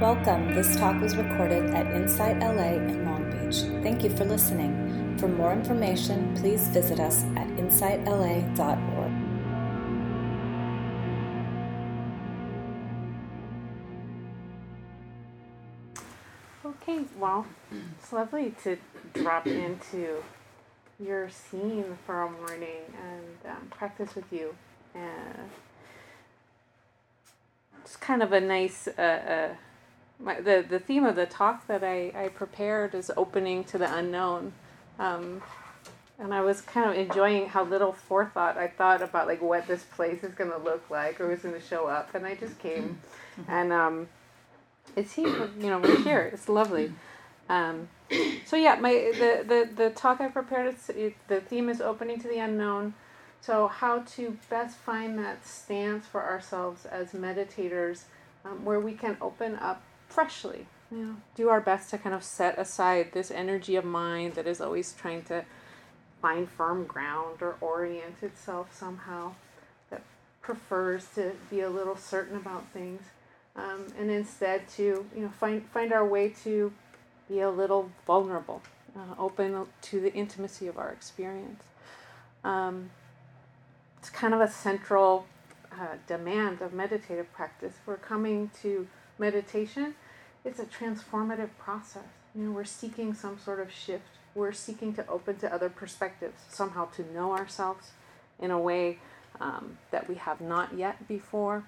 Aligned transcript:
Welcome. 0.00 0.54
This 0.54 0.76
talk 0.76 1.00
was 1.00 1.16
recorded 1.16 1.70
at 1.70 1.86
Insight 1.96 2.38
LA 2.40 2.74
in 2.74 3.06
Long 3.06 3.30
Beach. 3.30 3.62
Thank 3.82 4.04
you 4.04 4.10
for 4.10 4.26
listening. 4.26 5.16
For 5.16 5.26
more 5.26 5.54
information, 5.54 6.36
please 6.36 6.68
visit 6.68 7.00
us 7.00 7.24
at 7.34 7.46
insightla.org. 7.56 9.12
Okay, 16.66 17.04
well, 17.18 17.46
it's 17.98 18.12
lovely 18.12 18.54
to 18.64 18.76
drop 19.14 19.46
into 19.46 20.22
your 21.02 21.30
scene 21.30 21.96
for 22.04 22.20
a 22.20 22.30
morning 22.30 22.82
and 23.02 23.50
um, 23.50 23.68
practice 23.70 24.14
with 24.14 24.30
you. 24.30 24.54
And 24.94 25.48
it's 27.82 27.96
kind 27.96 28.22
of 28.22 28.32
a 28.32 28.40
nice, 28.40 28.88
uh, 28.88 29.00
uh, 29.00 29.54
my, 30.18 30.40
the, 30.40 30.64
the 30.68 30.78
theme 30.78 31.04
of 31.04 31.16
the 31.16 31.26
talk 31.26 31.66
that 31.66 31.84
I, 31.84 32.12
I 32.14 32.28
prepared 32.28 32.94
is 32.94 33.10
opening 33.16 33.64
to 33.64 33.78
the 33.78 33.92
unknown. 33.94 34.52
Um, 34.98 35.42
and 36.18 36.32
I 36.32 36.40
was 36.40 36.62
kind 36.62 36.90
of 36.90 36.96
enjoying 36.96 37.48
how 37.48 37.64
little 37.64 37.92
forethought 37.92 38.56
I 38.56 38.68
thought 38.68 39.02
about 39.02 39.26
like 39.26 39.42
what 39.42 39.66
this 39.66 39.82
place 39.82 40.24
is 40.24 40.32
going 40.34 40.50
to 40.50 40.56
look 40.56 40.88
like 40.88 41.20
or 41.20 41.28
who's 41.28 41.42
going 41.42 41.54
to 41.54 41.60
show 41.60 41.86
up. 41.86 42.14
And 42.14 42.26
I 42.26 42.34
just 42.34 42.58
came 42.58 42.98
and, 43.48 43.72
um, 43.72 44.08
it's 44.94 45.12
here, 45.12 45.50
you 45.60 45.68
know, 45.68 45.78
we're 45.78 46.02
here. 46.02 46.30
It's 46.32 46.48
lovely. 46.48 46.92
Um, 47.48 47.88
so 48.46 48.56
yeah, 48.56 48.76
my 48.76 48.92
the, 48.92 49.44
the, 49.46 49.68
the 49.74 49.90
talk 49.90 50.20
I 50.20 50.28
prepared, 50.28 50.74
it's, 50.74 50.88
it, 50.88 51.16
the 51.28 51.40
theme 51.40 51.68
is 51.68 51.80
opening 51.80 52.18
to 52.20 52.28
the 52.28 52.38
unknown. 52.38 52.94
So 53.42 53.68
how 53.68 54.00
to 54.00 54.38
best 54.48 54.78
find 54.78 55.18
that 55.18 55.46
stance 55.46 56.06
for 56.06 56.24
ourselves 56.24 56.86
as 56.86 57.10
meditators, 57.10 58.04
um, 58.44 58.64
where 58.64 58.80
we 58.80 58.92
can 58.92 59.16
open 59.20 59.56
up 59.56 59.82
freshly. 60.08 60.66
You 60.90 60.98
know, 60.98 61.16
do 61.34 61.48
our 61.48 61.60
best 61.60 61.90
to 61.90 61.98
kind 61.98 62.14
of 62.14 62.22
set 62.22 62.58
aside 62.58 63.10
this 63.12 63.30
energy 63.30 63.74
of 63.74 63.84
mind 63.84 64.34
that 64.34 64.46
is 64.46 64.60
always 64.60 64.92
trying 64.92 65.22
to 65.24 65.44
find 66.22 66.48
firm 66.48 66.84
ground 66.84 67.42
or 67.42 67.56
orient 67.60 68.22
itself 68.22 68.74
somehow, 68.74 69.34
that 69.90 70.02
prefers 70.42 71.06
to 71.16 71.32
be 71.50 71.60
a 71.60 71.68
little 71.68 71.96
certain 71.96 72.36
about 72.36 72.68
things 72.68 73.02
um, 73.56 73.86
and 73.98 74.10
instead 74.10 74.68
to 74.68 75.06
you 75.14 75.22
know 75.22 75.28
find 75.28 75.64
find 75.70 75.92
our 75.92 76.06
way 76.06 76.28
to 76.44 76.72
be 77.28 77.40
a 77.40 77.50
little 77.50 77.90
vulnerable, 78.06 78.62
uh, 78.96 79.14
open 79.18 79.66
to 79.82 80.00
the 80.00 80.12
intimacy 80.12 80.66
of 80.66 80.78
our 80.78 80.90
experience. 80.90 81.64
Um, 82.44 82.90
it's 83.98 84.10
kind 84.10 84.32
of 84.32 84.40
a 84.40 84.48
central 84.48 85.26
uh, 85.72 85.96
demand 86.06 86.60
of 86.60 86.72
meditative 86.72 87.32
practice. 87.32 87.74
We're 87.84 87.96
coming 87.96 88.50
to 88.62 88.86
meditation. 89.18 89.94
It's 90.44 90.58
a 90.58 90.64
transformative 90.64 91.50
process. 91.58 92.04
You 92.34 92.44
know, 92.44 92.52
we're 92.52 92.64
seeking 92.64 93.14
some 93.14 93.38
sort 93.38 93.60
of 93.60 93.72
shift. 93.72 94.04
We're 94.34 94.52
seeking 94.52 94.94
to 94.94 95.06
open 95.08 95.36
to 95.38 95.52
other 95.52 95.70
perspectives, 95.70 96.40
somehow 96.48 96.86
to 96.92 97.12
know 97.12 97.32
ourselves 97.32 97.92
in 98.38 98.50
a 98.50 98.58
way 98.58 98.98
um, 99.40 99.78
that 99.90 100.08
we 100.08 100.16
have 100.16 100.40
not 100.40 100.76
yet 100.76 101.08
before, 101.08 101.64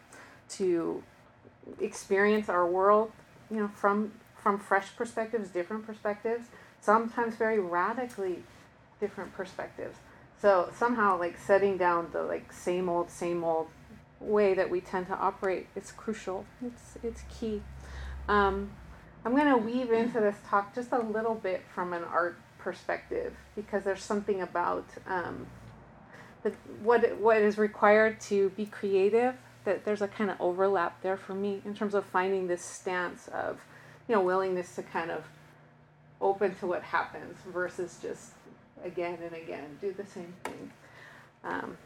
to 0.51 1.03
experience 1.81 2.49
our 2.49 2.67
world, 2.67 3.13
you 3.51 3.59
know, 3.59 3.69
from 3.69 4.13
from 4.37 4.59
fresh 4.59 4.95
perspectives, 4.97 5.49
different 5.49 5.85
perspectives, 5.85 6.47
sometimes 6.81 7.35
very 7.35 7.59
radically 7.59 8.45
different 9.01 9.33
perspectives. 9.35 9.97
So 10.41 10.71
somehow 10.77 11.19
like 11.19 11.37
setting 11.37 11.77
down 11.77 12.09
the 12.13 12.23
like 12.23 12.53
same 12.53 12.89
old 12.89 13.11
same 13.11 13.43
old 13.43 13.69
way 14.21 14.55
that 14.55 14.71
we 14.71 14.81
tend 14.81 15.07
to 15.09 15.15
operate 15.15 15.69
is 15.77 15.93
crucial. 15.93 16.45
It's 16.65 16.99
it's 17.03 17.23
key. 17.39 17.63
Um, 18.29 18.71
I'm 19.25 19.35
going 19.35 19.49
to 19.49 19.57
weave 19.57 19.91
into 19.91 20.21
this 20.21 20.37
talk 20.49 20.75
just 20.75 20.93
a 20.93 20.99
little 20.99 21.35
bit 21.35 21.63
from 21.75 21.93
an 21.93 22.05
art 22.05 22.39
perspective 22.59 23.35
because 23.57 23.85
there's 23.85 24.03
something 24.03 24.41
about 24.41 24.85
um, 25.07 25.47
the, 26.43 26.51
what 26.83 27.19
what 27.19 27.39
is 27.39 27.59
required 27.59 28.21
to 28.23 28.51
be 28.51 28.67
creative 28.67 29.35
that 29.65 29.85
there's 29.85 30.03
a 30.03 30.09
kind 30.09 30.31
of 30.31 30.41
overlap 30.41 31.03
there 31.03 31.17
for 31.17 31.35
me 31.35 31.61
in 31.65 31.75
terms 31.75 31.95
of 31.95 32.05
finding 32.07 32.47
this 32.47 32.65
stance 32.65 33.29
of, 33.29 33.61
you 34.09 34.15
know, 34.15 34.21
willingness 34.21 34.75
to 34.75 34.83
kind 34.83 35.11
of 35.11 35.25
open 36.21 36.55
to 36.55 36.67
what 36.67 36.83
happens 36.83 37.37
versus 37.53 37.99
just 38.01 38.33
again 38.85 39.19
and 39.23 39.35
again 39.35 39.77
do 39.81 39.93
the 39.93 40.07
same 40.07 40.33
thing. 40.45 40.71
Um, 41.45 41.77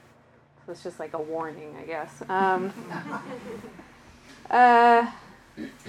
it's 0.69 0.83
just 0.83 1.01
like 1.01 1.15
a 1.15 1.21
warning, 1.21 1.75
I 1.77 1.85
guess. 1.85 2.23
Um, 2.29 2.73
uh, 4.51 5.11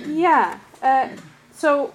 yeah. 0.07 0.59
Uh, 0.81 1.09
so 1.51 1.93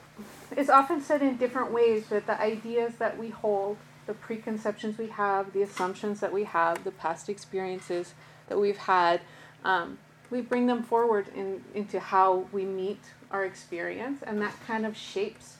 it's 0.57 0.71
often 0.71 1.03
said 1.03 1.23
in 1.23 1.37
different 1.37 1.73
ways 1.73 2.07
that 2.09 2.27
the 2.27 2.41
ideas 2.41 2.95
that 2.99 3.19
we 3.19 3.31
hold, 3.31 3.77
the 4.07 4.15
preconceptions 4.15 4.97
we 4.97 5.09
have, 5.09 5.53
the 5.53 5.63
assumptions 5.63 6.21
that 6.21 6.33
we 6.33 6.45
have, 6.45 6.85
the 6.85 6.91
past 6.91 7.29
experiences 7.29 8.15
that 8.49 8.59
we've 8.59 8.77
had, 8.77 9.21
um, 9.65 9.99
we 10.31 10.41
bring 10.41 10.67
them 10.67 10.83
forward 10.83 11.29
in, 11.35 11.65
into 11.75 11.99
how 11.99 12.47
we 12.53 12.65
meet 12.65 13.01
our 13.31 13.45
experience, 13.45 14.23
and 14.23 14.41
that 14.41 14.55
kind 14.67 14.87
of 14.87 14.97
shapes 14.97 15.57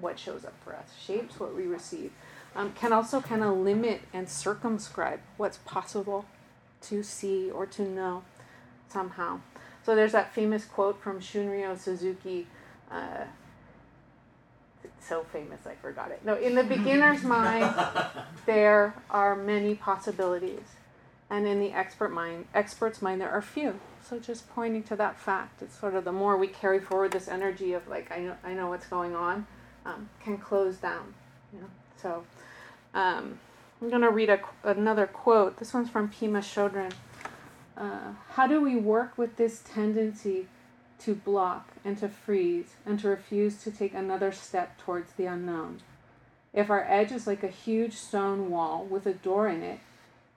what 0.00 0.18
shows 0.18 0.44
up 0.44 0.54
for 0.64 0.74
us, 0.74 0.94
shapes 0.98 1.38
what 1.38 1.54
we 1.54 1.64
receive. 1.64 2.12
Um, 2.54 2.72
can 2.72 2.92
also 2.92 3.20
kind 3.20 3.42
of 3.42 3.56
limit 3.56 4.02
and 4.12 4.28
circumscribe 4.28 5.20
what's 5.36 5.58
possible 5.58 6.24
to 6.82 7.02
see 7.02 7.50
or 7.50 7.66
to 7.66 7.82
know 7.82 8.22
somehow. 8.88 9.40
So 9.84 9.94
there's 9.94 10.12
that 10.12 10.34
famous 10.34 10.64
quote 10.64 11.00
from 11.02 11.20
Shunryu 11.20 11.78
Suzuki. 11.78 12.46
Uh, 12.90 13.24
so 15.00 15.24
famous, 15.32 15.66
I 15.66 15.74
forgot 15.74 16.10
it. 16.10 16.24
No, 16.24 16.36
in 16.36 16.54
the 16.54 16.64
beginner's 16.64 17.22
mind, 17.24 17.74
there 18.46 18.94
are 19.10 19.34
many 19.34 19.74
possibilities 19.74 20.76
and 21.30 21.46
in 21.46 21.60
the 21.60 21.72
expert 21.72 22.10
mind, 22.10 22.46
expert's 22.54 23.00
mind, 23.00 23.20
there 23.20 23.30
are 23.30 23.40
few. 23.40 23.78
So 24.02 24.18
just 24.18 24.50
pointing 24.50 24.82
to 24.84 24.96
that 24.96 25.18
fact, 25.18 25.62
it's 25.62 25.78
sort 25.78 25.94
of 25.94 26.04
the 26.04 26.12
more 26.12 26.36
we 26.36 26.48
carry 26.48 26.80
forward 26.80 27.12
this 27.12 27.28
energy 27.28 27.72
of 27.72 27.86
like 27.86 28.10
I 28.10 28.18
know 28.18 28.36
I 28.44 28.52
know 28.52 28.68
what's 28.68 28.86
going 28.88 29.14
on, 29.14 29.46
um, 29.86 30.10
can 30.22 30.36
close 30.36 30.76
down. 30.76 31.14
You 31.52 31.60
know? 31.60 31.66
So 32.02 32.24
um, 32.94 33.38
I'm 33.80 33.88
going 33.88 34.02
to 34.02 34.10
read 34.10 34.28
a, 34.28 34.40
another 34.62 35.06
quote. 35.06 35.56
This 35.56 35.72
one's 35.72 35.88
from 35.88 36.10
Pema 36.10 36.40
Chodron. 36.40 36.92
Uh, 37.76 38.12
how 38.32 38.46
do 38.46 38.60
we 38.60 38.76
work 38.76 39.16
with 39.16 39.36
this 39.36 39.62
tendency 39.64 40.48
to 40.98 41.14
block 41.14 41.70
and 41.82 41.96
to 41.98 42.10
freeze 42.10 42.74
and 42.84 42.98
to 43.00 43.08
refuse 43.08 43.62
to 43.62 43.70
take 43.70 43.94
another 43.94 44.32
step 44.32 44.78
towards 44.78 45.14
the 45.14 45.24
unknown? 45.24 45.80
If 46.52 46.68
our 46.68 46.84
edge 46.84 47.10
is 47.10 47.26
like 47.26 47.42
a 47.42 47.48
huge 47.48 47.94
stone 47.94 48.50
wall 48.50 48.84
with 48.84 49.06
a 49.06 49.14
door 49.14 49.48
in 49.48 49.62
it, 49.62 49.80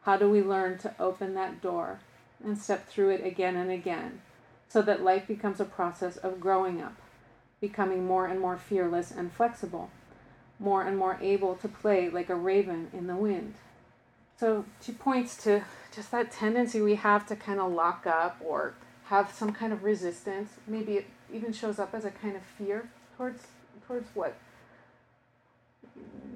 how 0.03 0.15
do 0.15 0.29
we 0.29 0.41
learn 0.41 0.77
to 0.79 0.95
open 0.97 1.33
that 1.33 1.61
door 1.61 1.99
and 2.41 2.57
step 2.57 2.87
through 2.87 3.09
it 3.09 3.25
again 3.25 3.57
and 3.57 3.69
again 3.69 4.21
so 4.69 4.81
that 4.81 5.03
life 5.03 5.27
becomes 5.27 5.59
a 5.59 5.65
process 5.65 6.15
of 6.15 6.39
growing 6.39 6.81
up, 6.81 6.95
becoming 7.59 8.05
more 8.05 8.25
and 8.25 8.39
more 8.39 8.57
fearless 8.57 9.11
and 9.11 9.33
flexible, 9.33 9.89
more 10.59 10.83
and 10.83 10.97
more 10.97 11.17
able 11.21 11.55
to 11.55 11.67
play 11.67 12.09
like 12.09 12.29
a 12.29 12.35
raven 12.35 12.89
in 12.93 13.07
the 13.07 13.15
wind? 13.15 13.55
So 14.39 14.65
she 14.81 14.91
points 14.91 15.41
to 15.43 15.63
just 15.95 16.11
that 16.11 16.31
tendency 16.31 16.81
we 16.81 16.95
have 16.95 17.25
to 17.27 17.35
kind 17.35 17.59
of 17.59 17.71
lock 17.71 18.05
up 18.07 18.37
or 18.43 18.73
have 19.05 19.31
some 19.31 19.53
kind 19.53 19.71
of 19.71 19.83
resistance. 19.83 20.51
Maybe 20.67 20.93
it 20.93 21.05
even 21.31 21.53
shows 21.53 21.79
up 21.79 21.93
as 21.93 22.05
a 22.05 22.11
kind 22.11 22.35
of 22.35 22.41
fear 22.41 22.89
towards 23.17 23.43
towards 23.87 24.07
what 24.13 24.35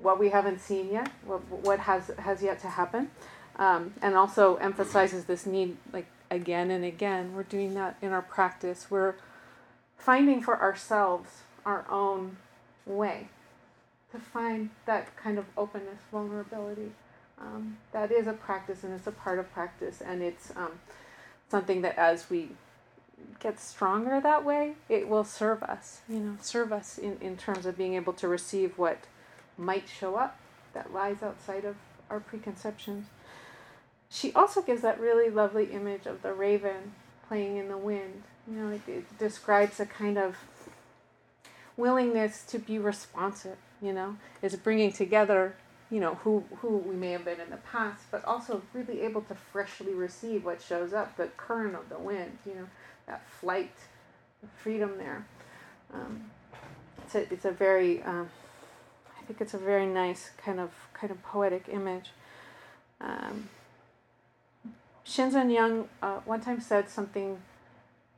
what 0.02 0.20
we 0.20 0.30
haven't 0.30 0.62
seen 0.62 0.92
yet, 0.92 1.10
what, 1.26 1.42
what 1.50 1.80
has 1.80 2.12
has 2.20 2.44
yet 2.44 2.60
to 2.62 2.68
happen 2.68 3.10
um, 3.58 3.94
and 4.02 4.16
also 4.16 4.56
emphasizes 4.56 5.26
this 5.26 5.46
need 5.46 5.78
like 5.92 6.08
again 6.30 6.72
and 6.72 6.84
again 6.84 7.34
we're 7.34 7.44
doing 7.44 7.74
that 7.74 7.98
in 8.02 8.12
our 8.12 8.22
practice 8.22 8.88
we're 8.90 9.16
finding 9.98 10.42
for 10.42 10.60
ourselves 10.62 11.30
our 11.66 11.86
own 11.90 12.38
way 12.86 13.30
to 14.12 14.20
find 14.20 14.70
that 14.86 15.16
kind 15.18 15.38
of 15.38 15.46
openness 15.58 16.00
vulnerability 16.12 16.92
um, 17.40 17.78
that 17.92 18.12
is 18.12 18.28
a 18.28 18.34
practice 18.34 18.84
and 18.84 18.94
it's 18.94 19.08
a 19.08 19.12
part 19.12 19.40
of 19.40 19.52
practice 19.52 20.02
and 20.02 20.22
it's 20.22 20.52
um, 20.56 20.80
something 21.50 21.82
that 21.82 21.98
as 21.98 22.30
we 22.30 22.50
get 23.40 23.60
stronger 23.60 24.20
that 24.22 24.46
way 24.46 24.74
it 24.90 25.08
will 25.08 25.24
serve 25.24 25.64
us 25.64 26.02
you 26.08 26.20
know 26.20 26.38
serve 26.42 26.72
us 26.72 26.98
in, 26.98 27.18
in 27.22 27.36
terms 27.36 27.66
of 27.66 27.78
being 27.78 27.96
able 27.96 28.14
to 28.14 28.28
receive 28.28 28.78
what 28.78 29.06
might 29.58 29.88
show 29.90 30.16
up 30.16 30.40
that 30.74 30.94
lies 30.94 31.24
outside 31.24 31.66
of 31.66 31.76
our 32.10 32.20
preconceptions 32.20 33.08
she 34.10 34.32
also 34.34 34.62
gives 34.62 34.82
that 34.82 35.00
really 35.00 35.30
lovely 35.30 35.66
image 35.66 36.06
of 36.06 36.22
the 36.22 36.34
raven 36.34 36.94
playing 37.28 37.58
in 37.58 37.68
the 37.68 37.78
wind. 37.78 38.24
You 38.48 38.56
know, 38.56 38.72
it, 38.72 38.82
it 38.88 39.18
describes 39.18 39.80
a 39.80 39.86
kind 39.86 40.18
of 40.18 40.38
willingness 41.76 42.44
to 42.46 42.60
be 42.60 42.80
responsive. 42.80 43.58
You 43.82 43.94
know, 43.94 44.18
is 44.42 44.56
bringing 44.56 44.92
together 44.92 45.56
you 45.90 46.00
know 46.00 46.16
who 46.16 46.44
who 46.58 46.78
we 46.78 46.96
may 46.96 47.12
have 47.12 47.24
been 47.26 47.40
in 47.40 47.50
the 47.50 47.58
past, 47.58 48.04
but 48.12 48.24
also 48.26 48.62
really 48.74 49.02
able 49.02 49.22
to 49.22 49.36
freshly 49.36 49.94
receive 49.94 50.44
what 50.44 50.62
shows 50.62 50.94
up, 50.94 51.16
the 51.16 51.28
current 51.38 51.76
of 51.76 51.90
the 51.90 51.98
wind. 51.98 52.38
You 52.46 52.56
know, 52.56 52.68
that 53.08 53.28
flight, 53.30 53.74
the 54.42 54.50
freedom 54.62 54.98
there. 54.98 55.26
Um, 55.94 56.32
it's 57.04 57.16
a 57.16 57.34
it's 57.34 57.46
a 57.46 57.52
very 57.52 58.04
um, 58.04 58.30
I 59.18 59.26
think 59.26 59.40
it's 59.42 59.54
a 59.54 59.58
very 59.58 59.86
nice 59.86 60.32
kind 60.38 60.60
of 60.60 60.72
kind 60.94 61.12
of 61.12 61.22
poetic 61.24 61.70
image. 61.72 62.12
Um, 63.00 63.50
Shinzen 65.06 65.54
Young 65.54 65.88
uh, 66.02 66.20
one 66.26 66.42
time 66.42 66.60
said 66.60 66.90
something. 66.90 67.38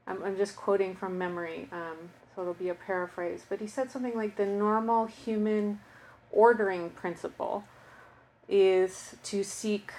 I'm, 0.08 0.24
I'm 0.24 0.38
just 0.38 0.56
quoting 0.56 0.96
from 0.96 1.20
memory, 1.20 1.70
um, 1.72 2.10
so 2.36 2.42
it'll 2.42 2.54
be 2.54 2.70
a 2.70 2.76
paraphrase. 2.76 3.46
But 3.48 3.60
he 3.60 3.68
said 3.68 3.92
something 3.92 4.16
like 4.16 4.36
the 4.36 4.46
normal 4.46 5.06
human 5.06 5.80
ordering 6.32 6.90
principle 6.92 7.64
is 8.48 9.16
to 9.24 9.44
seek 9.44 9.92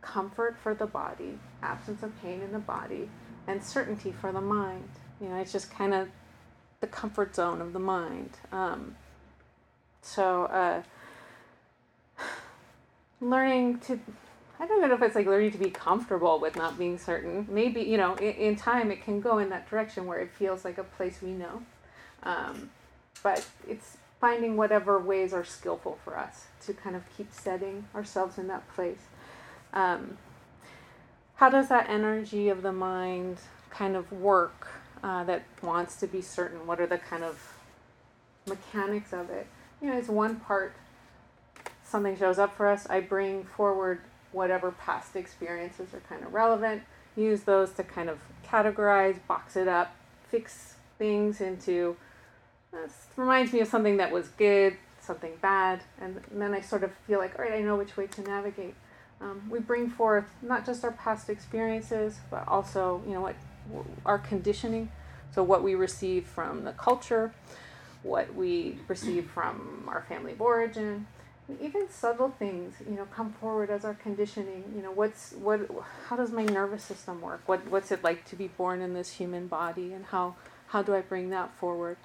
comfort 0.00 0.56
for 0.60 0.74
the 0.74 0.86
body, 0.86 1.38
absence 1.62 2.02
of 2.02 2.20
pain 2.20 2.40
in 2.40 2.52
the 2.52 2.58
body, 2.58 3.08
and 3.46 3.62
certainty 3.62 4.12
for 4.12 4.32
the 4.32 4.40
mind. 4.40 4.88
You 5.20 5.28
know, 5.28 5.36
it's 5.36 5.52
just 5.52 5.70
kind 5.70 5.94
of 5.94 6.08
the 6.80 6.86
comfort 6.86 7.34
zone 7.34 7.60
of 7.60 7.72
the 7.72 7.78
mind. 7.78 8.30
Um, 8.50 8.96
so, 10.02 10.44
uh, 10.44 10.82
learning 13.20 13.78
to, 13.80 14.00
I 14.62 14.66
don't 14.66 14.80
know 14.80 14.94
if 14.94 15.02
it's 15.02 15.16
like 15.16 15.26
learning 15.26 15.50
to 15.52 15.58
be 15.58 15.70
comfortable 15.70 16.38
with 16.38 16.54
not 16.54 16.78
being 16.78 16.96
certain. 16.96 17.48
Maybe, 17.50 17.80
you 17.80 17.96
know, 17.96 18.14
in, 18.14 18.32
in 18.34 18.56
time 18.56 18.92
it 18.92 19.02
can 19.02 19.20
go 19.20 19.38
in 19.38 19.48
that 19.48 19.68
direction 19.68 20.06
where 20.06 20.20
it 20.20 20.30
feels 20.30 20.64
like 20.64 20.78
a 20.78 20.84
place 20.84 21.20
we 21.20 21.30
know. 21.30 21.62
Um, 22.22 22.70
but 23.24 23.44
it's 23.68 23.96
finding 24.20 24.56
whatever 24.56 25.00
ways 25.00 25.32
are 25.32 25.44
skillful 25.44 25.98
for 26.04 26.16
us 26.16 26.44
to 26.66 26.72
kind 26.72 26.94
of 26.94 27.02
keep 27.16 27.32
setting 27.32 27.86
ourselves 27.92 28.38
in 28.38 28.46
that 28.46 28.72
place. 28.72 29.00
Um, 29.72 30.16
how 31.34 31.48
does 31.48 31.68
that 31.68 31.90
energy 31.90 32.48
of 32.48 32.62
the 32.62 32.72
mind 32.72 33.38
kind 33.68 33.96
of 33.96 34.12
work 34.12 34.68
uh, 35.02 35.24
that 35.24 35.42
wants 35.60 35.96
to 35.96 36.06
be 36.06 36.22
certain? 36.22 36.68
What 36.68 36.80
are 36.80 36.86
the 36.86 36.98
kind 36.98 37.24
of 37.24 37.56
mechanics 38.46 39.12
of 39.12 39.28
it? 39.28 39.48
You 39.80 39.90
know, 39.90 39.98
it's 39.98 40.06
one 40.06 40.36
part, 40.36 40.76
something 41.82 42.16
shows 42.16 42.38
up 42.38 42.56
for 42.56 42.68
us, 42.68 42.86
I 42.88 43.00
bring 43.00 43.42
forward 43.42 44.02
whatever 44.32 44.72
past 44.72 45.16
experiences 45.16 45.94
are 45.94 46.00
kind 46.08 46.24
of 46.24 46.32
relevant, 46.32 46.82
use 47.16 47.42
those 47.42 47.72
to 47.72 47.84
kind 47.84 48.08
of 48.08 48.18
categorize, 48.46 49.18
box 49.26 49.56
it 49.56 49.68
up, 49.68 49.94
fix 50.28 50.74
things 50.98 51.40
into. 51.40 51.96
This 52.72 53.06
reminds 53.16 53.52
me 53.52 53.60
of 53.60 53.68
something 53.68 53.98
that 53.98 54.10
was 54.10 54.28
good, 54.28 54.76
something 55.00 55.32
bad, 55.42 55.82
and, 56.00 56.20
and 56.30 56.40
then 56.40 56.54
I 56.54 56.60
sort 56.60 56.84
of 56.84 56.92
feel 57.06 57.18
like, 57.18 57.38
all 57.38 57.44
right, 57.44 57.54
I 57.54 57.60
know 57.60 57.76
which 57.76 57.96
way 57.96 58.06
to 58.06 58.22
navigate. 58.22 58.74
Um, 59.20 59.42
we 59.50 59.60
bring 59.60 59.88
forth 59.88 60.24
not 60.40 60.66
just 60.66 60.84
our 60.84 60.92
past 60.92 61.30
experiences, 61.30 62.18
but 62.30 62.46
also, 62.48 63.02
you 63.06 63.14
know, 63.14 63.20
what 63.20 63.36
our 64.04 64.18
conditioning. 64.18 64.90
So, 65.32 65.42
what 65.42 65.62
we 65.62 65.74
receive 65.74 66.26
from 66.26 66.64
the 66.64 66.72
culture, 66.72 67.32
what 68.02 68.34
we 68.34 68.78
receive 68.88 69.30
from 69.30 69.84
our 69.86 70.02
family 70.08 70.32
of 70.32 70.40
origin, 70.40 71.06
even 71.60 71.88
subtle 71.90 72.30
things, 72.30 72.74
you 72.88 72.94
know, 72.94 73.06
come 73.06 73.32
forward 73.32 73.70
as 73.70 73.84
our 73.84 73.94
conditioning. 73.94 74.64
You 74.74 74.82
know, 74.82 74.90
what's 74.90 75.32
what? 75.32 75.68
How 76.08 76.16
does 76.16 76.30
my 76.30 76.44
nervous 76.44 76.84
system 76.84 77.20
work? 77.20 77.42
What 77.46 77.66
What's 77.68 77.90
it 77.92 78.02
like 78.04 78.24
to 78.26 78.36
be 78.36 78.48
born 78.48 78.80
in 78.80 78.94
this 78.94 79.12
human 79.12 79.46
body, 79.46 79.92
and 79.92 80.06
how 80.06 80.36
how 80.68 80.82
do 80.82 80.94
I 80.94 81.00
bring 81.00 81.30
that 81.30 81.54
forward? 81.56 81.96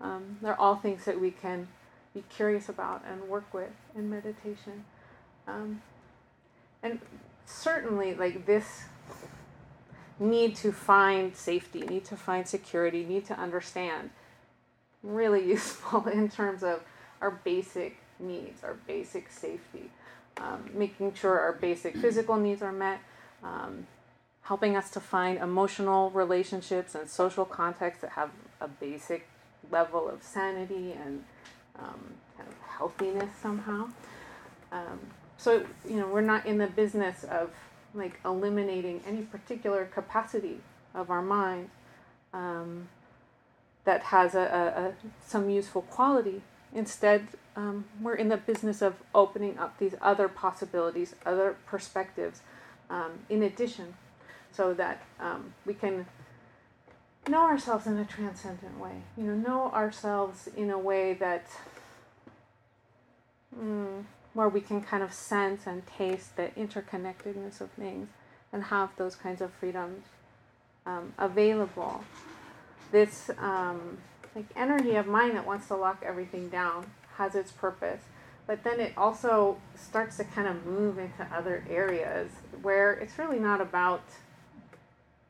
Um, 0.00 0.38
they're 0.42 0.60
all 0.60 0.76
things 0.76 1.04
that 1.04 1.20
we 1.20 1.30
can 1.30 1.68
be 2.14 2.24
curious 2.28 2.68
about 2.68 3.04
and 3.08 3.28
work 3.28 3.52
with 3.52 3.72
in 3.94 4.10
meditation. 4.10 4.84
Um, 5.46 5.82
and 6.82 7.00
certainly 7.44 8.14
like 8.14 8.46
this 8.46 8.84
need 10.18 10.56
to 10.56 10.72
find 10.72 11.36
safety 11.36 11.80
need 11.80 12.04
to 12.04 12.16
find 12.16 12.48
security 12.48 13.04
need 13.04 13.24
to 13.26 13.38
understand 13.38 14.10
really 15.02 15.46
useful 15.54 16.06
in 16.08 16.28
terms 16.28 16.62
of 16.62 16.80
our 17.20 17.30
basic 17.30 17.98
needs 18.18 18.64
our 18.64 18.74
basic 18.86 19.30
safety 19.30 19.90
um, 20.38 20.70
making 20.74 21.14
sure 21.14 21.38
our 21.38 21.52
basic 21.52 21.96
physical 21.96 22.36
needs 22.36 22.62
are 22.62 22.72
met 22.72 23.00
um, 23.42 23.86
helping 24.42 24.76
us 24.76 24.90
to 24.90 25.00
find 25.00 25.38
emotional 25.38 26.10
relationships 26.10 26.94
and 26.94 27.08
social 27.08 27.44
contexts 27.44 28.02
that 28.02 28.12
have 28.12 28.30
a 28.60 28.68
basic 28.68 29.26
level 29.70 30.08
of 30.08 30.22
sanity 30.22 30.92
and 30.92 31.24
um, 31.78 32.14
kind 32.36 32.48
of 32.48 32.54
healthiness 32.68 33.30
somehow. 33.42 33.88
Um, 34.70 35.00
so 35.36 35.64
you 35.88 35.96
know 35.96 36.06
we're 36.06 36.20
not 36.20 36.46
in 36.46 36.58
the 36.58 36.66
business 36.66 37.24
of 37.24 37.50
like 37.94 38.20
eliminating 38.24 39.00
any 39.06 39.22
particular 39.22 39.86
capacity 39.86 40.60
of 40.94 41.10
our 41.10 41.22
mind 41.22 41.70
um, 42.32 42.88
that 43.84 44.02
has 44.02 44.34
a, 44.34 44.40
a, 44.40 44.82
a, 44.88 44.94
some 45.26 45.48
useful 45.50 45.82
quality 45.82 46.42
instead 46.76 47.26
um, 47.56 47.86
we're 48.00 48.14
in 48.14 48.28
the 48.28 48.36
business 48.36 48.82
of 48.82 48.94
opening 49.14 49.58
up 49.58 49.78
these 49.78 49.94
other 50.00 50.28
possibilities 50.28 51.14
other 51.24 51.56
perspectives 51.66 52.40
um, 52.90 53.12
in 53.28 53.42
addition 53.42 53.94
so 54.52 54.72
that 54.74 55.02
um, 55.18 55.54
we 55.64 55.74
can 55.74 56.06
know 57.28 57.42
ourselves 57.42 57.86
in 57.86 57.98
a 57.98 58.04
transcendent 58.04 58.78
way 58.78 59.02
you 59.16 59.24
know 59.24 59.34
know 59.34 59.70
ourselves 59.72 60.48
in 60.56 60.70
a 60.70 60.78
way 60.78 61.12
that 61.14 61.46
mm, 63.58 64.04
where 64.36 64.48
we 64.50 64.60
can 64.60 64.82
kind 64.82 65.02
of 65.02 65.12
sense 65.12 65.66
and 65.66 65.86
taste 65.86 66.36
the 66.36 66.48
interconnectedness 66.48 67.60
of 67.60 67.70
things 67.70 68.08
and 68.52 68.64
have 68.64 68.90
those 68.96 69.16
kinds 69.16 69.40
of 69.40 69.50
freedoms 69.54 70.04
um, 70.84 71.14
available. 71.18 72.04
This 72.92 73.30
um, 73.38 73.98
like 74.36 74.46
energy 74.54 74.94
of 74.94 75.06
mind 75.06 75.34
that 75.36 75.46
wants 75.46 75.66
to 75.68 75.74
lock 75.74 76.02
everything 76.06 76.48
down 76.48 76.86
has 77.16 77.34
its 77.34 77.50
purpose, 77.50 78.02
but 78.46 78.62
then 78.62 78.78
it 78.78 78.92
also 78.96 79.56
starts 79.74 80.18
to 80.18 80.24
kind 80.24 80.46
of 80.46 80.64
move 80.66 80.98
into 80.98 81.26
other 81.34 81.64
areas 81.68 82.30
where 82.62 82.92
it's 82.92 83.18
really 83.18 83.40
not 83.40 83.60
about 83.60 84.02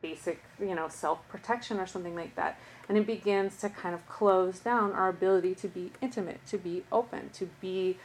basic, 0.01 0.43
you 0.59 0.75
know, 0.75 0.87
self 0.89 1.27
protection 1.29 1.79
or 1.79 1.87
something 1.87 2.15
like 2.15 2.35
that. 2.35 2.59
And 2.87 2.97
it 2.97 3.07
begins 3.07 3.57
to 3.61 3.69
kind 3.69 3.95
of 3.95 4.07
close 4.07 4.59
down 4.59 4.91
our 4.91 5.09
ability 5.09 5.55
to 5.55 5.67
be 5.67 5.91
intimate, 6.01 6.45
to 6.47 6.57
be 6.57 6.83
open, 6.91 7.29
to 7.31 7.49
be 7.59 7.97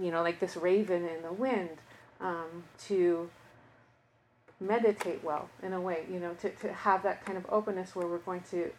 you 0.00 0.10
know, 0.10 0.22
like 0.22 0.40
this 0.40 0.56
raven 0.56 1.06
in 1.06 1.22
the 1.22 1.32
wind, 1.32 1.78
um, 2.20 2.64
to 2.86 3.30
meditate 4.60 5.22
well 5.22 5.48
in 5.62 5.72
a 5.72 5.80
way, 5.80 6.04
you 6.10 6.18
know, 6.18 6.34
to, 6.34 6.50
to 6.50 6.72
have 6.72 7.02
that 7.02 7.24
kind 7.24 7.38
of 7.38 7.46
openness 7.48 7.94
where 7.94 8.06
we're 8.06 8.18
going 8.18 8.42
to 8.50 8.70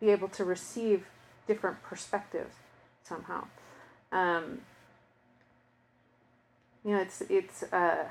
be 0.00 0.10
able 0.10 0.28
to 0.28 0.44
receive 0.44 1.06
different 1.46 1.82
perspectives 1.82 2.54
somehow. 3.02 3.46
Um, 4.12 4.60
you 6.84 6.92
know, 6.92 7.00
it's, 7.00 7.22
it's, 7.22 7.62
uh, 7.64 8.04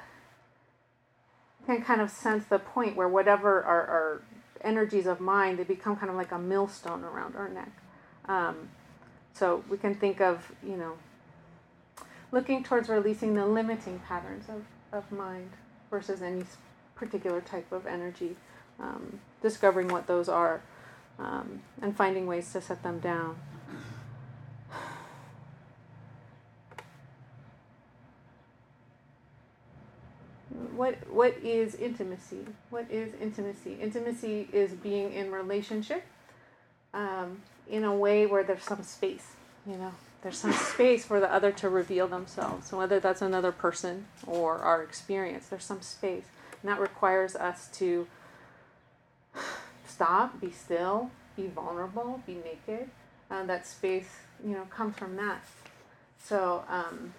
can 1.68 1.84
kind 1.84 2.02
of 2.02 2.10
sense 2.10 2.46
the 2.46 2.60
point 2.60 2.96
where 2.96 3.08
whatever 3.08 3.64
our, 3.64 3.86
our 3.86 4.22
energies 4.62 5.06
of 5.06 5.20
mind, 5.20 5.60
they 5.60 5.64
become 5.64 5.96
kind 5.96 6.10
of 6.10 6.16
like 6.16 6.32
a 6.32 6.40
millstone 6.40 7.04
around 7.04 7.36
our 7.36 7.50
neck. 7.50 7.72
Um, 8.26 8.70
so 9.34 9.64
we 9.70 9.78
can 9.78 9.94
think 9.94 10.22
of, 10.22 10.52
you 10.64 10.78
know, 10.78 10.94
looking 12.32 12.64
towards 12.64 12.90
releasing 12.90 13.34
the 13.36 13.46
limiting 13.46 14.00
patterns 14.00 14.46
of, 14.50 14.64
of 14.92 15.12
mind 15.12 15.52
versus 15.92 16.22
any 16.22 16.44
particular 16.96 17.42
type 17.42 17.72
of 17.72 17.86
energy, 17.86 18.36
um, 18.80 19.20
discovering 19.42 19.90
what 19.90 20.08
those 20.08 20.28
are, 20.28 20.62
um, 21.20 21.62
and 21.82 21.96
finding 21.96 22.28
ways 22.28 22.52
to 22.54 22.62
set 22.62 22.84
them 22.84 23.00
down. 23.00 23.38
What 30.76 30.96
what 31.12 31.36
is 31.44 31.76
intimacy? 31.76 32.46
What 32.70 32.90
is 32.92 33.14
intimacy? 33.20 33.78
Intimacy 33.82 34.48
is 34.54 34.74
being 34.74 35.12
in 35.12 35.32
relationship 35.32 36.04
um, 36.94 37.42
in 37.70 37.84
a 37.84 37.96
way 37.96 38.26
where 38.26 38.44
there's 38.44 38.64
some 38.64 38.84
space, 38.84 39.26
you 39.66 39.76
know, 39.76 39.94
there's 40.22 40.38
some 40.38 40.54
space 40.54 41.06
for 41.06 41.20
the 41.20 41.32
other 41.32 41.52
to 41.54 41.70
reveal 41.70 42.08
themselves. 42.08 42.68
So 42.70 42.78
whether 42.78 43.00
that's 43.00 43.22
another 43.22 43.52
person 43.52 44.06
or 44.26 44.58
our 44.60 44.84
experience, 44.84 45.48
there's 45.48 45.64
some 45.64 45.82
space. 45.82 46.26
And 46.62 46.72
that 46.72 46.80
requires 46.80 47.36
us 47.36 47.70
to 47.76 48.08
stop, 49.98 50.40
be 50.40 50.52
still, 50.52 51.10
be 51.36 51.48
vulnerable, 51.48 52.22
be 52.28 52.36
naked. 52.36 52.88
Uh, 53.32 53.44
that 53.46 53.66
space, 53.66 54.10
you 54.46 54.52
know, 54.52 54.64
comes 54.70 54.96
from 54.96 55.16
that. 55.16 55.44
So 56.24 56.64
um, 56.70 57.14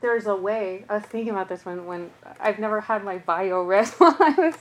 there's 0.00 0.26
a 0.26 0.34
way. 0.34 0.84
I 0.88 0.94
was 0.94 1.04
thinking 1.04 1.30
about 1.30 1.48
this 1.48 1.64
when 1.64 1.86
when 1.86 2.10
I've 2.40 2.58
never 2.58 2.80
had 2.80 3.04
my 3.04 3.18
bio 3.18 3.62
read 3.62 3.86
while 3.98 4.16
I 4.18 4.34
was 4.36 4.56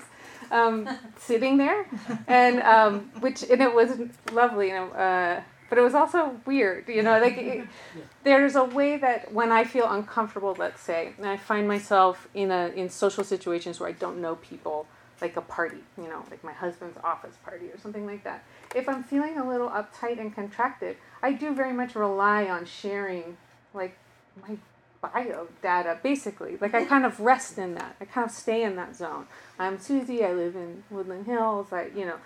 um, 0.51 0.87
sitting 1.17 1.57
there, 1.57 1.87
and 2.27 2.61
um, 2.61 3.11
which 3.21 3.41
and 3.43 3.61
it 3.61 3.73
was 3.73 3.97
lovely. 4.31 4.67
You 4.67 4.75
know, 4.75 4.87
uh, 4.91 5.41
but 5.67 5.79
it 5.79 5.81
was 5.81 5.95
also 5.95 6.39
weird, 6.45 6.87
you 6.87 7.01
know. 7.01 7.19
Like 7.19 7.37
it, 7.37 7.67
there's 8.23 8.55
a 8.55 8.63
way 8.63 8.97
that 8.97 9.33
when 9.33 9.51
I 9.51 9.63
feel 9.63 9.91
uncomfortable, 9.91 10.55
let's 10.59 10.81
say, 10.81 11.13
and 11.17 11.25
I 11.25 11.37
find 11.37 11.67
myself 11.67 12.27
in 12.35 12.51
a 12.51 12.67
in 12.75 12.87
social 12.89 13.23
situations 13.23 13.79
where 13.79 13.89
I 13.89 13.93
don't 13.93 14.21
know 14.21 14.35
people 14.35 14.87
like 15.21 15.37
a 15.37 15.41
party, 15.41 15.77
you 15.97 16.07
know, 16.07 16.23
like 16.29 16.43
my 16.43 16.51
husband's 16.51 16.97
office 17.03 17.35
party 17.43 17.67
or 17.67 17.77
something 17.79 18.05
like 18.05 18.23
that. 18.23 18.43
If 18.75 18.89
I'm 18.89 19.03
feeling 19.03 19.37
a 19.37 19.47
little 19.47 19.69
uptight 19.69 20.19
and 20.19 20.33
contracted, 20.33 20.97
I 21.23 21.31
do 21.31 21.53
very 21.53 21.73
much 21.73 21.95
rely 21.95 22.45
on 22.45 22.65
sharing 22.65 23.37
like 23.73 23.97
my 24.41 24.57
bio 25.01 25.47
data 25.61 25.97
basically. 26.03 26.57
Like 26.59 26.73
I 26.73 26.85
kind 26.85 27.05
of 27.05 27.19
rest 27.19 27.57
in 27.57 27.75
that. 27.75 27.95
I 28.01 28.05
kind 28.05 28.25
of 28.25 28.31
stay 28.31 28.63
in 28.63 28.75
that 28.75 28.95
zone. 28.95 29.27
I'm 29.57 29.79
Susie, 29.79 30.23
I 30.23 30.33
live 30.33 30.55
in 30.55 30.83
Woodland 30.89 31.25
Hills, 31.25 31.67
I, 31.71 31.87
you 31.95 32.05
know, 32.05 32.17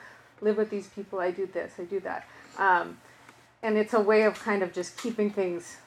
live 0.42 0.58
with 0.58 0.70
these 0.70 0.88
people, 0.88 1.20
I 1.20 1.32
do 1.32 1.46
this, 1.46 1.74
I 1.78 1.84
do 1.84 2.00
that. 2.02 2.28
Um, 2.58 2.98
and 3.62 3.78
it's 3.78 3.94
a 3.94 4.00
way 4.00 4.24
of 4.24 4.40
kind 4.40 4.64
of 4.64 4.74
just 4.74 4.98
keeping 4.98 5.30
things 5.30 5.78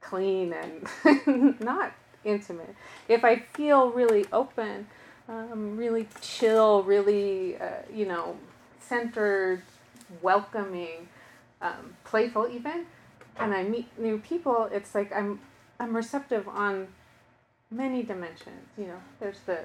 clean 0.00 0.52
and 0.52 1.60
not 1.60 1.92
intimate. 2.24 2.74
If 3.08 3.24
I 3.24 3.36
feel 3.36 3.90
really 3.90 4.26
open, 4.32 4.86
um, 5.28 5.76
really 5.76 6.08
chill, 6.20 6.82
really, 6.82 7.56
uh, 7.56 7.82
you 7.92 8.06
know, 8.06 8.36
centered, 8.80 9.62
welcoming, 10.20 11.08
um, 11.60 11.96
playful 12.04 12.48
even, 12.48 12.86
and 13.38 13.54
I 13.54 13.62
meet 13.62 13.86
new 13.98 14.18
people, 14.18 14.68
it's 14.72 14.94
like 14.94 15.12
I'm 15.14 15.40
I'm 15.80 15.96
receptive 15.96 16.46
on 16.48 16.88
many 17.70 18.02
dimensions. 18.02 18.68
You 18.76 18.86
know, 18.86 19.00
there's 19.20 19.40
the 19.40 19.60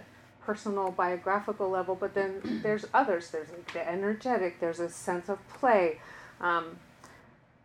personal 0.45 0.91
biographical 0.91 1.69
level, 1.69 1.95
but 1.95 2.13
then 2.13 2.59
there's 2.63 2.85
others. 2.93 3.29
There's 3.29 3.49
like 3.49 3.73
the 3.73 3.87
energetic. 3.87 4.59
There's 4.59 4.79
a 4.79 4.89
sense 4.89 5.29
of 5.29 5.45
play, 5.49 5.99
um, 6.39 6.77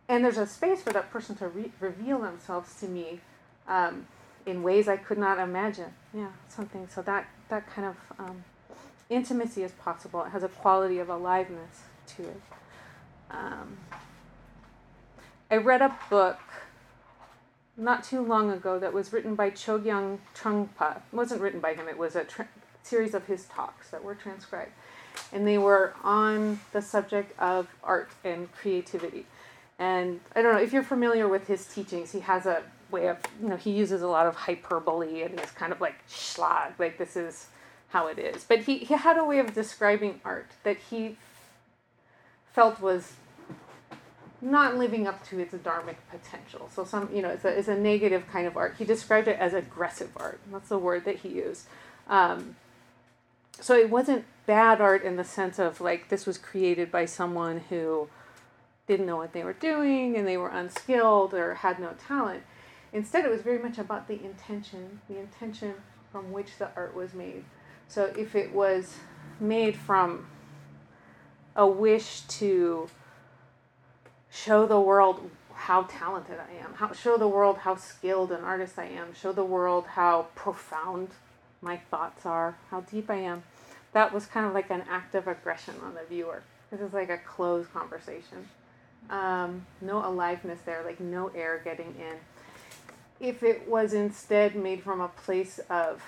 and 0.08 0.24
there's 0.24 0.38
a 0.38 0.46
space 0.46 0.82
for 0.82 0.92
that 0.92 1.10
person 1.10 1.36
to 1.36 1.48
re- 1.48 1.72
reveal 1.80 2.18
themselves 2.18 2.74
to 2.80 2.86
me 2.86 3.20
um, 3.68 4.06
in 4.44 4.62
ways 4.62 4.88
I 4.88 4.96
could 4.96 5.18
not 5.18 5.38
imagine. 5.38 5.92
Yeah, 6.12 6.30
something. 6.48 6.88
So 6.88 7.02
that 7.02 7.28
that 7.52 7.66
kind 7.66 7.86
of 7.86 7.96
um, 8.18 8.44
intimacy 9.10 9.62
is 9.62 9.72
possible. 9.72 10.24
It 10.24 10.30
has 10.30 10.42
a 10.42 10.48
quality 10.48 10.98
of 10.98 11.10
aliveness 11.10 11.82
to 12.16 12.22
it. 12.22 12.40
Um, 13.30 13.76
I 15.50 15.58
read 15.58 15.82
a 15.82 15.94
book 16.08 16.40
not 17.76 18.04
too 18.04 18.22
long 18.22 18.50
ago 18.50 18.78
that 18.78 18.94
was 18.94 19.12
written 19.12 19.34
by 19.34 19.50
Chogyam 19.50 20.18
Trungpa. 20.34 20.96
It 20.96 21.02
wasn't 21.12 21.42
written 21.42 21.60
by 21.60 21.74
him, 21.74 21.88
it 21.88 21.98
was 21.98 22.16
a 22.16 22.24
tra- 22.24 22.48
series 22.82 23.12
of 23.12 23.26
his 23.26 23.44
talks 23.44 23.90
that 23.90 24.02
were 24.02 24.14
transcribed. 24.14 24.72
And 25.30 25.46
they 25.46 25.58
were 25.58 25.94
on 26.02 26.58
the 26.72 26.80
subject 26.80 27.38
of 27.38 27.68
art 27.84 28.10
and 28.24 28.50
creativity. 28.52 29.26
And 29.78 30.20
I 30.34 30.40
don't 30.40 30.54
know 30.54 30.60
if 30.60 30.72
you're 30.72 30.82
familiar 30.82 31.28
with 31.28 31.48
his 31.48 31.66
teachings, 31.66 32.12
he 32.12 32.20
has 32.20 32.46
a 32.46 32.62
way 32.92 33.08
of, 33.08 33.18
you 33.42 33.48
know, 33.48 33.56
he 33.56 33.70
uses 33.70 34.02
a 34.02 34.06
lot 34.06 34.26
of 34.26 34.34
hyperbole 34.34 35.22
and 35.22 35.38
he's 35.38 35.50
kind 35.50 35.72
of 35.72 35.80
like 35.80 36.06
schlag, 36.08 36.78
like 36.78 36.98
this 36.98 37.16
is 37.16 37.46
how 37.88 38.06
it 38.06 38.18
is. 38.18 38.44
But 38.44 38.60
he, 38.60 38.78
he 38.78 38.94
had 38.94 39.18
a 39.18 39.24
way 39.24 39.38
of 39.38 39.54
describing 39.54 40.20
art 40.24 40.50
that 40.62 40.76
he 40.90 41.16
felt 42.52 42.80
was 42.80 43.12
not 44.40 44.76
living 44.76 45.06
up 45.06 45.24
to 45.28 45.38
its 45.38 45.54
dharmic 45.54 45.96
potential. 46.10 46.68
So 46.74 46.84
some, 46.84 47.08
you 47.14 47.22
know, 47.22 47.30
it's 47.30 47.44
a, 47.44 47.48
it's 47.48 47.68
a 47.68 47.76
negative 47.76 48.26
kind 48.30 48.46
of 48.46 48.56
art. 48.56 48.74
He 48.78 48.84
described 48.84 49.28
it 49.28 49.38
as 49.38 49.54
aggressive 49.54 50.10
art. 50.16 50.40
That's 50.50 50.68
the 50.68 50.78
word 50.78 51.04
that 51.04 51.16
he 51.16 51.28
used. 51.28 51.66
Um, 52.08 52.56
so 53.60 53.76
it 53.76 53.88
wasn't 53.88 54.24
bad 54.46 54.80
art 54.80 55.04
in 55.04 55.16
the 55.16 55.24
sense 55.24 55.58
of 55.58 55.80
like 55.80 56.08
this 56.08 56.26
was 56.26 56.36
created 56.36 56.90
by 56.90 57.04
someone 57.04 57.60
who 57.68 58.08
didn't 58.88 59.06
know 59.06 59.16
what 59.16 59.32
they 59.32 59.44
were 59.44 59.52
doing 59.52 60.16
and 60.16 60.26
they 60.26 60.36
were 60.36 60.48
unskilled 60.48 61.32
or 61.32 61.54
had 61.54 61.78
no 61.78 61.94
talent. 62.06 62.42
Instead, 62.92 63.24
it 63.24 63.30
was 63.30 63.40
very 63.40 63.58
much 63.58 63.78
about 63.78 64.06
the 64.06 64.22
intention, 64.22 65.00
the 65.08 65.18
intention 65.18 65.74
from 66.10 66.30
which 66.30 66.58
the 66.58 66.68
art 66.76 66.94
was 66.94 67.14
made. 67.14 67.44
So 67.88 68.12
if 68.16 68.34
it 68.34 68.52
was 68.52 68.96
made 69.40 69.76
from 69.76 70.26
a 71.56 71.66
wish 71.66 72.20
to 72.20 72.88
show 74.30 74.66
the 74.66 74.80
world 74.80 75.30
how 75.54 75.82
talented 75.84 76.38
I 76.38 76.64
am, 76.64 76.74
how, 76.74 76.92
show 76.92 77.16
the 77.16 77.28
world 77.28 77.58
how 77.58 77.76
skilled 77.76 78.32
an 78.32 78.42
artist 78.42 78.78
I 78.78 78.86
am, 78.86 79.14
show 79.14 79.32
the 79.32 79.44
world 79.44 79.86
how 79.86 80.26
profound 80.34 81.10
my 81.60 81.76
thoughts 81.76 82.26
are, 82.26 82.56
how 82.70 82.80
deep 82.80 83.08
I 83.10 83.16
am. 83.16 83.42
That 83.92 84.12
was 84.12 84.26
kind 84.26 84.46
of 84.46 84.54
like 84.54 84.70
an 84.70 84.82
act 84.90 85.14
of 85.14 85.28
aggression 85.28 85.74
on 85.84 85.94
the 85.94 86.04
viewer. 86.08 86.42
This 86.70 86.80
is 86.80 86.92
like 86.92 87.10
a 87.10 87.18
closed 87.18 87.72
conversation. 87.72 88.48
Um, 89.10 89.66
no 89.80 90.04
aliveness 90.04 90.60
there, 90.64 90.82
like 90.84 91.00
no 91.00 91.28
air 91.28 91.60
getting 91.62 91.94
in. 91.98 92.16
If 93.22 93.42
it 93.42 93.68
was 93.68 93.94
instead 93.94 94.56
made 94.56 94.82
from 94.82 95.00
a 95.00 95.08
place 95.08 95.60
of 95.70 96.02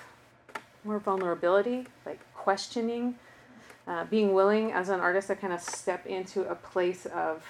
more 0.83 0.99
vulnerability, 0.99 1.87
like 2.05 2.19
questioning, 2.35 3.15
uh, 3.87 4.03
being 4.03 4.33
willing 4.33 4.71
as 4.71 4.89
an 4.89 4.99
artist 4.99 5.29
to 5.29 5.35
kind 5.35 5.53
of 5.53 5.61
step 5.61 6.05
into 6.05 6.47
a 6.47 6.55
place 6.55 7.07
of 7.07 7.43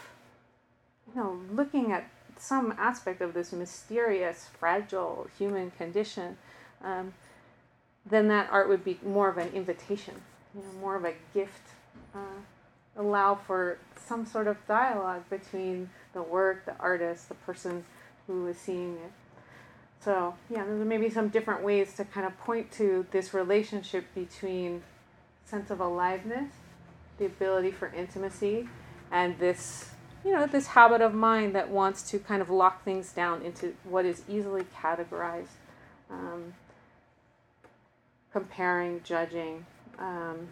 you 1.07 1.21
know, 1.21 1.39
looking 1.51 1.91
at 1.91 2.07
some 2.37 2.73
aspect 2.77 3.21
of 3.21 3.33
this 3.33 3.51
mysterious, 3.51 4.49
fragile 4.59 5.27
human 5.37 5.71
condition, 5.71 6.37
um, 6.83 7.13
then 8.05 8.27
that 8.27 8.49
art 8.51 8.69
would 8.69 8.83
be 8.83 8.99
more 9.03 9.29
of 9.29 9.37
an 9.37 9.49
invitation, 9.53 10.13
you 10.53 10.61
know, 10.61 10.79
more 10.79 10.95
of 10.95 11.05
a 11.05 11.13
gift. 11.33 11.69
Uh, 12.13 12.19
allow 12.97 13.35
for 13.35 13.77
some 14.05 14.25
sort 14.25 14.47
of 14.47 14.57
dialogue 14.67 15.23
between 15.29 15.89
the 16.13 16.21
work, 16.21 16.65
the 16.65 16.75
artist, 16.79 17.29
the 17.29 17.35
person 17.35 17.83
who 18.27 18.47
is 18.47 18.57
seeing 18.57 18.93
it. 18.93 19.11
So, 20.01 20.35
yeah, 20.49 20.63
there's 20.63 20.85
maybe 20.85 21.09
some 21.09 21.29
different 21.29 21.63
ways 21.63 21.93
to 21.95 22.05
kind 22.05 22.27
of 22.27 22.37
point 22.37 22.71
to 22.73 23.05
this 23.11 23.33
relationship 23.33 24.05
between 24.13 24.83
sense 25.45 25.71
of 25.71 25.79
aliveness, 25.79 26.51
the 27.17 27.25
ability 27.25 27.71
for 27.71 27.87
intimacy, 27.87 28.67
and 29.11 29.37
this 29.39 29.89
you 30.25 30.31
know, 30.31 30.47
this 30.47 30.65
habit 30.65 31.01
of 31.01 31.13
mind 31.13 31.53
that 31.53 31.69
wants 31.69 32.01
to 32.09 32.17
kind 32.17 32.41
of 32.41 32.49
lock 32.49 32.83
things 32.83 33.11
down 33.13 33.43
into 33.43 33.75
what 33.83 34.05
is 34.05 34.23
easily 34.27 34.63
categorized, 34.75 35.53
um, 36.09 36.55
comparing, 38.33 39.01
judging, 39.03 39.67
um, 39.99 40.47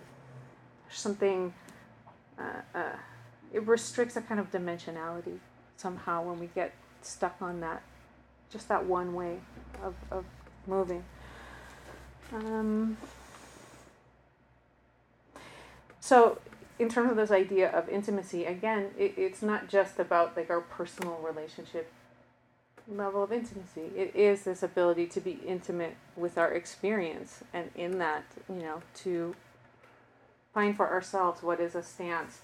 something, 0.91 1.55
uh, 2.37 2.77
uh, 2.77 2.95
it 3.51 3.65
restricts 3.65 4.15
a 4.15 4.21
kind 4.21 4.39
of 4.39 4.51
dimensionality 4.51 5.39
somehow 5.75 6.23
when 6.23 6.39
we 6.39 6.47
get 6.53 6.73
stuck 7.01 7.35
on 7.41 7.59
that, 7.61 7.81
just 8.53 8.69
that 8.69 8.85
one 8.85 9.13
way 9.15 9.39
of, 9.83 9.95
of 10.11 10.23
moving. 10.67 11.03
Um, 12.31 12.97
so 15.99 16.39
in 16.79 16.87
terms 16.87 17.11
of 17.11 17.17
this 17.17 17.31
idea 17.31 17.69
of 17.71 17.89
intimacy, 17.89 18.45
again, 18.45 18.91
it, 18.97 19.15
it's 19.17 19.41
not 19.41 19.67
just 19.67 19.99
about 19.99 20.37
like 20.37 20.49
our 20.49 20.61
personal 20.61 21.19
relationship 21.23 21.91
level 22.87 23.23
of 23.23 23.31
intimacy. 23.31 23.91
It 23.95 24.15
is 24.15 24.43
this 24.43 24.61
ability 24.61 25.07
to 25.07 25.19
be 25.19 25.39
intimate 25.45 25.95
with 26.15 26.37
our 26.37 26.51
experience, 26.51 27.43
and 27.53 27.71
in 27.75 27.97
that, 27.97 28.23
you 28.49 28.61
know, 28.61 28.81
to 29.03 29.35
find 30.53 30.75
for 30.77 30.89
ourselves 30.89 31.41
what 31.41 31.59
is 31.59 31.75
a 31.75 31.81
stance 31.83 32.41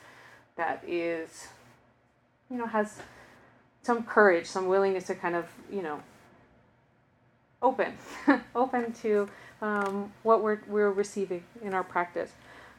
that 0.56 0.84
is, 0.88 1.48
you 2.50 2.58
know, 2.58 2.66
has 2.68 3.00
some 3.84 4.04
courage, 4.04 4.46
some 4.46 4.68
willingness 4.68 5.06
to 5.06 5.16
kind 5.16 5.36
of, 5.36 5.46
you 5.72 5.82
know, 5.82 6.02
open, 7.62 7.94
open 8.56 8.94
to 8.94 9.30
um, 9.62 10.12
what 10.24 10.42
we're, 10.42 10.60
we're 10.68 10.92
receiving 10.92 11.44
in 11.62 11.74
our 11.74 11.84
practice. 11.84 12.32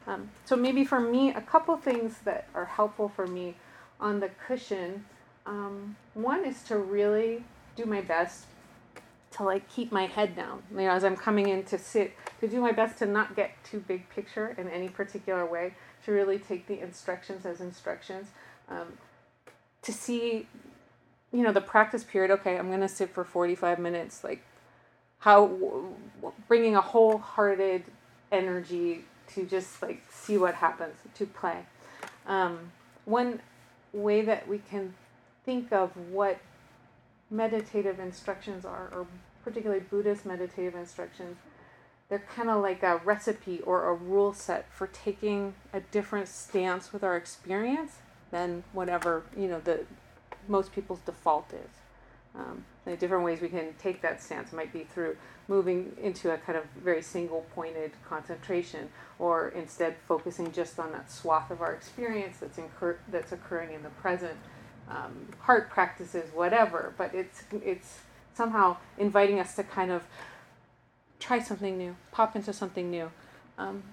Um, 0.07 0.29
so 0.45 0.55
maybe 0.55 0.83
for 0.83 0.99
me, 0.99 1.29
a 1.29 1.41
couple 1.41 1.75
things 1.77 2.15
that 2.25 2.47
are 2.53 2.65
helpful 2.65 3.09
for 3.09 3.27
me 3.27 3.55
on 3.99 4.19
the 4.19 4.29
cushion. 4.47 5.05
Um, 5.45 5.95
one 6.13 6.43
is 6.45 6.63
to 6.63 6.77
really 6.77 7.43
do 7.75 7.85
my 7.85 8.01
best 8.01 8.45
to 9.31 9.43
like 9.43 9.69
keep 9.69 9.91
my 9.91 10.07
head 10.07 10.35
down. 10.35 10.63
You 10.71 10.77
know, 10.77 10.89
as 10.89 11.03
I'm 11.03 11.15
coming 11.15 11.47
in 11.49 11.63
to 11.65 11.77
sit, 11.77 12.13
to 12.41 12.47
do 12.47 12.59
my 12.59 12.71
best 12.71 12.97
to 12.99 13.05
not 13.05 13.35
get 13.35 13.51
too 13.63 13.79
big 13.79 14.09
picture 14.09 14.55
in 14.57 14.67
any 14.69 14.89
particular 14.89 15.45
way. 15.45 15.73
To 16.05 16.11
really 16.11 16.39
take 16.39 16.65
the 16.65 16.79
instructions 16.79 17.45
as 17.45 17.61
instructions. 17.61 18.29
Um, 18.67 18.97
to 19.83 19.93
see, 19.93 20.47
you 21.31 21.43
know, 21.43 21.51
the 21.51 21.61
practice 21.61 22.03
period. 22.03 22.31
Okay, 22.31 22.57
I'm 22.57 22.67
going 22.67 22.81
to 22.81 22.87
sit 22.87 23.09
for 23.09 23.23
45 23.23 23.79
minutes. 23.79 24.23
Like, 24.23 24.43
how 25.19 25.51
bringing 26.47 26.75
a 26.75 26.81
wholehearted 26.81 27.83
energy 28.31 29.05
to 29.27 29.45
just 29.45 29.81
like 29.81 30.01
see 30.09 30.37
what 30.37 30.55
happens 30.55 30.95
to 31.15 31.25
play. 31.25 31.65
Um, 32.25 32.71
one 33.05 33.39
way 33.93 34.21
that 34.21 34.47
we 34.47 34.59
can 34.59 34.93
think 35.45 35.71
of 35.71 35.91
what 35.95 36.39
meditative 37.29 37.99
instructions 37.99 38.65
are, 38.65 38.89
or 38.93 39.07
particularly 39.43 39.81
Buddhist 39.81 40.25
meditative 40.25 40.75
instructions, 40.75 41.37
they're 42.09 42.19
kind 42.35 42.49
of 42.49 42.61
like 42.61 42.83
a 42.83 42.97
recipe 42.97 43.61
or 43.61 43.89
a 43.89 43.93
rule 43.93 44.33
set 44.33 44.65
for 44.73 44.87
taking 44.87 45.53
a 45.71 45.79
different 45.79 46.27
stance 46.27 46.91
with 46.91 47.03
our 47.03 47.15
experience 47.15 47.93
than 48.31 48.63
whatever 48.73 49.23
you 49.37 49.47
know 49.47 49.59
the 49.59 49.85
most 50.47 50.73
people's 50.73 50.99
default 50.99 51.51
is. 51.53 51.69
Um, 52.33 52.63
the 52.85 52.95
different 52.95 53.25
ways 53.25 53.41
we 53.41 53.49
can 53.49 53.73
take 53.77 54.01
that 54.01 54.21
stance 54.21 54.53
might 54.53 54.71
be 54.71 54.85
through 54.85 55.17
moving 55.47 55.91
into 56.01 56.31
a 56.31 56.37
kind 56.37 56.57
of 56.57 56.63
very 56.81 57.01
single 57.01 57.45
pointed 57.53 57.91
concentration, 58.07 58.89
or 59.19 59.49
instead 59.49 59.95
focusing 60.07 60.51
just 60.51 60.79
on 60.79 60.91
that 60.93 61.11
swath 61.11 61.51
of 61.51 61.61
our 61.61 61.73
experience 61.73 62.37
that's, 62.39 62.57
incur- 62.57 62.99
that's 63.09 63.31
occurring 63.31 63.73
in 63.73 63.83
the 63.83 63.89
present. 63.89 64.37
Um, 64.89 65.27
heart 65.39 65.69
practices, 65.69 66.29
whatever, 66.33 66.93
but 66.97 67.13
it's, 67.13 67.43
it's 67.63 67.99
somehow 68.33 68.77
inviting 68.97 69.39
us 69.39 69.55
to 69.55 69.63
kind 69.63 69.91
of 69.91 70.03
try 71.19 71.39
something 71.39 71.77
new, 71.77 71.95
pop 72.11 72.35
into 72.35 72.51
something 72.51 72.89
new. 72.89 73.11
Um, 73.57 73.83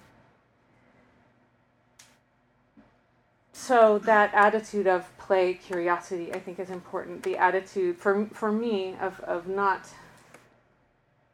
so 3.59 3.99
that 3.99 4.33
attitude 4.33 4.87
of 4.87 5.05
play, 5.17 5.53
curiosity, 5.53 6.33
I 6.33 6.39
think 6.39 6.59
is 6.59 6.69
important. 6.69 7.23
The 7.23 7.37
attitude 7.37 7.97
for 7.97 8.25
for 8.27 8.53
me 8.53 8.95
of 9.01 9.19
of 9.19 9.47
not 9.47 9.89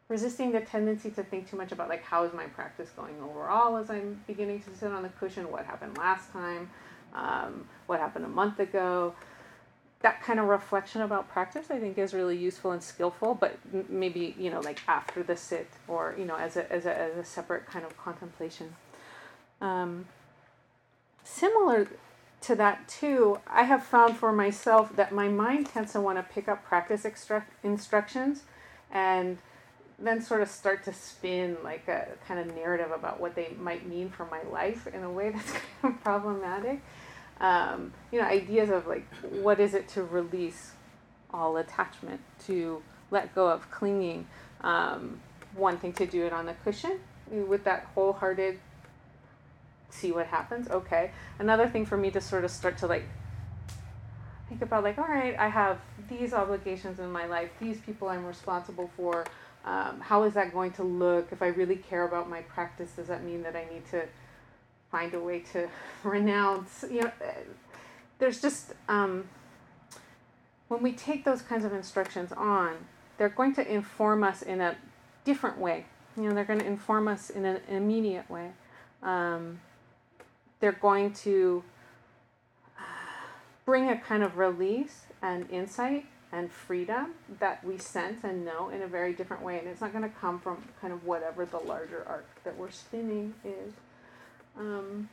resisting 0.08 0.52
the 0.52 0.62
tendency 0.62 1.12
to 1.12 1.24
think 1.24 1.50
too 1.50 1.56
much 1.56 1.72
about 1.72 1.88
like 1.88 2.04
how 2.04 2.24
is 2.24 2.34
my 2.34 2.46
practice 2.46 2.90
going 2.96 3.16
overall 3.22 3.78
as 3.78 3.92
I'm 3.92 4.24
beginning 4.26 4.62
to 4.62 4.76
sit 4.76 4.92
on 4.92 5.04
the 5.04 5.10
cushion. 5.10 5.52
What 5.52 5.66
happened 5.66 5.98
last 6.00 6.32
time? 6.32 6.72
Um, 7.14 7.68
what 7.86 8.00
happened 8.00 8.26
a 8.26 8.30
month 8.30 8.60
ago? 8.60 9.14
That 10.02 10.22
kind 10.24 10.40
of 10.40 10.48
reflection 10.48 11.02
about 11.04 11.30
practice, 11.30 11.68
I 11.70 11.80
think, 11.80 11.98
is 12.00 12.14
really 12.14 12.38
useful 12.38 12.72
and 12.72 12.82
skillful. 12.82 13.36
But 13.36 13.60
maybe 13.88 14.36
you 14.40 14.50
know, 14.50 14.62
like 14.62 14.82
after 14.88 15.22
the 15.22 15.38
sit, 15.38 15.70
or 15.88 16.16
you 16.18 16.26
know, 16.26 16.38
as 16.38 16.58
a 16.58 16.72
as 16.74 16.88
a 16.88 16.98
as 16.98 17.18
a 17.18 17.24
separate 17.24 17.68
kind 17.68 17.86
of 17.86 17.96
contemplation. 17.98 18.76
Um, 19.62 20.08
similar 21.24 21.88
to 22.42 22.56
that 22.56 22.88
too, 22.88 23.40
I 23.48 23.64
have 23.64 23.84
found 23.84 24.18
for 24.18 24.32
myself 24.32 24.96
that 24.96 25.12
my 25.12 25.28
mind 25.28 25.68
tends 25.68 25.94
to 25.94 26.02
want 26.02 26.18
to 26.18 26.24
pick 26.24 26.48
up 26.48 26.64
practice 26.64 27.06
extra- 27.06 27.46
instructions 27.64 28.44
and 28.92 29.38
then 29.98 30.22
sort 30.22 30.42
of 30.42 30.50
start 30.50 30.84
to 30.84 30.94
spin 30.94 31.58
like 31.64 31.88
a 31.88 32.08
kind 32.28 32.40
of 32.40 32.56
narrative 32.56 32.92
about 32.92 33.20
what 33.20 33.36
they 33.36 33.54
might 33.60 33.88
mean 33.88 34.10
for 34.10 34.26
my 34.26 34.42
life 34.52 34.88
in 34.88 35.04
a 35.04 35.10
way 35.10 35.30
that's 35.36 35.52
kind 35.52 35.96
of 35.96 36.04
problematic. 36.04 36.82
Um, 37.40 37.94
you 38.12 38.22
know, 38.22 38.28
ideas 38.28 38.70
of 38.70 38.88
like, 38.88 39.08
what 39.24 39.60
is 39.60 39.74
it 39.74 39.88
to 39.90 40.04
release 40.04 40.74
all 41.34 41.58
attachment, 41.58 42.22
to 42.46 42.82
let 43.12 43.34
go 43.36 43.48
of 43.48 43.70
clinging, 43.72 44.28
um, 44.62 45.20
wanting 45.56 45.94
to 45.94 46.06
do 46.06 46.26
it 46.26 46.34
on 46.34 46.46
the 46.46 46.54
cushion 46.64 47.00
with 47.30 47.64
that 47.64 47.88
wholehearted 47.96 48.60
see 49.96 50.12
what 50.12 50.28
happens. 50.28 50.70
Okay. 50.70 51.12
Another 51.40 51.68
thing 51.68 51.86
for 51.86 51.98
me 51.98 52.12
to 52.12 52.22
sort 52.22 52.46
of 52.46 52.52
start 52.52 52.78
to 52.80 52.88
like 52.88 53.06
think 54.50 54.62
about 54.62 54.84
like, 54.84 54.98
all 54.98 55.08
right, 55.08 55.38
I 55.38 55.48
have 55.48 55.80
these 56.10 56.34
obligations 56.34 57.00
in 57.00 57.12
my 57.12 57.26
life, 57.26 57.50
these 57.60 57.80
people 57.80 58.10
I'm 58.10 58.26
responsible 58.26 58.90
for. 58.96 59.26
Um, 59.66 60.00
how 60.00 60.24
is 60.24 60.36
that 60.36 60.54
going 60.54 60.72
to 60.74 60.84
look? 60.84 61.30
If 61.32 61.42
I 61.42 61.48
really 61.48 61.78
care 61.78 62.04
about 62.08 62.30
my 62.30 62.42
practice, 62.42 62.92
does 62.92 63.08
that 63.08 63.24
mean 63.24 63.42
that 63.44 63.56
I 63.56 63.66
need 63.74 63.86
to 63.92 64.06
find 64.92 65.14
a 65.14 65.20
way 65.20 65.40
to 65.54 65.68
renounce? 66.04 66.86
You 66.90 67.02
know, 67.02 67.12
there's 68.20 68.42
just 68.42 68.74
um, 68.88 69.28
when 70.68 70.82
we 70.82 70.92
take 70.94 71.24
those 71.24 71.42
kinds 71.42 71.66
of 71.66 71.74
instructions 71.74 72.32
on, 72.32 72.76
they're 73.18 73.30
going 73.30 73.56
to 73.56 73.68
inform 73.68 74.24
us 74.24 74.42
in 74.42 74.62
a 74.62 74.76
different 75.24 75.58
way. 75.58 75.86
You 76.16 76.24
know, 76.24 76.36
they're 76.36 76.46
going 76.46 76.60
to 76.60 76.66
inform 76.66 77.08
us 77.08 77.30
in 77.30 77.46
an 77.46 77.62
immediate 77.68 78.30
way. 78.30 78.52
Um, 79.02 79.60
they're 80.66 80.72
going 80.72 81.14
to 81.14 81.64
bring 83.66 83.88
a 83.88 83.98
kind 84.00 84.24
of 84.24 84.36
release 84.36 85.04
and 85.22 85.48
insight 85.52 86.08
and 86.32 86.52
freedom 86.52 87.12
that 87.40 87.64
we 87.64 87.78
sense 87.78 88.24
and 88.24 88.44
know 88.44 88.70
in 88.70 88.82
a 88.82 88.88
very 88.88 89.14
different 89.14 89.44
way. 89.44 89.60
And 89.60 89.68
it's 89.68 89.80
not 89.80 89.92
going 89.92 90.10
to 90.10 90.16
come 90.20 90.40
from 90.40 90.58
kind 90.82 90.92
of 90.92 91.06
whatever 91.06 91.46
the 91.46 91.60
larger 91.60 92.04
arc 92.08 92.26
that 92.44 92.58
we're 92.58 92.72
spinning 92.72 93.36
is. 93.44 93.74
Um, 94.58 95.08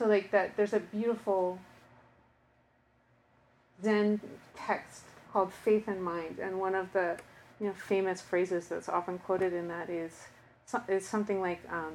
so, 0.00 0.08
like 0.08 0.32
that, 0.32 0.56
there's 0.56 0.72
a 0.72 0.80
beautiful 0.80 1.60
Zen 3.84 4.20
text 4.56 5.02
called 5.32 5.52
Faith 5.52 5.86
and 5.86 6.02
Mind. 6.02 6.40
And 6.40 6.58
one 6.58 6.74
of 6.74 6.92
the 6.92 7.18
you 7.60 7.68
know, 7.68 7.72
famous 7.72 8.20
phrases 8.20 8.66
that's 8.66 8.88
often 8.88 9.18
quoted 9.18 9.52
in 9.52 9.68
that 9.68 9.88
is, 9.88 10.10
is 10.88 11.06
something 11.06 11.40
like, 11.40 11.60
um, 11.70 11.92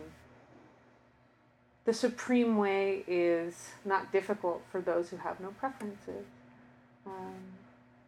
the 1.89 1.93
supreme 1.95 2.55
way 2.55 3.03
is 3.07 3.69
not 3.83 4.11
difficult 4.11 4.61
for 4.71 4.79
those 4.79 5.09
who 5.09 5.17
have 5.17 5.39
no 5.39 5.47
preferences. 5.47 6.23
Um, 7.03 7.33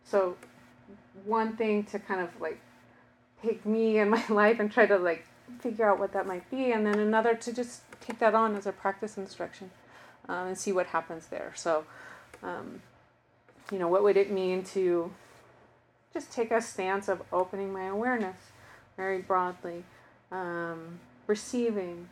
so, 0.04 0.38
one 1.26 1.58
thing 1.58 1.86
to 1.86 1.98
kind 1.98 2.22
of 2.22 2.30
like 2.39 2.60
take 3.41 3.65
me 3.65 3.98
and 3.98 4.12
my 4.12 4.24
life 4.30 4.60
and 4.60 4.72
try 4.72 4.86
to 4.86 5.00
like 5.00 5.26
figure 5.62 5.89
out 5.89 5.98
what 5.98 6.13
that 6.13 6.28
might 6.28 6.48
be, 6.52 6.72
and 6.72 6.86
then 6.86 7.00
another 7.00 7.34
to 7.34 7.52
just 7.52 7.82
take 8.02 8.20
that 8.20 8.36
on 8.36 8.56
as 8.56 8.67
a 8.67 8.72
practice 8.72 9.17
instruction 9.17 9.72
um, 10.30 10.50
and 10.50 10.58
see 10.60 10.72
what 10.72 10.86
happens 10.86 11.26
there. 11.30 11.52
So, 11.56 11.86
um, 12.44 12.84
you 13.72 13.80
know, 13.80 13.88
what 13.88 14.04
would 14.04 14.15
it 14.15 14.30
mean 14.32 14.63
to 14.76 15.12
just 16.13 16.32
take 16.32 16.52
a 16.52 16.62
stance 16.62 17.08
of 17.08 17.24
opening 17.34 17.74
my 17.74 17.86
awareness 17.86 18.38
very 18.96 19.24
broadly, 19.24 19.86
um, 20.32 21.00
receiving 21.26 22.10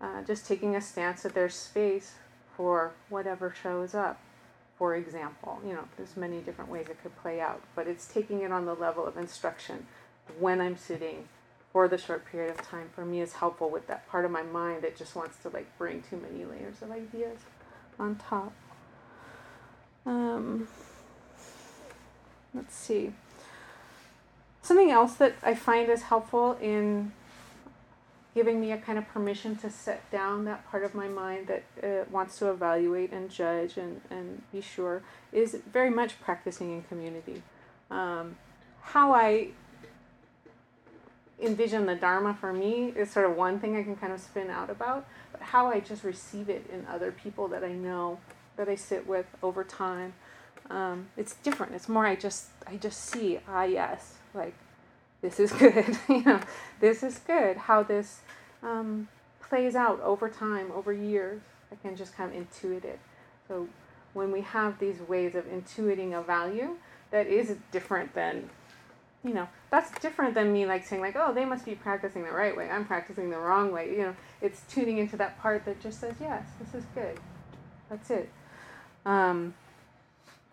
uh, 0.00 0.22
just 0.22 0.46
taking 0.46 0.76
a 0.76 0.80
stance 0.80 1.22
that 1.22 1.34
there's 1.34 1.54
space 1.54 2.14
for 2.56 2.92
whatever 3.08 3.54
shows 3.62 3.94
up. 3.94 4.20
For 4.78 4.94
example, 4.94 5.58
you 5.66 5.72
know, 5.72 5.84
there's 5.96 6.16
many 6.16 6.40
different 6.40 6.70
ways 6.70 6.88
it 6.90 7.02
could 7.02 7.16
play 7.16 7.40
out, 7.40 7.62
but 7.74 7.86
it's 7.86 8.06
taking 8.06 8.42
it 8.42 8.52
on 8.52 8.66
the 8.66 8.74
level 8.74 9.06
of 9.06 9.16
instruction 9.16 9.86
when 10.38 10.60
I'm 10.60 10.76
sitting 10.76 11.28
for 11.72 11.88
the 11.88 11.98
short 11.98 12.24
period 12.26 12.58
of 12.58 12.66
time 12.66 12.88
for 12.94 13.04
me 13.04 13.20
is 13.20 13.34
helpful 13.34 13.68
with 13.68 13.86
that 13.86 14.08
part 14.08 14.24
of 14.24 14.30
my 14.30 14.42
mind 14.42 14.82
that 14.82 14.96
just 14.96 15.14
wants 15.14 15.36
to 15.42 15.48
like 15.50 15.66
bring 15.78 16.02
too 16.08 16.16
many 16.16 16.44
layers 16.44 16.80
of 16.82 16.90
ideas 16.90 17.38
on 17.98 18.16
top. 18.16 18.52
Um, 20.04 20.68
let's 22.54 22.74
see. 22.74 23.12
Something 24.62 24.90
else 24.90 25.14
that 25.14 25.34
I 25.42 25.54
find 25.54 25.88
is 25.88 26.02
helpful 26.02 26.56
in 26.60 27.12
giving 28.36 28.60
me 28.60 28.70
a 28.70 28.76
kind 28.76 28.98
of 28.98 29.08
permission 29.08 29.56
to 29.56 29.70
set 29.70 30.08
down 30.10 30.44
that 30.44 30.70
part 30.70 30.84
of 30.84 30.94
my 30.94 31.08
mind 31.08 31.46
that 31.46 31.64
uh, 31.82 32.04
wants 32.10 32.38
to 32.38 32.50
evaluate 32.50 33.10
and 33.10 33.30
judge 33.30 33.78
and, 33.78 33.98
and 34.10 34.42
be 34.52 34.60
sure 34.60 35.02
is 35.32 35.56
very 35.72 35.88
much 35.88 36.20
practicing 36.20 36.70
in 36.70 36.82
community. 36.82 37.42
Um, 37.90 38.36
how 38.82 39.14
I 39.14 39.48
envision 41.40 41.86
the 41.86 41.94
Dharma 41.94 42.34
for 42.34 42.52
me 42.52 42.92
is 42.94 43.10
sort 43.10 43.24
of 43.24 43.34
one 43.36 43.58
thing 43.58 43.74
I 43.74 43.82
can 43.82 43.96
kind 43.96 44.12
of 44.12 44.20
spin 44.20 44.50
out 44.50 44.68
about, 44.68 45.06
but 45.32 45.40
how 45.40 45.68
I 45.68 45.80
just 45.80 46.04
receive 46.04 46.50
it 46.50 46.68
in 46.70 46.86
other 46.86 47.12
people 47.12 47.48
that 47.48 47.64
I 47.64 47.72
know, 47.72 48.18
that 48.56 48.68
I 48.68 48.74
sit 48.74 49.06
with 49.06 49.26
over 49.42 49.64
time. 49.64 50.12
Um, 50.68 51.08
it's 51.16 51.36
different. 51.36 51.74
It's 51.74 51.88
more 51.88 52.04
I 52.04 52.16
just 52.16 52.48
I 52.66 52.76
just 52.76 53.00
see 53.00 53.38
ah 53.48 53.62
yes 53.62 54.16
like 54.34 54.54
this 55.26 55.40
is 55.40 55.52
good 55.58 55.98
you 56.08 56.22
know 56.22 56.40
this 56.80 57.02
is 57.02 57.18
good. 57.18 57.56
How 57.56 57.82
this 57.82 58.20
um, 58.62 59.08
plays 59.40 59.74
out 59.74 60.00
over 60.00 60.28
time 60.28 60.70
over 60.72 60.92
years 60.92 61.40
i 61.72 61.74
can 61.76 61.96
just 61.96 62.16
kind 62.16 62.34
of 62.34 62.40
intuit 62.40 62.84
it. 62.84 62.98
So 63.48 63.68
when 64.12 64.30
we 64.30 64.42
have 64.42 64.78
these 64.78 65.00
ways 65.00 65.34
of 65.34 65.44
intuiting 65.46 66.18
a 66.18 66.22
value 66.22 66.76
that 67.10 67.26
is 67.26 67.56
different 67.72 68.14
than 68.14 68.50
you 69.24 69.34
know 69.34 69.48
that's 69.70 69.90
different 70.00 70.34
than 70.34 70.52
me 70.52 70.64
like 70.64 70.86
saying 70.86 71.02
like 71.02 71.16
oh 71.16 71.32
they 71.34 71.44
must 71.44 71.64
be 71.64 71.74
practicing 71.74 72.22
the 72.24 72.30
right 72.30 72.56
way. 72.56 72.70
I'm 72.70 72.84
practicing 72.84 73.30
the 73.30 73.38
wrong 73.38 73.72
way. 73.72 73.90
You 73.90 74.02
know 74.02 74.16
it's 74.40 74.62
tuning 74.68 74.98
into 74.98 75.16
that 75.16 75.40
part 75.40 75.64
that 75.64 75.80
just 75.80 76.00
says 76.00 76.14
yes 76.20 76.46
this 76.60 76.74
is 76.74 76.86
good. 76.94 77.18
That's 77.90 78.10
it. 78.10 78.30
Um, 79.04 79.54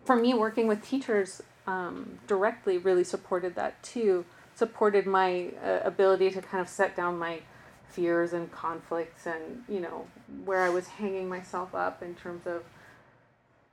for 0.05 0.15
me 0.15 0.33
working 0.33 0.67
with 0.67 0.87
teachers 0.87 1.41
um, 1.65 2.19
directly 2.27 2.77
really 2.77 3.03
supported 3.03 3.55
that 3.55 3.81
too 3.83 4.25
supported 4.55 5.05
my 5.05 5.49
uh, 5.63 5.79
ability 5.83 6.29
to 6.31 6.41
kind 6.41 6.61
of 6.61 6.69
set 6.69 6.95
down 6.95 7.17
my 7.17 7.39
fears 7.87 8.33
and 8.33 8.51
conflicts 8.51 9.27
and 9.27 9.63
you 9.69 9.79
know 9.79 10.07
where 10.45 10.61
I 10.61 10.69
was 10.69 10.87
hanging 10.87 11.29
myself 11.29 11.75
up 11.75 12.01
in 12.01 12.15
terms 12.15 12.47
of 12.47 12.63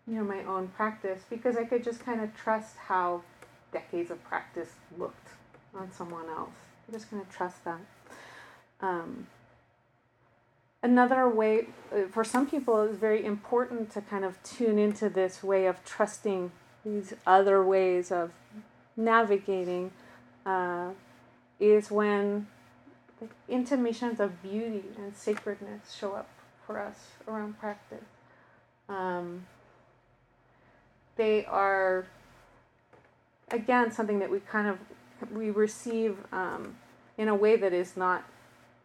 you 0.06 0.14
know 0.16 0.24
my 0.24 0.44
own 0.44 0.68
practice 0.68 1.22
because 1.30 1.56
I 1.56 1.64
could 1.64 1.82
just 1.82 2.04
kind 2.04 2.20
of 2.20 2.36
trust 2.36 2.76
how 2.76 3.22
decades 3.72 4.10
of 4.10 4.22
practice 4.24 4.70
looked 4.98 5.28
on 5.74 5.90
someone 5.92 6.28
else. 6.28 6.50
I'm 6.86 6.94
just 6.94 7.10
gonna 7.10 7.24
trust 7.30 7.64
that. 7.64 7.80
Um, 8.80 9.26
another 10.82 11.28
way 11.28 11.68
uh, 11.92 12.08
for 12.10 12.24
some 12.24 12.46
people 12.46 12.82
is 12.82 12.96
very 12.96 13.24
important 13.24 13.90
to 13.92 14.00
kind 14.00 14.24
of 14.24 14.42
tune 14.42 14.78
into 14.78 15.08
this 15.08 15.42
way 15.42 15.66
of 15.66 15.84
trusting 15.84 16.52
these 16.84 17.14
other 17.26 17.64
ways 17.64 18.10
of 18.10 18.32
navigating 18.96 19.92
uh, 20.46 20.90
is 21.58 21.90
when 21.90 22.46
the 23.20 23.28
intimations 23.48 24.20
of 24.20 24.42
beauty 24.42 24.84
and 24.96 25.14
sacredness 25.16 25.94
show 25.94 26.12
up 26.12 26.28
for 26.66 26.78
us 26.78 26.96
around 27.28 27.58
practice. 27.58 28.04
Um, 28.88 29.46
they 31.16 31.44
are 31.44 32.06
again, 33.50 33.90
something 33.90 34.18
that 34.20 34.30
we 34.30 34.40
kind 34.40 34.68
of 34.68 34.78
we 35.32 35.50
receive 35.50 36.16
um, 36.32 36.76
in 37.18 37.28
a 37.28 37.34
way 37.34 37.56
that 37.56 37.72
is 37.72 37.96
not 37.96 38.24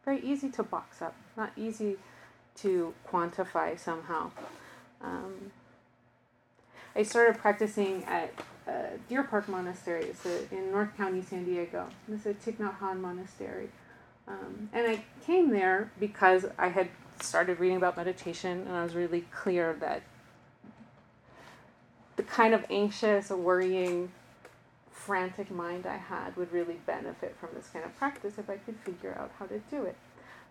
very 0.03 0.19
easy 0.21 0.49
to 0.49 0.63
box 0.63 1.01
up, 1.01 1.15
not 1.37 1.51
easy 1.55 1.97
to 2.57 2.93
quantify 3.09 3.77
somehow. 3.79 4.31
Um, 5.01 5.51
I 6.95 7.03
started 7.03 7.37
practicing 7.39 8.03
at 8.05 8.33
uh, 8.67 8.71
Deer 9.09 9.23
Park 9.23 9.47
Monastery. 9.47 10.05
It's 10.05 10.25
a, 10.25 10.53
in 10.53 10.71
North 10.71 10.95
County, 10.97 11.21
San 11.21 11.45
Diego. 11.45 11.87
It's 12.11 12.25
a 12.25 12.33
Thich 12.33 12.57
Nhat 12.57 12.79
Hanh 12.79 12.99
monastery. 12.99 13.69
Um, 14.27 14.69
and 14.73 14.87
I 14.87 15.03
came 15.25 15.51
there 15.51 15.91
because 15.99 16.45
I 16.57 16.69
had 16.69 16.89
started 17.21 17.59
reading 17.59 17.77
about 17.77 17.95
meditation 17.95 18.65
and 18.67 18.75
I 18.75 18.83
was 18.83 18.95
really 18.95 19.21
clear 19.31 19.73
that 19.79 20.01
the 22.15 22.23
kind 22.23 22.53
of 22.53 22.65
anxious, 22.69 23.29
worrying, 23.29 24.11
frantic 24.91 25.51
mind 25.51 25.85
I 25.85 25.97
had 25.97 26.35
would 26.35 26.51
really 26.51 26.79
benefit 26.85 27.35
from 27.39 27.49
this 27.53 27.67
kind 27.67 27.85
of 27.85 27.95
practice 27.95 28.37
if 28.37 28.49
I 28.49 28.57
could 28.57 28.77
figure 28.77 29.15
out 29.19 29.31
how 29.37 29.45
to 29.45 29.59
do 29.69 29.83
it. 29.83 29.95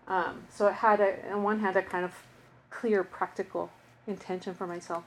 Um, 0.07 0.43
so 0.49 0.67
it 0.67 0.75
had, 0.75 1.01
a, 1.01 1.31
on 1.31 1.43
one 1.43 1.59
hand, 1.59 1.75
a 1.75 1.81
kind 1.81 2.05
of 2.05 2.13
clear, 2.69 3.03
practical 3.03 3.71
intention 4.07 4.53
for 4.53 4.67
myself. 4.67 5.03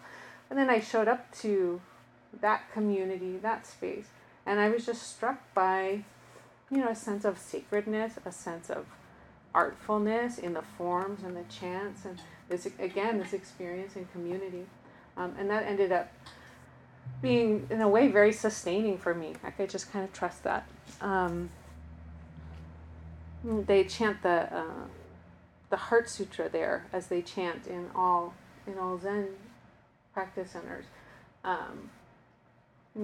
And 0.51 0.59
then 0.59 0.69
I 0.69 0.81
showed 0.81 1.09
up 1.09 1.33
to 1.39 1.81
that 2.41 2.71
community, 2.73 3.37
that 3.39 3.67
space, 3.67 4.09
and 4.47 4.61
I 4.61 4.69
was 4.69 4.87
just 4.87 5.17
struck 5.17 5.41
by, 5.55 6.05
you 6.71 6.79
know, 6.79 6.89
a 6.89 6.95
sense 6.95 7.25
of 7.25 7.39
sacredness, 7.39 8.15
a 8.25 8.33
sense 8.33 8.71
of 8.71 8.87
artfulness 9.55 10.39
in 10.39 10.55
the 10.55 10.63
forms 10.63 11.23
and 11.23 11.37
the 11.37 11.45
chants, 11.45 12.05
and 12.05 12.21
this 12.49 12.67
again, 12.79 13.19
this 13.19 13.33
experience 13.33 13.97
in 13.97 14.07
community, 14.07 14.67
um, 15.17 15.35
and 15.39 15.51
that 15.51 15.65
ended 15.65 15.93
up 15.93 16.13
being, 17.21 17.67
in 17.71 17.81
a 17.81 17.89
way, 17.89 18.09
very 18.09 18.33
sustaining 18.33 18.99
for 18.99 19.15
me. 19.15 19.35
I 19.43 19.51
could 19.51 19.71
just 19.71 19.93
kind 19.93 20.05
of 20.05 20.13
trust 20.13 20.45
that. 20.45 20.67
Um, 21.01 21.51
they 23.45 23.85
chant 23.85 24.23
the 24.23 24.53
uh, 24.53 24.87
the 25.71 25.77
Heart 25.77 26.09
Sutra 26.09 26.49
there 26.49 26.87
as 26.93 27.07
they 27.09 27.23
chant 27.23 27.67
in 27.67 27.87
all 27.95 28.35
in 28.67 28.79
all 28.79 28.99
Zen 28.99 29.29
practice 30.13 30.51
centers. 30.53 30.85
Um, 31.45 31.91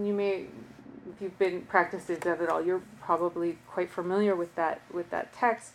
you 0.03 0.13
may, 0.13 0.47
if 1.15 1.21
you've 1.21 1.39
been 1.39 1.63
practicing 1.63 2.21
Zen 2.21 2.41
at 2.41 2.49
all, 2.49 2.65
you're 2.65 2.83
probably 3.01 3.59
quite 3.69 3.91
familiar 3.91 4.35
with 4.35 4.55
that 4.57 4.81
with 4.93 5.11
that 5.11 5.33
text. 5.33 5.73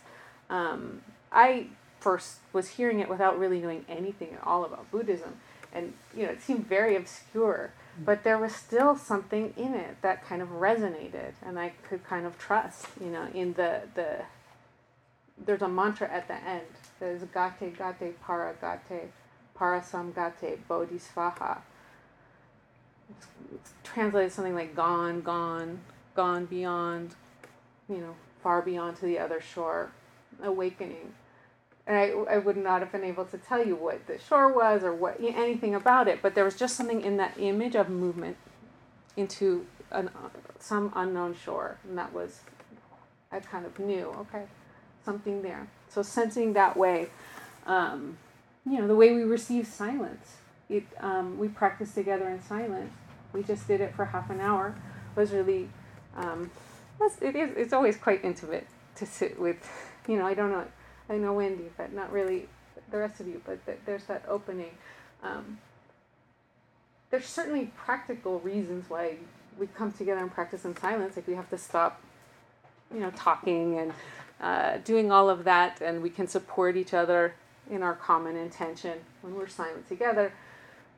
Um, 0.50 1.02
I 1.32 1.68
first 2.00 2.38
was 2.52 2.70
hearing 2.70 3.00
it 3.00 3.08
without 3.08 3.38
really 3.38 3.60
knowing 3.60 3.84
anything 3.88 4.34
at 4.34 4.46
all 4.46 4.64
about 4.64 4.90
Buddhism, 4.90 5.36
and 5.72 5.94
you 6.14 6.24
know 6.24 6.32
it 6.32 6.42
seemed 6.42 6.66
very 6.66 6.96
obscure. 6.96 7.72
Mm. 8.00 8.04
But 8.04 8.24
there 8.24 8.38
was 8.38 8.54
still 8.54 8.96
something 8.96 9.54
in 9.56 9.74
it 9.74 10.02
that 10.02 10.24
kind 10.26 10.42
of 10.42 10.48
resonated, 10.48 11.32
and 11.42 11.58
I 11.58 11.72
could 11.88 12.04
kind 12.04 12.26
of 12.26 12.38
trust, 12.38 12.86
you 13.00 13.10
know, 13.10 13.28
in 13.32 13.54
the 13.54 13.82
the. 13.94 14.24
There's 15.42 15.62
a 15.62 15.68
mantra 15.68 16.12
at 16.12 16.28
the 16.28 16.34
end. 16.34 16.66
There's 16.98 17.22
gate 17.22 17.78
gate 17.78 18.20
para 18.20 18.54
gate, 18.60 19.10
parasamgate 19.56 20.58
bodhi 20.68 20.98
svaha 20.98 21.60
translated 23.82 24.32
something 24.32 24.54
like 24.54 24.74
gone, 24.74 25.20
gone, 25.20 25.80
gone 26.14 26.46
beyond, 26.46 27.14
you 27.88 27.98
know, 27.98 28.14
far 28.42 28.62
beyond 28.62 28.96
to 28.98 29.06
the 29.06 29.18
other 29.18 29.40
shore, 29.40 29.90
awakening. 30.42 31.14
And 31.86 31.96
I, 31.96 32.34
I 32.34 32.38
would 32.38 32.56
not 32.56 32.80
have 32.80 32.92
been 32.92 33.04
able 33.04 33.24
to 33.26 33.38
tell 33.38 33.66
you 33.66 33.74
what 33.74 34.06
the 34.06 34.18
shore 34.18 34.52
was 34.52 34.84
or 34.84 34.94
what 34.94 35.20
anything 35.20 35.74
about 35.74 36.08
it, 36.08 36.20
but 36.22 36.34
there 36.34 36.44
was 36.44 36.56
just 36.56 36.76
something 36.76 37.00
in 37.00 37.16
that 37.16 37.34
image 37.38 37.74
of 37.74 37.88
movement 37.88 38.36
into 39.16 39.66
an, 39.90 40.10
some 40.58 40.92
unknown 40.94 41.34
shore, 41.34 41.78
and 41.88 41.98
that 41.98 42.12
was, 42.12 42.40
I 43.32 43.40
kind 43.40 43.66
of 43.66 43.78
knew, 43.78 44.14
okay, 44.20 44.44
something 45.04 45.42
there. 45.42 45.68
So 45.88 46.02
sensing 46.02 46.52
that 46.52 46.76
way, 46.76 47.08
um, 47.66 48.18
you 48.64 48.78
know, 48.78 48.86
the 48.86 48.94
way 48.94 49.12
we 49.12 49.22
receive 49.22 49.66
silence. 49.66 50.36
It, 50.70 50.84
um, 51.00 51.38
we 51.38 51.48
practice 51.48 51.92
together 51.94 52.28
in 52.28 52.40
silence. 52.40 52.92
We 53.32 53.42
just 53.42 53.66
did 53.66 53.80
it 53.80 53.94
for 53.94 54.06
half 54.06 54.30
an 54.30 54.40
hour. 54.40 54.74
Was 55.16 55.32
really 55.32 55.68
um, 56.16 56.50
it 57.20 57.36
is 57.36 57.50
it's 57.56 57.72
always 57.72 57.96
quite 57.96 58.24
intimate 58.24 58.66
to 58.96 59.06
sit 59.06 59.38
with 59.40 59.56
you 60.06 60.16
know 60.16 60.26
i 60.26 60.34
don't 60.34 60.50
know 60.50 60.64
i 61.08 61.16
know 61.16 61.32
wendy 61.32 61.70
but 61.76 61.92
not 61.92 62.12
really 62.12 62.48
the 62.90 62.98
rest 62.98 63.20
of 63.20 63.26
you 63.26 63.40
but 63.44 63.64
th- 63.66 63.78
there's 63.86 64.04
that 64.04 64.24
opening. 64.28 64.70
Um, 65.22 65.58
there's 67.10 67.26
certainly 67.26 67.72
practical 67.76 68.40
reasons 68.40 68.88
why 68.88 69.16
we 69.58 69.66
come 69.66 69.92
together 69.92 70.20
and 70.20 70.32
practice 70.32 70.64
in 70.64 70.76
silence 70.76 71.16
like 71.16 71.26
we 71.26 71.34
have 71.34 71.50
to 71.50 71.58
stop 71.58 72.00
you 72.92 73.00
know 73.00 73.10
talking 73.10 73.78
and 73.78 73.92
uh, 74.40 74.78
doing 74.78 75.12
all 75.12 75.28
of 75.28 75.44
that 75.44 75.80
and 75.82 76.02
we 76.02 76.10
can 76.10 76.26
support 76.26 76.76
each 76.76 76.94
other 76.94 77.34
in 77.70 77.82
our 77.82 77.94
common 77.94 78.36
intention 78.36 78.98
when 79.20 79.34
we're 79.34 79.48
silent 79.48 79.86
together 79.88 80.32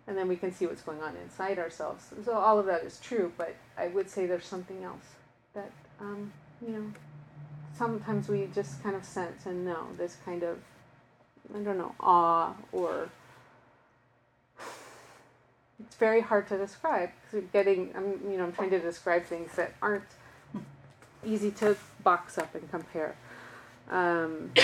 and 0.06 0.16
then 0.16 0.28
we 0.28 0.36
can 0.36 0.52
see 0.52 0.66
what's 0.66 0.82
going 0.82 1.00
on 1.00 1.16
inside 1.16 1.58
ourselves. 1.58 2.06
So 2.24 2.32
all 2.32 2.58
of 2.58 2.66
that 2.66 2.82
is 2.82 2.98
true, 3.00 3.32
but 3.36 3.54
I 3.78 3.88
would 3.88 4.10
say 4.10 4.26
there's 4.26 4.44
something 4.44 4.82
else 4.82 5.04
that 5.54 5.70
um, 6.00 6.32
you 6.60 6.72
know 6.72 6.92
sometimes 7.76 8.28
we 8.28 8.48
just 8.54 8.82
kind 8.82 8.96
of 8.96 9.04
sense 9.04 9.46
and 9.46 9.64
know 9.64 9.86
this 9.96 10.16
kind 10.24 10.42
of 10.42 10.58
I 11.54 11.58
don't 11.58 11.78
know 11.78 11.94
awe 12.00 12.54
or 12.72 13.10
it's 15.80 15.96
very 15.96 16.20
hard 16.20 16.48
to 16.48 16.58
describe 16.58 17.10
because 17.30 17.48
getting 17.52 17.92
I'm 17.96 18.20
you 18.30 18.38
know 18.38 18.44
I'm 18.44 18.52
trying 18.52 18.70
to 18.70 18.78
describe 18.78 19.24
things 19.24 19.54
that 19.56 19.74
aren't 19.80 20.04
easy 21.24 21.50
to 21.52 21.76
box 22.02 22.38
up 22.38 22.54
and 22.54 22.70
compare. 22.70 23.16
Um, 23.90 24.50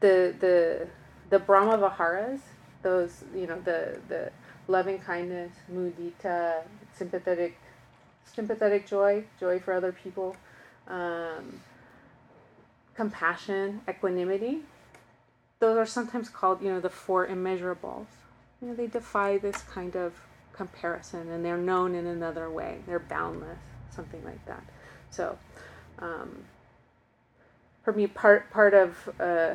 the 0.00 0.34
the 0.38 0.88
the 1.32 1.38
Brahma 1.38 1.78
Viharas, 1.78 2.40
those, 2.82 3.24
you 3.34 3.46
know, 3.46 3.58
the, 3.62 3.98
the 4.08 4.30
loving 4.68 4.98
kindness, 4.98 5.50
mudita, 5.72 6.60
sympathetic, 6.94 7.58
sympathetic 8.34 8.86
joy, 8.86 9.24
joy 9.40 9.58
for 9.58 9.72
other 9.72 9.92
people, 9.92 10.36
um, 10.88 11.58
compassion, 12.94 13.80
equanimity. 13.88 14.60
Those 15.58 15.78
are 15.78 15.86
sometimes 15.86 16.28
called, 16.28 16.60
you 16.60 16.68
know, 16.68 16.80
the 16.80 16.90
four 16.90 17.26
immeasurables. 17.26 18.08
You 18.60 18.68
know, 18.68 18.74
they 18.74 18.86
defy 18.86 19.38
this 19.38 19.62
kind 19.62 19.96
of 19.96 20.12
comparison 20.52 21.30
and 21.30 21.42
they're 21.42 21.56
known 21.56 21.94
in 21.94 22.06
another 22.06 22.50
way. 22.50 22.80
They're 22.86 22.98
boundless, 22.98 23.58
something 23.88 24.22
like 24.22 24.44
that. 24.44 24.64
So, 25.08 25.38
um, 25.98 26.44
for 27.82 27.94
me, 27.94 28.06
part 28.06 28.50
part 28.50 28.74
of 28.74 29.08
uh, 29.18 29.54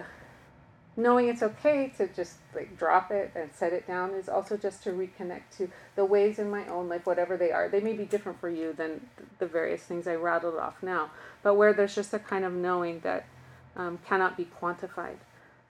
knowing 0.97 1.29
it's 1.29 1.43
okay 1.43 1.93
to 1.95 2.07
just 2.07 2.37
like 2.55 2.75
drop 2.75 3.11
it 3.11 3.31
and 3.35 3.53
set 3.53 3.71
it 3.71 3.85
down 3.87 4.09
is 4.15 4.27
also 4.27 4.57
just 4.57 4.83
to 4.83 4.89
reconnect 4.89 5.43
to 5.55 5.69
the 5.95 6.03
ways 6.03 6.39
in 6.39 6.49
my 6.49 6.67
own 6.67 6.89
life 6.89 7.05
whatever 7.05 7.37
they 7.37 7.51
are. 7.51 7.69
They 7.69 7.79
may 7.79 7.93
be 7.93 8.03
different 8.03 8.39
for 8.39 8.49
you 8.49 8.73
than 8.73 9.07
the 9.37 9.45
various 9.45 9.83
things 9.83 10.07
i 10.07 10.15
rattled 10.15 10.55
off 10.55 10.81
now 10.81 11.11
but 11.43 11.53
where 11.53 11.71
there's 11.71 11.93
just 11.93 12.13
a 12.13 12.19
kind 12.19 12.43
of 12.43 12.51
knowing 12.51 12.99
that 13.01 13.27
um, 13.75 13.99
cannot 14.07 14.35
be 14.35 14.47
quantified 14.59 15.17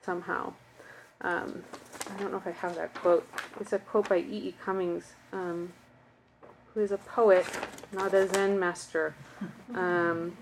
somehow. 0.02 0.54
Um, 1.20 1.62
i 2.10 2.22
don't 2.22 2.32
know 2.32 2.38
if 2.38 2.46
i 2.46 2.52
have 2.52 2.74
that 2.76 2.94
quote. 2.94 3.28
It's 3.60 3.74
a 3.74 3.78
quote 3.78 4.08
by 4.08 4.18
e 4.18 4.48
e 4.48 4.54
cummings 4.64 5.12
um, 5.32 5.72
who 6.72 6.80
is 6.80 6.90
a 6.90 6.98
poet 6.98 7.44
not 7.92 8.14
a 8.14 8.26
zen 8.26 8.58
master. 8.58 9.14
Um, 9.74 10.36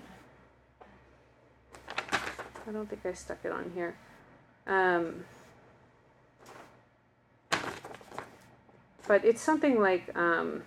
i 2.67 2.71
don't 2.71 2.89
think 2.89 3.05
i 3.05 3.13
stuck 3.13 3.39
it 3.43 3.51
on 3.51 3.71
here 3.75 3.95
um, 4.67 5.23
but 9.07 9.23
it's 9.23 9.41
something 9.41 9.79
like 9.79 10.15
um, 10.17 10.63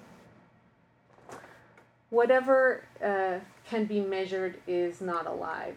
whatever 2.09 2.85
uh, 3.05 3.39
can 3.69 3.85
be 3.85 4.01
measured 4.01 4.59
is 4.67 5.01
not 5.01 5.27
alive, 5.27 5.77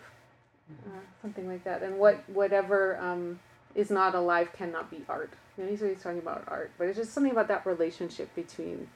uh, 0.88 1.00
something 1.22 1.48
like 1.48 1.64
that. 1.66 1.84
And 1.84 1.98
what 1.98 2.28
whatever 2.30 2.98
um, 3.00 3.40
is 3.76 3.92
not 3.92 4.16
alive 4.16 4.52
cannot 4.54 4.90
be 4.90 5.02
art. 5.10 5.32
You 5.58 5.66
know, 5.66 5.70
he's 5.70 5.82
always 5.82 6.02
talking 6.02 6.20
about 6.20 6.46
art, 6.48 6.72
but 6.78 6.88
it's 6.88 6.98
just 6.98 7.14
something 7.14 7.32
about 7.32 7.48
that 7.50 7.66
relationship 7.66 8.34
between 8.36 8.88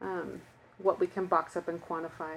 um, 0.00 0.40
what 0.78 1.00
we 1.00 1.06
can 1.06 1.26
box 1.26 1.56
up 1.56 1.68
and 1.68 1.82
quantify 1.84 2.36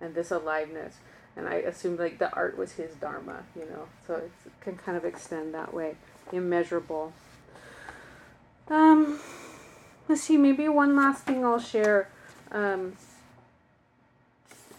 and 0.00 0.14
this 0.14 0.30
aliveness 0.30 0.96
and 1.36 1.48
I 1.48 1.56
assumed 1.56 1.98
like 1.98 2.18
the 2.18 2.32
art 2.32 2.56
was 2.56 2.72
his 2.72 2.94
dharma, 2.94 3.44
you 3.54 3.66
know. 3.66 3.86
So 4.06 4.14
it 4.14 4.32
can 4.60 4.76
kind 4.76 4.96
of 4.96 5.04
extend 5.04 5.54
that 5.54 5.74
way, 5.74 5.96
immeasurable. 6.32 7.12
Um, 8.68 9.20
let's 10.08 10.22
see. 10.22 10.36
Maybe 10.36 10.68
one 10.68 10.96
last 10.96 11.24
thing 11.24 11.44
I'll 11.44 11.60
share. 11.60 12.08
Um, 12.50 12.96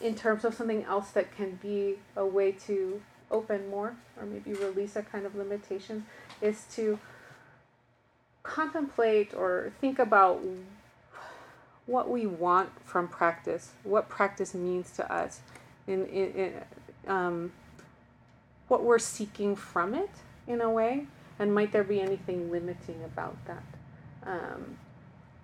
in 0.02 0.15
terms 0.15 0.46
of 0.46 0.54
something 0.54 0.84
else 0.84 1.10
that 1.12 1.36
can 1.36 1.60
be 1.62 1.96
a 2.15 2.26
way 2.26 2.52
to 2.52 3.02
open 3.32 3.70
more 3.70 3.96
or 4.20 4.26
maybe 4.26 4.54
release 4.54 4.96
a 4.96 5.02
kind 5.02 5.26
of 5.26 5.36
limitation 5.36 6.06
is 6.41 6.65
to 6.72 7.00
contemplate 8.43 9.34
or 9.34 9.74
think 9.82 10.00
about 10.00 10.41
what 11.86 12.10
we 12.10 12.26
want 12.26 12.70
from 12.86 13.08
practice, 13.08 13.72
what 13.84 14.08
practice 14.10 14.54
means 14.54 14.91
to 14.91 15.12
us, 15.12 15.39
in, 15.88 16.06
in, 16.08 16.32
in 16.34 16.54
um, 17.08 17.52
what 18.67 18.84
we're 18.84 19.00
seeking 19.00 19.56
from 19.56 19.93
it 19.93 20.10
in 20.47 20.62
a 20.62 20.69
way, 20.69 21.08
and 21.39 21.54
might 21.54 21.71
there 21.71 21.84
be 21.84 22.02
anything 22.02 22.52
limiting 22.52 23.04
about 23.04 23.38
that? 23.45 23.63
Um, 24.23 24.78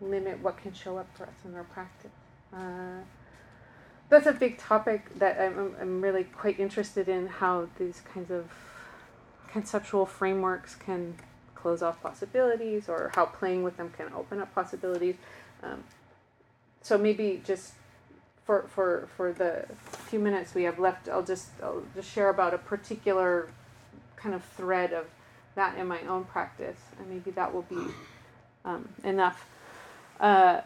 limit 0.02 0.40
what 0.40 0.58
can 0.58 0.74
show 0.74 0.98
up 0.98 1.08
for 1.16 1.24
us 1.24 1.36
in 1.46 1.56
our 1.56 1.64
practice. 1.64 2.12
Uh, 2.54 3.02
that's 4.10 4.28
a 4.28 4.34
big 4.34 4.58
topic 4.58 5.18
that 5.18 5.40
I'm, 5.40 5.76
I'm 5.80 6.02
really 6.02 6.26
quite 6.26 6.60
interested 6.60 7.08
in 7.08 7.28
how 7.28 7.70
these 7.80 8.02
kinds 8.14 8.30
of 8.30 8.52
conceptual 9.48 10.06
frameworks 10.06 10.76
can 10.76 11.16
close 11.56 11.82
off 11.82 12.02
possibilities 12.04 12.90
or 12.90 13.12
how 13.16 13.26
playing 13.26 13.64
with 13.64 13.78
them 13.78 13.92
can 13.96 14.12
open 14.14 14.42
up 14.42 14.54
possibilities. 14.54 15.16
Um, 15.64 15.84
so 16.82 16.98
maybe 16.98 17.42
just 17.46 17.74
for, 18.46 18.66
for, 18.68 19.08
for 19.16 19.32
the 19.32 19.66
few 20.08 20.20
minutes 20.20 20.54
we 20.54 20.64
have 20.64 20.80
left, 20.80 21.08
I'll 21.08 21.24
just, 21.24 21.48
I'll 21.62 21.84
just 21.96 22.12
share 22.12 22.30
about 22.30 22.54
a 22.54 22.58
particular 22.58 23.50
kind 24.16 24.36
of 24.36 24.44
thread 24.44 24.94
of 24.94 25.06
that 25.56 25.78
in 25.78 25.88
my 25.88 26.02
own 26.02 26.26
practice, 26.26 26.80
and 27.00 27.10
maybe 27.10 27.32
that 27.32 27.54
will 27.54 27.64
be 27.64 27.94
um, 28.66 28.90
enough. 29.04 29.46
Uh, 30.20 30.62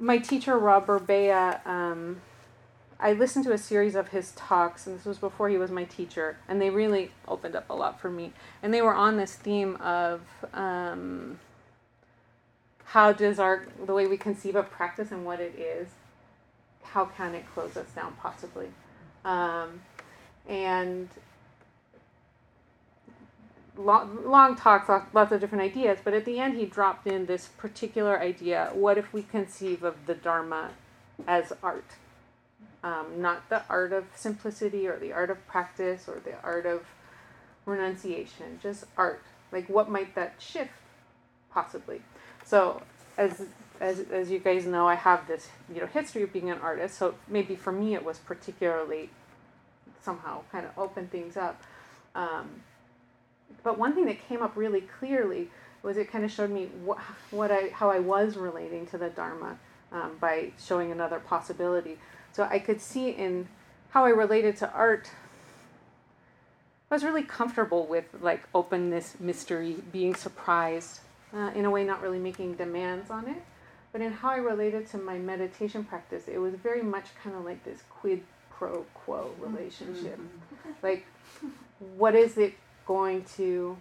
my 0.00 0.18
teacher, 0.18 0.58
Rob 0.58 0.86
Burbea, 0.86 1.64
um, 1.66 2.20
I 2.98 3.12
listened 3.12 3.44
to 3.46 3.52
a 3.52 3.58
series 3.58 3.94
of 3.94 4.08
his 4.08 4.32
talks, 4.32 4.86
and 4.86 4.98
this 4.98 5.04
was 5.04 5.18
before 5.18 5.48
he 5.48 5.58
was 5.58 5.70
my 5.70 5.84
teacher, 5.84 6.38
and 6.48 6.60
they 6.60 6.70
really 6.70 7.10
opened 7.26 7.56
up 7.56 7.68
a 7.70 7.74
lot 7.74 8.00
for 8.00 8.10
me. 8.10 8.32
And 8.62 8.72
they 8.72 8.82
were 8.82 8.94
on 8.94 9.16
this 9.16 9.34
theme 9.34 9.76
of 9.76 10.20
um, 10.54 11.38
how 12.84 13.12
does 13.12 13.38
our 13.38 13.66
the 13.84 13.92
way 13.92 14.06
we 14.06 14.16
conceive 14.16 14.54
of 14.54 14.70
practice 14.70 15.10
and 15.10 15.24
what 15.24 15.40
it 15.40 15.58
is, 15.58 15.88
how 16.82 17.06
can 17.06 17.34
it 17.34 17.44
close 17.54 17.76
us 17.76 17.88
down 17.94 18.14
possibly, 18.20 18.68
um, 19.24 19.80
and 20.48 21.08
long, 23.76 24.28
long 24.28 24.56
talks, 24.56 24.88
lots 25.12 25.32
of 25.32 25.40
different 25.40 25.62
ideas. 25.62 25.98
But 26.02 26.14
at 26.14 26.24
the 26.24 26.38
end, 26.38 26.56
he 26.56 26.66
dropped 26.66 27.06
in 27.06 27.26
this 27.26 27.48
particular 27.48 28.20
idea: 28.20 28.70
what 28.72 28.98
if 28.98 29.12
we 29.12 29.22
conceive 29.22 29.82
of 29.82 30.06
the 30.06 30.14
Dharma 30.14 30.70
as 31.26 31.52
art? 31.62 31.84
Um, 32.84 33.06
not 33.18 33.48
the 33.48 33.62
art 33.68 33.92
of 33.92 34.06
simplicity 34.14 34.88
or 34.88 34.98
the 34.98 35.12
art 35.12 35.30
of 35.30 35.46
practice 35.46 36.08
or 36.08 36.20
the 36.24 36.34
art 36.42 36.66
of 36.66 36.84
renunciation, 37.64 38.58
just 38.60 38.84
art. 38.96 39.22
Like, 39.52 39.68
what 39.68 39.88
might 39.88 40.14
that 40.14 40.34
shift 40.38 40.72
possibly? 41.50 42.02
So, 42.44 42.82
as 43.16 43.46
as 43.82 43.98
as 44.12 44.30
you 44.30 44.38
guys 44.38 44.64
know, 44.64 44.86
I 44.86 44.94
have 44.94 45.26
this 45.26 45.48
you 45.72 45.80
know 45.80 45.86
history 45.86 46.22
of 46.22 46.32
being 46.32 46.50
an 46.50 46.58
artist. 46.60 46.96
So 46.96 47.16
maybe 47.28 47.56
for 47.56 47.72
me, 47.72 47.94
it 47.94 48.04
was 48.04 48.18
particularly 48.18 49.10
somehow 50.00 50.42
kind 50.52 50.64
of 50.64 50.78
open 50.78 51.08
things 51.08 51.36
up. 51.36 51.60
Um, 52.14 52.62
but 53.62 53.78
one 53.78 53.94
thing 53.94 54.06
that 54.06 54.26
came 54.28 54.40
up 54.40 54.56
really 54.56 54.82
clearly 54.82 55.50
was 55.82 55.96
it 55.96 56.10
kind 56.10 56.24
of 56.24 56.30
showed 56.30 56.50
me 56.50 56.66
what, 56.84 56.98
what 57.32 57.50
I 57.50 57.70
how 57.74 57.90
I 57.90 57.98
was 57.98 58.36
relating 58.36 58.86
to 58.86 58.98
the 58.98 59.10
Dharma 59.10 59.58
um, 59.90 60.16
by 60.20 60.52
showing 60.64 60.92
another 60.92 61.18
possibility. 61.18 61.98
So 62.32 62.44
I 62.48 62.60
could 62.60 62.80
see 62.80 63.10
in 63.10 63.48
how 63.90 64.04
I 64.04 64.10
related 64.10 64.56
to 64.58 64.72
art. 64.72 65.10
I 66.88 66.94
was 66.94 67.02
really 67.02 67.22
comfortable 67.24 67.86
with 67.86 68.04
like 68.20 68.42
openness, 68.54 69.16
mystery, 69.18 69.76
being 69.92 70.14
surprised, 70.14 71.00
uh, 71.34 71.50
in 71.54 71.64
a 71.64 71.70
way 71.70 71.84
not 71.84 72.00
really 72.00 72.18
making 72.18 72.54
demands 72.54 73.10
on 73.10 73.26
it. 73.26 73.42
But 73.92 74.00
in 74.00 74.12
how 74.12 74.30
I 74.30 74.36
related 74.36 74.88
to 74.88 74.98
my 74.98 75.18
meditation 75.18 75.84
practice, 75.84 76.24
it 76.26 76.38
was 76.38 76.54
very 76.54 76.82
much 76.82 77.06
kind 77.22 77.36
of 77.36 77.44
like 77.44 77.62
this 77.64 77.82
quid 77.90 78.22
pro 78.50 78.86
quo 78.94 79.30
relationship. 79.38 80.18
Mm-hmm. 80.18 80.70
Like, 80.82 81.06
what 81.96 82.14
is 82.14 82.38
it 82.38 82.54
going 82.86 83.24
to 83.36 83.76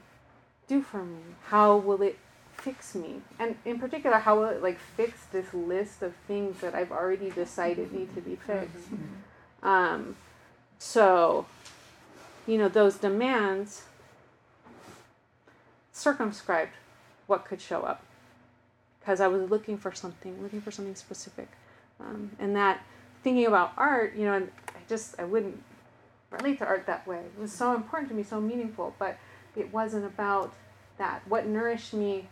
do 0.68 0.82
for 0.82 1.04
me? 1.04 1.22
How 1.46 1.78
will 1.78 2.02
it 2.02 2.18
fix 2.54 2.94
me? 2.94 3.22
And 3.40 3.56
in 3.64 3.80
particular, 3.80 4.18
how 4.18 4.40
will 4.40 4.50
it 4.50 4.62
like 4.62 4.80
fix 4.80 5.26
this 5.32 5.54
list 5.54 6.02
of 6.02 6.14
things 6.28 6.60
that 6.60 6.76
I've 6.76 6.92
already 6.92 7.30
decided 7.30 7.94
need 7.94 8.14
to 8.16 8.22
be 8.22 8.36
fixed? 8.36 8.92
Mm-hmm. 8.94 9.68
Um, 9.68 10.16
so, 10.78 11.46
you 12.46 12.58
know, 12.58 12.68
those 12.68 12.98
demands 12.98 13.84
circumscribed 15.94 16.72
what 17.28 17.46
could 17.46 17.62
show 17.62 17.84
up 17.84 18.04
because 19.02 19.20
I 19.20 19.28
was 19.28 19.50
looking 19.50 19.78
for 19.78 19.92
something, 19.92 20.42
looking 20.42 20.62
for 20.62 20.72
something 20.72 20.96
specific. 20.96 21.50
Um, 22.00 22.32
and 22.40 22.56
that 22.56 22.82
thinking 23.24 23.46
about 23.46 23.74
art, 23.78 24.16
you 24.16 24.26
know, 24.26 24.34
and 24.34 24.50
I 24.70 24.80
just 24.88 25.20
I 25.20 25.26
wouldn't 25.26 25.62
relate 26.30 26.60
to 26.60 26.66
art 26.66 26.86
that 26.88 27.06
way. 27.06 27.20
It 27.20 27.40
was 27.40 27.52
so 27.52 27.76
important 27.76 28.10
to 28.10 28.16
me, 28.16 28.24
so 28.24 28.40
meaningful, 28.40 28.96
but 28.98 29.18
it 29.56 29.72
wasn't 29.74 30.06
about 30.06 30.54
that. 30.98 31.22
What 31.28 31.46
nourished 31.46 31.94
me, 31.94 32.28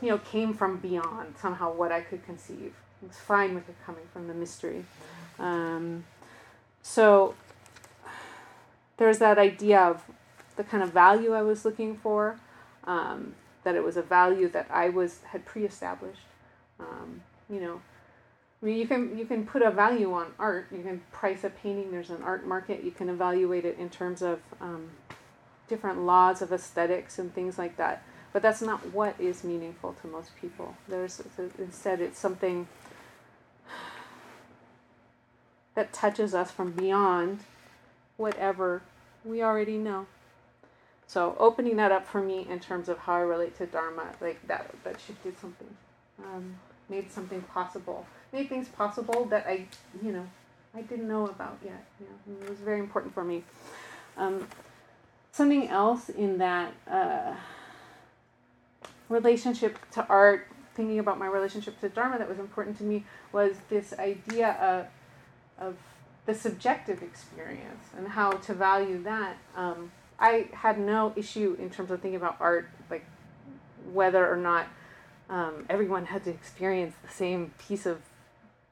you 0.00 0.08
know, 0.08 0.18
came 0.18 0.54
from 0.54 0.78
beyond 0.78 1.36
somehow 1.40 1.72
what 1.72 1.92
I 1.92 2.00
could 2.00 2.24
conceive. 2.24 2.74
I 3.02 3.06
was 3.06 3.16
fine 3.16 3.54
with 3.54 3.68
it 3.68 3.76
coming 3.86 4.04
from 4.12 4.26
the 4.26 4.34
mystery. 4.34 4.84
Um, 5.38 6.04
so 6.82 7.34
there's 8.96 9.18
that 9.18 9.38
idea 9.38 9.80
of 9.80 10.02
the 10.56 10.64
kind 10.64 10.82
of 10.82 10.92
value 10.92 11.32
I 11.32 11.42
was 11.42 11.64
looking 11.64 11.96
for, 11.96 12.40
um, 12.84 13.34
that 13.68 13.76
it 13.76 13.84
was 13.84 13.98
a 13.98 14.02
value 14.02 14.48
that 14.48 14.66
I 14.70 14.88
was 14.88 15.20
had 15.24 15.44
pre-established. 15.44 16.22
Um, 16.80 17.20
you 17.50 17.60
know, 17.60 17.82
I 18.62 18.66
mean, 18.66 18.78
you 18.78 18.86
can 18.86 19.18
you 19.18 19.26
can 19.26 19.44
put 19.44 19.60
a 19.60 19.70
value 19.70 20.14
on 20.14 20.28
art. 20.38 20.68
You 20.72 20.82
can 20.82 21.02
price 21.12 21.44
a 21.44 21.50
painting. 21.50 21.90
There's 21.90 22.08
an 22.08 22.22
art 22.22 22.46
market. 22.46 22.82
You 22.82 22.90
can 22.90 23.10
evaluate 23.10 23.66
it 23.66 23.78
in 23.78 23.90
terms 23.90 24.22
of 24.22 24.40
um, 24.58 24.88
different 25.68 26.00
laws 26.00 26.40
of 26.40 26.50
aesthetics 26.50 27.18
and 27.18 27.34
things 27.34 27.58
like 27.58 27.76
that. 27.76 28.02
But 28.32 28.40
that's 28.40 28.62
not 28.62 28.94
what 28.94 29.14
is 29.18 29.44
meaningful 29.44 29.94
to 30.00 30.06
most 30.06 30.30
people. 30.40 30.74
There's 30.88 31.20
instead 31.58 32.00
it's 32.00 32.18
something 32.18 32.68
that 35.74 35.92
touches 35.92 36.34
us 36.34 36.50
from 36.50 36.72
beyond 36.72 37.40
whatever 38.16 38.80
we 39.26 39.42
already 39.42 39.76
know. 39.76 40.06
So 41.08 41.34
opening 41.40 41.76
that 41.76 41.90
up 41.90 42.06
for 42.06 42.22
me 42.22 42.46
in 42.48 42.60
terms 42.60 42.88
of 42.88 42.98
how 42.98 43.14
I 43.14 43.20
relate 43.20 43.58
to 43.58 43.66
Dharma, 43.66 44.04
like 44.20 44.46
that 44.46 44.72
that 44.84 45.00
shifted 45.00 45.36
something, 45.40 45.76
um, 46.22 46.54
made 46.88 47.10
something 47.10 47.42
possible 47.42 48.06
made 48.32 48.48
things 48.48 48.68
possible 48.68 49.24
that 49.26 49.46
I, 49.46 49.66
you 50.02 50.12
know, 50.12 50.26
I 50.74 50.82
didn't 50.82 51.08
know 51.08 51.26
about 51.26 51.58
yet. 51.64 51.84
You 52.00 52.06
know, 52.06 52.44
it 52.44 52.50
was 52.50 52.58
very 52.58 52.80
important 52.80 53.14
for 53.14 53.24
me. 53.24 53.44
Um, 54.16 54.46
something 55.32 55.68
else 55.68 56.08
in 56.08 56.38
that 56.38 56.72
uh, 56.90 57.34
relationship 59.08 59.78
to 59.92 60.06
art, 60.08 60.46
thinking 60.74 60.98
about 60.98 61.18
my 61.18 61.26
relationship 61.26 61.80
to 61.80 61.88
Dharma 61.88 62.18
that 62.18 62.28
was 62.28 62.38
important 62.38 62.76
to 62.78 62.84
me 62.84 63.04
was 63.32 63.56
this 63.68 63.94
idea 63.98 64.52
of, 65.58 65.66
of 65.66 65.76
the 66.26 66.34
subjective 66.34 67.02
experience 67.02 67.86
and 67.96 68.08
how 68.08 68.32
to 68.32 68.54
value 68.54 69.02
that. 69.02 69.36
Um, 69.56 69.90
I 70.18 70.48
had 70.52 70.78
no 70.78 71.12
issue 71.16 71.56
in 71.58 71.70
terms 71.70 71.90
of 71.90 72.00
thinking 72.00 72.16
about 72.16 72.36
art, 72.40 72.68
like 72.90 73.04
whether 73.92 74.30
or 74.30 74.36
not 74.36 74.66
um, 75.30 75.66
everyone 75.68 76.06
had 76.06 76.24
to 76.24 76.30
experience 76.30 76.94
the 77.02 77.12
same 77.12 77.52
piece 77.58 77.86
of 77.86 78.00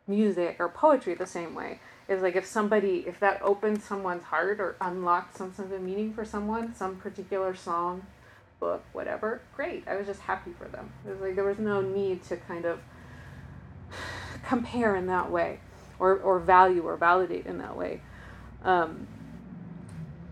music 0.06 0.56
or 0.58 0.68
poetry 0.68 1.14
the 1.14 1.26
same 1.26 1.54
way. 1.54 1.80
Is 2.08 2.22
like 2.22 2.36
if 2.36 2.46
somebody 2.46 3.04
if 3.06 3.18
that 3.18 3.42
opens 3.42 3.82
someone's 3.82 4.24
heart 4.24 4.60
or 4.60 4.76
unlocks 4.80 5.38
some 5.38 5.52
sort 5.52 5.72
of 5.72 5.82
meaning 5.82 6.12
for 6.12 6.24
someone 6.24 6.72
some 6.72 6.96
particular 6.96 7.54
song 7.54 8.06
book 8.60 8.84
whatever 8.92 9.40
great. 9.56 9.82
I 9.88 9.96
was 9.96 10.06
just 10.06 10.20
happy 10.20 10.52
for 10.56 10.68
them. 10.68 10.92
It 11.04 11.10
was 11.10 11.20
like 11.20 11.34
there 11.34 11.44
was 11.44 11.58
no 11.58 11.80
need 11.80 12.22
to 12.24 12.36
kind 12.36 12.64
of 12.64 12.78
compare 14.46 14.94
in 14.94 15.06
that 15.06 15.30
way 15.30 15.58
or, 15.98 16.18
or 16.18 16.38
value 16.38 16.82
or 16.82 16.96
validate 16.96 17.46
in 17.46 17.58
that 17.58 17.76
way. 17.76 18.00
Um, 18.64 19.06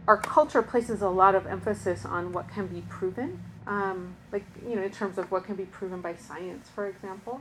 our 0.07 0.17
culture 0.17 0.63
places 0.63 1.03
a 1.03 1.09
lot 1.09 1.35
of 1.35 1.47
emphasis 1.47 2.05
on 2.05 2.33
what 2.33 2.49
can 2.49 2.67
be 2.67 2.83
proven 2.89 3.43
um, 3.67 4.15
like 4.33 4.45
you 4.69 4.77
know 4.77 4.83
in 4.83 4.91
terms 4.91 5.19
of 5.19 5.31
what 5.31 5.45
can 5.45 5.55
be 5.55 5.65
proven 5.65 6.01
by 6.01 6.15
science 6.15 6.69
for 6.75 6.87
example 6.87 7.41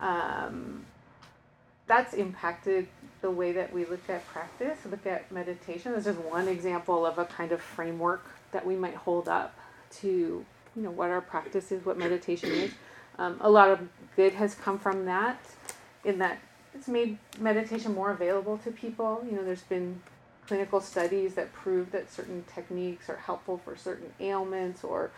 um, 0.00 0.84
that's 1.90 2.14
impacted 2.14 2.86
the 3.20 3.30
way 3.30 3.50
that 3.50 3.72
we 3.72 3.84
look 3.84 4.08
at 4.08 4.24
practice, 4.28 4.78
look 4.88 5.06
at 5.06 5.30
meditation. 5.32 5.92
This 5.92 6.06
is 6.06 6.16
one 6.16 6.46
example 6.46 7.04
of 7.04 7.18
a 7.18 7.24
kind 7.24 7.50
of 7.50 7.60
framework 7.60 8.24
that 8.52 8.64
we 8.64 8.76
might 8.76 8.94
hold 8.94 9.28
up 9.28 9.58
to, 9.98 10.08
you 10.08 10.82
know, 10.82 10.90
what 10.92 11.10
our 11.10 11.20
practice 11.20 11.72
is, 11.72 11.84
what 11.84 11.98
meditation 11.98 12.50
is. 12.50 12.70
Um, 13.18 13.38
a 13.40 13.50
lot 13.50 13.70
of 13.70 13.80
good 14.14 14.34
has 14.34 14.54
come 14.54 14.78
from 14.78 15.04
that, 15.06 15.40
in 16.04 16.18
that 16.20 16.38
it's 16.74 16.86
made 16.86 17.18
meditation 17.40 17.92
more 17.92 18.12
available 18.12 18.56
to 18.58 18.70
people. 18.70 19.24
You 19.28 19.36
know, 19.36 19.44
there's 19.44 19.62
been 19.62 20.00
clinical 20.50 20.80
studies 20.80 21.34
that 21.34 21.52
prove 21.52 21.92
that 21.92 22.10
certain 22.10 22.42
techniques 22.52 23.08
are 23.08 23.18
helpful 23.18 23.56
for 23.64 23.76
certain 23.76 24.12
ailments 24.18 24.82
or 24.82 25.12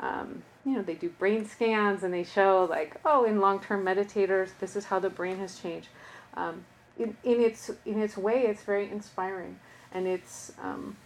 um, 0.00 0.42
you 0.66 0.72
know, 0.72 0.82
they 0.82 0.96
do 0.96 1.10
brain 1.10 1.46
scans 1.46 2.02
and 2.02 2.12
they 2.12 2.24
show 2.24 2.66
like, 2.68 2.96
oh, 3.04 3.24
in 3.24 3.38
long-term 3.38 3.84
meditators, 3.84 4.48
this 4.58 4.74
is 4.74 4.86
how 4.86 4.98
the 4.98 5.08
brain 5.08 5.38
has 5.38 5.60
changed. 5.60 5.86
Um, 6.36 6.64
in, 6.98 7.16
in 7.22 7.40
its 7.40 7.70
in 7.86 8.02
its 8.02 8.16
way, 8.16 8.46
it's 8.46 8.64
very 8.64 8.90
inspiring, 8.90 9.60
and 9.92 10.08
it's 10.08 10.50
um, 10.60 10.96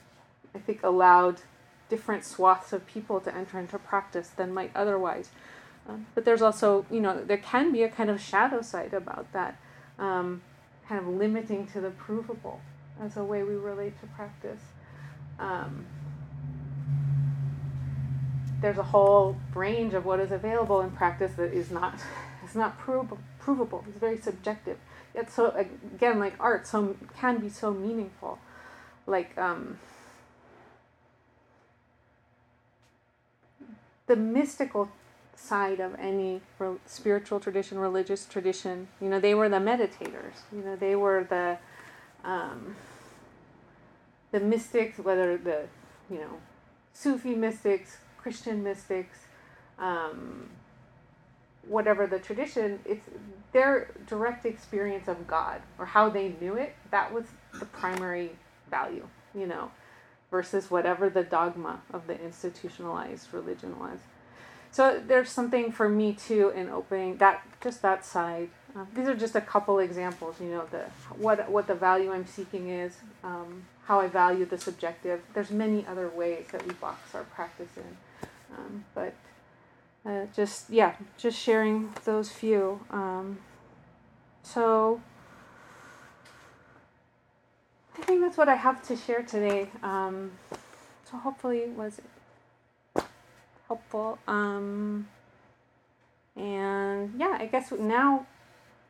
I 0.55 0.59
think 0.61 0.83
allowed 0.83 1.43
different 1.91 2.25
swaths 2.25 2.73
of 2.73 2.87
people 2.87 3.21
to 3.21 3.37
enter 3.37 3.59
into 3.59 3.79
practice 3.79 4.29
than 4.29 4.55
might 4.55 4.71
otherwise. 4.75 5.29
Um, 5.87 6.07
but 6.15 6.25
there's 6.25 6.41
also, 6.41 6.87
you 6.91 7.01
know, 7.01 7.23
there 7.23 7.37
can 7.53 7.71
be 7.71 7.83
a 7.83 7.91
kind 7.91 8.09
of 8.09 8.19
shadow 8.19 8.63
side 8.63 8.95
about 8.95 9.31
that, 9.35 9.59
um, 9.99 10.41
kind 10.89 10.99
of 11.03 11.07
limiting 11.07 11.67
to 11.67 11.83
the 11.83 11.91
provable 11.91 12.63
as 13.03 13.17
a 13.17 13.25
way 13.25 13.43
we 13.43 13.55
relate 13.55 13.99
to 14.01 14.07
practice. 14.09 14.61
Um, 15.39 15.87
there's 18.61 18.79
a 18.79 18.83
whole 18.83 19.37
range 19.55 19.95
of 19.95 20.05
what 20.05 20.19
is 20.21 20.33
available 20.33 20.81
in 20.81 20.91
practice 20.91 21.33
that 21.37 21.53
is 21.53 21.71
not 21.71 22.01
is 22.49 22.55
not 22.55 22.79
provable. 22.79 23.19
Provable. 23.39 23.85
It's 23.89 23.99
very 23.99 24.19
subjective. 24.19 24.79
Yet 25.15 25.31
so 25.31 25.51
again 25.95 26.19
like 26.19 26.35
art, 26.41 26.67
so 26.67 26.97
can 27.17 27.39
be 27.39 27.49
so 27.49 27.73
meaningful. 27.73 28.39
Like 29.07 29.37
um, 29.39 29.79
the 34.07 34.17
mystical 34.17 34.91
side 35.37 35.81
of 35.81 35.95
any 35.99 36.41
spiritual 36.85 37.41
tradition, 37.41 37.79
religious 37.79 38.27
tradition. 38.27 38.89
You 39.01 39.09
know, 39.09 39.21
they 39.21 39.35
were 39.35 39.49
the 39.49 39.59
meditators. 39.59 40.43
You 40.53 40.63
know, 40.65 40.77
they 40.77 40.97
were 40.97 41.25
the 41.25 41.59
um, 42.29 42.77
the 44.31 44.41
mystics, 44.41 44.99
whether 44.99 45.39
the 45.39 45.63
you 46.11 46.19
know 46.19 46.41
Sufi 46.93 47.35
mystics, 47.35 47.97
Christian 48.19 48.63
mystics, 48.63 49.19
um, 49.79 50.49
whatever 51.67 52.07
the 52.07 52.19
tradition, 52.19 52.81
it's 52.85 53.07
their 53.53 53.95
direct 54.07 54.45
experience 54.45 55.09
of 55.09 55.27
God 55.27 55.63
or 55.79 55.87
how 55.87 56.09
they 56.11 56.35
knew 56.41 56.55
it. 56.55 56.75
That 56.91 57.13
was 57.13 57.25
the 57.59 57.65
primary 57.67 58.33
value, 58.71 59.09
you 59.35 59.47
know, 59.47 59.71
versus 60.31 60.71
whatever 60.71 61.09
the 61.09 61.23
dogma 61.23 61.81
of 61.93 62.07
the 62.07 62.21
institutionalized 62.23 63.33
religion 63.33 63.79
was. 63.79 64.01
So 64.71 65.03
there's 65.05 65.31
something 65.31 65.73
for 65.73 65.89
me 65.89 66.13
too 66.13 66.51
in 66.51 66.69
opening 66.69 67.17
that 67.19 67.43
just 67.63 67.81
that 67.81 68.05
side. 68.05 68.51
Uh, 68.77 68.85
these 68.95 69.09
are 69.09 69.15
just 69.15 69.35
a 69.35 69.41
couple 69.41 69.79
examples, 69.79 70.37
you 70.41 70.49
know, 70.49 70.65
the 70.71 70.85
what 71.17 71.51
what 71.51 71.67
the 71.67 71.75
value 71.75 72.13
I'm 72.13 72.27
seeking 72.27 72.69
is, 72.69 72.97
um, 73.25 73.65
how 73.85 74.01
I 74.01 74.09
value 74.09 74.45
the 74.45 74.59
subjective. 74.59 75.23
There's 75.35 75.51
many 75.51 75.87
other 75.87 76.09
ways 76.09 76.47
that 76.53 76.67
we 76.67 76.75
box 76.75 77.15
our 77.15 77.25
practice 77.25 77.71
in. 77.77 77.97
Um, 78.57 78.85
but 78.95 79.15
uh, 80.07 80.27
just, 80.35 80.71
yeah, 80.71 80.95
just 81.17 81.39
sharing 81.39 81.93
those 82.05 82.31
few. 82.31 82.81
Um, 82.91 83.39
so 84.43 85.01
I 87.99 88.03
think 88.03 88.21
that's 88.21 88.37
what 88.37 88.49
I 88.49 88.55
have 88.55 88.87
to 88.89 88.97
share 88.97 89.23
today. 89.23 89.71
Um, 89.83 90.33
so 91.11 91.17
hopefully 91.17 91.59
it 91.59 91.71
was 91.71 92.01
helpful. 93.67 94.19
Um, 94.27 95.09
and 96.37 97.13
yeah, 97.19 97.37
I 97.41 97.47
guess 97.47 97.73
now 97.73 98.27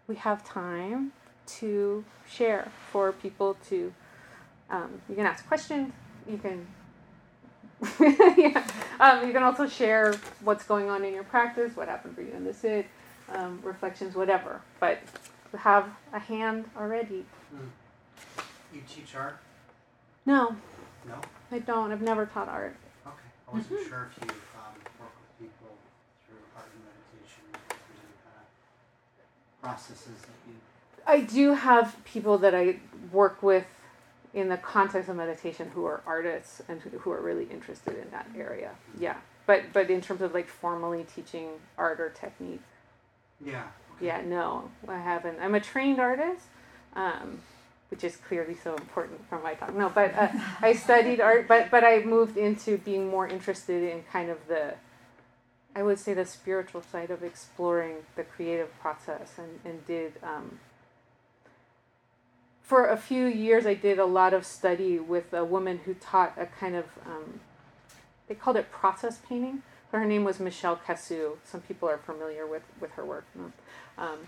we 0.08 0.16
have 0.16 0.44
time 0.44 1.12
to 1.46 2.04
share 2.28 2.70
for 2.90 3.12
people 3.12 3.56
to. 3.68 3.92
Um, 4.70 5.00
you 5.08 5.14
can 5.14 5.26
ask 5.26 5.46
questions. 5.46 5.92
You 6.28 6.38
can 6.38 6.66
yeah. 8.36 8.66
Um, 8.98 9.26
you 9.26 9.32
can 9.32 9.42
also 9.42 9.68
share 9.68 10.14
what's 10.40 10.64
going 10.64 10.90
on 10.90 11.04
in 11.04 11.14
your 11.14 11.22
practice, 11.24 11.76
what 11.76 11.88
happened 11.88 12.14
for 12.14 12.22
you 12.22 12.32
in 12.32 12.44
the 12.44 12.52
sit, 12.52 12.86
um, 13.32 13.60
reflections, 13.62 14.16
whatever. 14.16 14.60
But 14.80 14.98
have 15.56 15.88
a 16.12 16.18
hand 16.18 16.64
already. 16.76 17.24
Mm. 17.54 17.68
You 18.74 18.82
teach 18.88 19.14
art? 19.14 19.38
No. 20.26 20.56
No? 21.06 21.20
I 21.52 21.60
don't. 21.60 21.92
I've 21.92 22.02
never 22.02 22.26
taught 22.26 22.48
art. 22.48 22.76
Okay. 23.06 23.14
I 23.48 23.56
wasn't 23.56 23.80
mm-hmm. 23.80 23.88
sure 23.88 24.10
if 24.10 24.24
you 24.24 24.30
um, 24.30 24.74
work 25.00 25.14
with 25.20 25.48
people 25.48 25.70
through 26.26 26.42
art 26.56 26.66
and 26.74 26.82
meditation, 26.84 27.44
if 27.54 27.68
there's 27.68 28.02
any 28.02 28.18
kind 28.26 28.42
of 28.42 29.57
processes 29.68 30.22
that 30.22 30.38
you. 30.46 30.54
I 31.06 31.20
do 31.20 31.54
have 31.54 31.96
people 32.04 32.38
that 32.38 32.54
I 32.54 32.76
work 33.12 33.42
with 33.42 33.66
in 34.34 34.48
the 34.48 34.56
context 34.56 35.08
of 35.08 35.16
meditation 35.16 35.70
who 35.74 35.84
are 35.86 36.02
artists 36.06 36.62
and 36.68 36.80
who 36.80 37.10
are 37.10 37.20
really 37.20 37.44
interested 37.44 37.96
in 37.96 38.10
that 38.10 38.28
area. 38.36 38.72
Yeah. 38.98 39.16
But 39.46 39.72
but 39.72 39.90
in 39.90 40.00
terms 40.00 40.20
of 40.20 40.34
like 40.34 40.48
formally 40.48 41.06
teaching 41.14 41.48
art 41.76 42.00
or 42.00 42.10
technique. 42.10 42.60
Yeah. 43.44 43.64
Okay. 43.96 44.06
Yeah, 44.06 44.20
no, 44.20 44.70
I 44.86 44.98
haven't. 44.98 45.38
I'm 45.40 45.54
a 45.54 45.60
trained 45.60 45.98
artist. 45.98 46.44
Um, 46.94 47.40
which 47.90 48.04
is 48.04 48.16
clearly 48.16 48.54
so 48.54 48.74
important 48.74 49.26
from 49.28 49.42
my 49.42 49.54
talk. 49.54 49.74
No, 49.74 49.88
but 49.88 50.14
uh, 50.14 50.28
I 50.60 50.74
studied 50.74 51.20
art, 51.20 51.48
but 51.48 51.70
but 51.70 51.84
I 51.84 52.00
moved 52.00 52.36
into 52.36 52.78
being 52.78 53.08
more 53.08 53.26
interested 53.26 53.82
in 53.82 54.02
kind 54.12 54.30
of 54.30 54.38
the, 54.46 54.74
I 55.78 55.82
would 55.82 55.98
say 55.98 56.12
the 56.14 56.24
spiritual 56.24 56.82
side 56.82 57.10
of 57.10 57.22
exploring 57.22 57.96
the 58.16 58.24
creative 58.24 58.70
process, 58.80 59.28
and 59.38 59.52
and 59.64 59.86
did 59.86 60.12
um, 60.22 60.58
for 62.68 62.84
a 62.84 62.98
few 62.98 63.24
years, 63.24 63.64
I 63.64 63.72
did 63.72 63.98
a 63.98 64.04
lot 64.04 64.34
of 64.34 64.44
study 64.44 64.98
with 64.98 65.32
a 65.32 65.42
woman 65.42 65.80
who 65.86 65.94
taught 65.94 66.34
a 66.36 66.44
kind 66.44 66.76
of, 66.76 66.84
um, 67.06 67.40
they 68.28 68.34
called 68.34 68.56
it 68.56 68.70
process 68.70 69.20
painting. 69.26 69.62
Her 69.90 70.04
name 70.04 70.22
was 70.22 70.38
Michele 70.38 70.78
Cassou. 70.86 71.38
Some 71.44 71.62
people 71.62 71.88
are 71.88 71.96
familiar 71.96 72.46
with, 72.46 72.64
with 72.78 72.90
her 72.90 73.06
work, 73.06 73.24
um, 73.96 74.18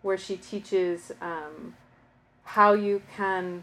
where 0.00 0.16
she 0.16 0.38
teaches 0.38 1.12
um, 1.20 1.74
how 2.44 2.72
you 2.72 3.02
can 3.14 3.62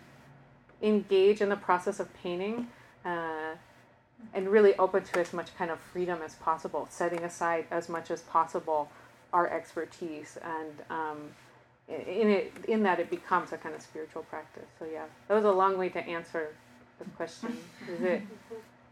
engage 0.80 1.42
in 1.42 1.50
the 1.50 1.56
process 1.56 2.00
of 2.00 2.14
painting 2.14 2.68
uh, 3.04 3.56
and 4.34 4.50
really 4.50 4.76
open 4.76 5.04
to 5.04 5.20
as 5.20 5.34
much 5.34 5.56
kind 5.58 5.72
of 5.72 5.80
freedom 5.80 6.20
as 6.24 6.36
possible, 6.36 6.88
setting 6.90 7.24
aside 7.24 7.66
as 7.72 7.90
much 7.90 8.12
as 8.12 8.22
possible 8.22 8.90
our 9.34 9.48
expertise 9.50 10.38
and 10.44 10.74
um, 10.90 11.18
in 11.88 12.30
it 12.30 12.54
in 12.68 12.84
that 12.84 13.00
it 13.00 13.10
becomes 13.10 13.52
a 13.52 13.58
kind 13.58 13.74
of 13.76 13.82
spiritual 13.82 14.24
practice. 14.24 14.68
So 14.78 14.86
yeah, 14.92 15.06
that 15.28 15.34
was 15.34 15.46
a 15.46 15.52
long 15.52 15.78
way 15.78 15.90
to 15.90 16.00
answer 16.00 16.50
the 17.00 17.06
question. 17.12 17.58
Is 17.88 18.02
it? 18.02 18.22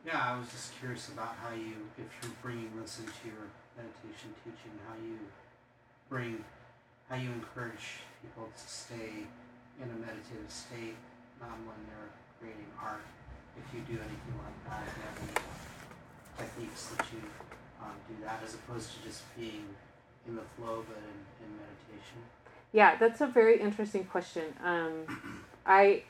Yeah, 0.07 0.23
I 0.23 0.39
was 0.39 0.47
just 0.47 0.71
curious 0.79 1.09
about 1.09 1.35
how 1.43 1.51
you, 1.51 1.83
if 1.99 2.07
you're 2.23 2.31
bringing 2.41 2.71
this 2.79 2.97
into 2.99 3.27
your 3.27 3.51
meditation 3.75 4.31
teaching, 4.39 4.71
how 4.87 4.95
you 4.95 5.19
bring, 6.07 6.45
how 7.09 7.17
you 7.17 7.27
encourage 7.27 8.07
people 8.23 8.47
to 8.47 8.67
stay 8.71 9.27
in 9.75 9.83
a 9.83 9.97
meditative 9.99 10.47
state 10.47 10.95
um, 11.43 11.59
when 11.67 11.75
they're 11.91 12.15
creating 12.39 12.71
art. 12.81 13.03
If 13.57 13.73
you 13.73 13.81
do 13.81 13.99
anything 13.99 14.35
like 14.37 14.59
that, 14.69 14.83
if 14.87 14.97
you 14.97 15.03
have 15.03 15.17
any 15.21 15.37
techniques 16.37 16.87
that 16.87 17.05
you 17.11 17.21
um, 17.81 17.95
do 18.07 18.15
that, 18.23 18.41
as 18.43 18.53
opposed 18.53 18.91
to 18.93 19.07
just 19.07 19.23
being 19.37 19.65
in 20.27 20.35
the 20.35 20.43
flow, 20.57 20.83
but 20.87 20.97
in, 20.97 21.45
in 21.45 21.51
meditation. 21.57 22.19
Yeah, 22.73 22.97
that's 22.97 23.21
a 23.21 23.27
very 23.27 23.59
interesting 23.59 24.05
question. 24.05 24.43
Um, 24.63 25.43
I 25.65 26.03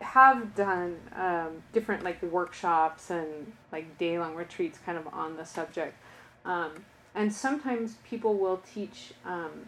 have 0.00 0.54
done 0.54 0.96
um, 1.14 1.62
different 1.72 2.02
like 2.02 2.22
workshops 2.22 3.10
and 3.10 3.52
like 3.72 3.98
day 3.98 4.18
long 4.18 4.34
retreats 4.34 4.78
kind 4.84 4.96
of 4.96 5.06
on 5.08 5.36
the 5.36 5.44
subject. 5.44 5.96
Um, 6.44 6.84
and 7.14 7.32
sometimes 7.32 7.96
people 8.08 8.34
will 8.34 8.62
teach 8.72 9.12
um, 9.24 9.66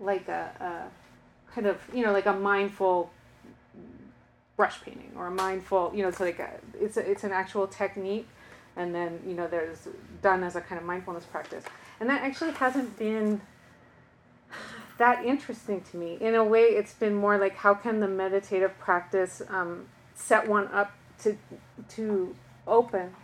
like 0.00 0.28
a, 0.28 0.90
a, 1.50 1.52
kind 1.54 1.66
of, 1.66 1.78
you 1.92 2.04
know, 2.04 2.12
like 2.12 2.26
a 2.26 2.32
mindful 2.32 3.10
brush 4.62 4.80
painting 4.84 5.10
or 5.16 5.26
a 5.26 5.30
mindful, 5.32 5.90
you 5.92 6.02
know, 6.02 6.08
it's 6.08 6.20
like 6.20 6.38
a, 6.38 6.50
it's, 6.80 6.96
a, 6.96 7.10
it's 7.10 7.24
an 7.24 7.32
actual 7.32 7.66
technique. 7.66 8.28
And 8.76 8.94
then, 8.94 9.18
you 9.26 9.34
know, 9.34 9.48
there's 9.48 9.88
done 10.22 10.44
as 10.44 10.54
a 10.54 10.60
kind 10.60 10.80
of 10.80 10.86
mindfulness 10.86 11.24
practice. 11.24 11.64
And 11.98 12.08
that 12.08 12.22
actually 12.22 12.52
hasn't 12.52 12.96
been 12.96 13.40
that 14.98 15.24
interesting 15.24 15.80
to 15.90 15.96
me. 15.96 16.16
In 16.20 16.36
a 16.36 16.44
way, 16.44 16.66
it's 16.78 16.94
been 16.94 17.16
more 17.16 17.38
like 17.38 17.56
how 17.56 17.74
can 17.74 17.98
the 17.98 18.06
meditative 18.06 18.78
practice 18.78 19.42
um, 19.48 19.88
set 20.14 20.46
one 20.46 20.68
up 20.68 20.92
to 21.24 21.36
to 21.96 22.36
open 22.68 23.16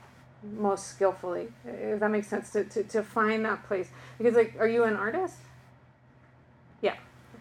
most 0.57 0.89
skillfully, 0.89 1.53
if 1.65 2.01
that 2.01 2.11
makes 2.11 2.27
sense, 2.27 2.51
to, 2.51 2.65
to, 2.65 2.83
to 2.83 3.05
find 3.05 3.45
that 3.45 3.65
place. 3.69 3.91
Because, 4.19 4.35
like, 4.35 4.57
are 4.59 4.67
you 4.67 4.83
an 4.83 4.97
artist? 4.97 5.37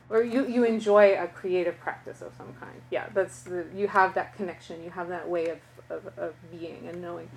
Or 0.09 0.23
you, 0.23 0.47
you 0.47 0.63
enjoy 0.63 1.17
a 1.19 1.27
creative 1.27 1.79
practice 1.79 2.21
of 2.21 2.33
some 2.37 2.53
kind. 2.59 2.81
Yeah, 2.91 3.07
that's 3.13 3.43
the, 3.43 3.65
you 3.75 3.87
have 3.87 4.13
that 4.15 4.35
connection, 4.35 4.83
you 4.83 4.89
have 4.91 5.09
that 5.09 5.27
way 5.27 5.47
of, 5.49 5.59
of, 5.89 6.17
of 6.17 6.33
being 6.51 6.87
and 6.87 7.01
knowing. 7.01 7.29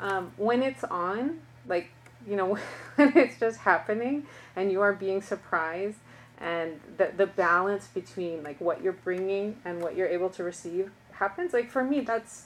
Um, 0.00 0.32
when 0.36 0.62
it's 0.62 0.84
on, 0.84 1.40
like, 1.66 1.90
you 2.26 2.36
know, 2.36 2.58
when 2.96 3.16
it's 3.16 3.38
just 3.38 3.60
happening 3.60 4.26
and 4.56 4.70
you 4.70 4.80
are 4.82 4.92
being 4.92 5.22
surprised, 5.22 5.98
and 6.40 6.78
the 6.98 7.10
the 7.16 7.26
balance 7.26 7.88
between 7.88 8.44
like 8.44 8.60
what 8.60 8.80
you're 8.80 8.92
bringing 8.92 9.56
and 9.64 9.82
what 9.82 9.96
you're 9.96 10.06
able 10.06 10.30
to 10.30 10.44
receive 10.44 10.92
happens 11.10 11.52
like 11.52 11.68
for 11.68 11.82
me 11.82 11.98
that's 11.98 12.44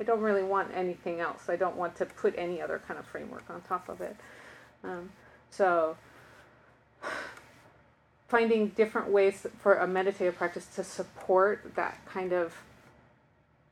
I 0.00 0.04
don't 0.04 0.20
really 0.20 0.44
want 0.44 0.70
anything 0.74 1.20
else. 1.20 1.48
I 1.48 1.56
don't 1.56 1.76
want 1.76 1.96
to 1.96 2.06
put 2.06 2.34
any 2.38 2.62
other 2.62 2.80
kind 2.86 3.00
of 3.00 3.06
framework 3.06 3.44
on 3.50 3.60
top 3.62 3.88
of 3.88 4.00
it. 4.00 4.16
Um, 4.84 5.10
so 5.50 5.96
finding 8.28 8.68
different 8.68 9.08
ways 9.08 9.46
for 9.58 9.74
a 9.76 9.86
meditative 9.86 10.36
practice 10.36 10.66
to 10.66 10.84
support 10.84 11.72
that 11.74 11.98
kind 12.06 12.32
of 12.32 12.54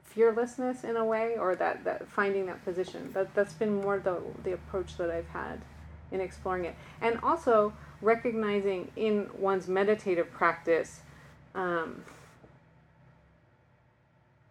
fearlessness 0.02 0.82
in 0.82 0.96
a 0.96 1.04
way 1.04 1.36
or 1.38 1.54
that, 1.54 1.84
that 1.84 2.08
finding 2.08 2.46
that 2.46 2.64
position. 2.64 3.12
That 3.12 3.34
that's 3.34 3.52
been 3.52 3.82
more 3.82 3.98
the 3.98 4.20
the 4.42 4.54
approach 4.54 4.96
that 4.96 5.10
I've 5.10 5.28
had 5.28 5.60
in 6.10 6.20
exploring 6.20 6.64
it. 6.64 6.74
And 7.00 7.18
also 7.22 7.74
recognizing 8.00 8.90
in 8.96 9.28
one's 9.38 9.68
meditative 9.68 10.30
practice 10.32 11.00
um, 11.54 12.02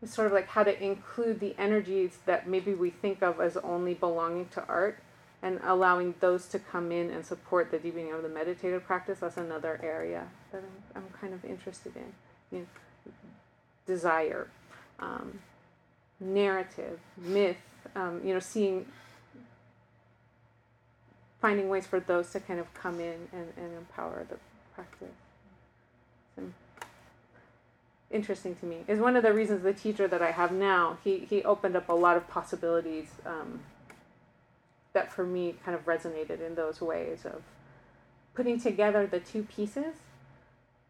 sort 0.03 0.28
of 0.28 0.34
like 0.34 0.47
how 0.47 0.64
to 0.64 0.84
include 0.84 1.39
the 1.39 1.56
energies 1.58 2.20
that 2.26 2.47
maybe 2.47 2.74
we 2.74 2.89
think 2.89 3.24
of 3.24 3.39
as 3.39 3.58
only 3.58 3.93
belonging 3.93 4.47
to 4.49 4.64
art 4.68 4.99
and 5.46 5.60
allowing 5.64 6.16
those 6.22 6.48
to 6.48 6.58
come 6.58 6.91
in 6.91 7.12
and 7.12 7.24
support 7.24 7.70
the 7.70 7.78
deepening 7.78 8.12
of 8.12 8.24
the 8.24 8.30
meditative 8.30 8.84
practice 8.84 9.20
that's 9.20 9.38
another 9.38 9.80
area 9.84 10.24
that 10.52 10.64
i'm, 10.96 11.04
I'm 11.04 11.10
kind 11.22 11.34
of 11.36 11.46
interested 11.46 11.96
in. 11.96 12.12
You 12.52 12.60
know, 12.60 13.14
desire 13.86 14.48
um, 15.00 15.39
narrative 16.20 17.00
myth 17.18 17.58
um, 17.96 18.22
you 18.26 18.34
know 18.34 18.39
seeing 18.39 18.88
finding 21.39 21.70
ways 21.70 21.86
for 21.86 22.00
those 22.00 22.32
to 22.32 22.39
kind 22.39 22.60
of 22.60 22.74
come 22.74 23.00
in 23.00 23.28
and, 23.32 23.54
and 23.56 23.78
empower 23.78 24.26
the 24.28 24.38
practice. 24.74 25.10
Interesting 28.10 28.56
to 28.56 28.66
me. 28.66 28.78
Is 28.88 29.00
one 29.00 29.16
of 29.16 29.24
the 29.24 29.34
reasons 29.34 29.62
the 29.62 29.74
teacher 29.74 30.08
that 30.08 30.22
i 30.22 30.32
have 30.32 30.52
now 30.52 30.98
he, 31.04 31.20
he 31.30 31.43
opened 31.43 31.76
up 31.76 31.89
a 31.89 31.93
lot 31.93 32.18
of 32.18 32.28
possibilities 32.28 33.08
um, 33.26 33.60
that 34.96 35.14
for 35.14 35.24
me 35.24 35.54
kind 35.64 35.78
of 35.78 35.86
resonated 35.86 36.46
in 36.46 36.56
those 36.56 36.82
ways 36.82 37.26
of 37.26 37.43
putting 38.34 38.60
together 38.60 39.06
the 39.06 39.20
two 39.20 39.43
pieces 39.43 39.96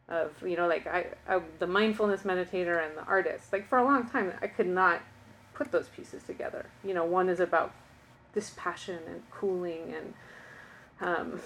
of 0.08 0.32
you 0.43 0.56
know 0.56 0.68
like 0.68 0.88
I, 0.88 1.08
I 1.28 1.41
the 1.60 1.68
mindfulness 1.68 2.22
meditator 2.22 2.84
and 2.86 2.97
the 2.97 3.03
artist. 3.03 3.51
Like 3.51 3.68
for 3.68 3.78
a 3.78 3.84
long 3.84 4.08
time 4.08 4.32
i 4.41 4.47
could 4.47 4.68
not 4.68 5.01
put 5.53 5.72
those 5.72 5.89
pieces 5.89 6.24
together. 6.24 6.68
You 6.84 6.93
know 6.93 7.03
one 7.03 7.28
is 7.28 7.39
about 7.39 7.74
dispassion 8.34 8.99
and 9.08 9.22
cooling 9.32 9.93
and 9.95 10.14
um, 11.01 11.39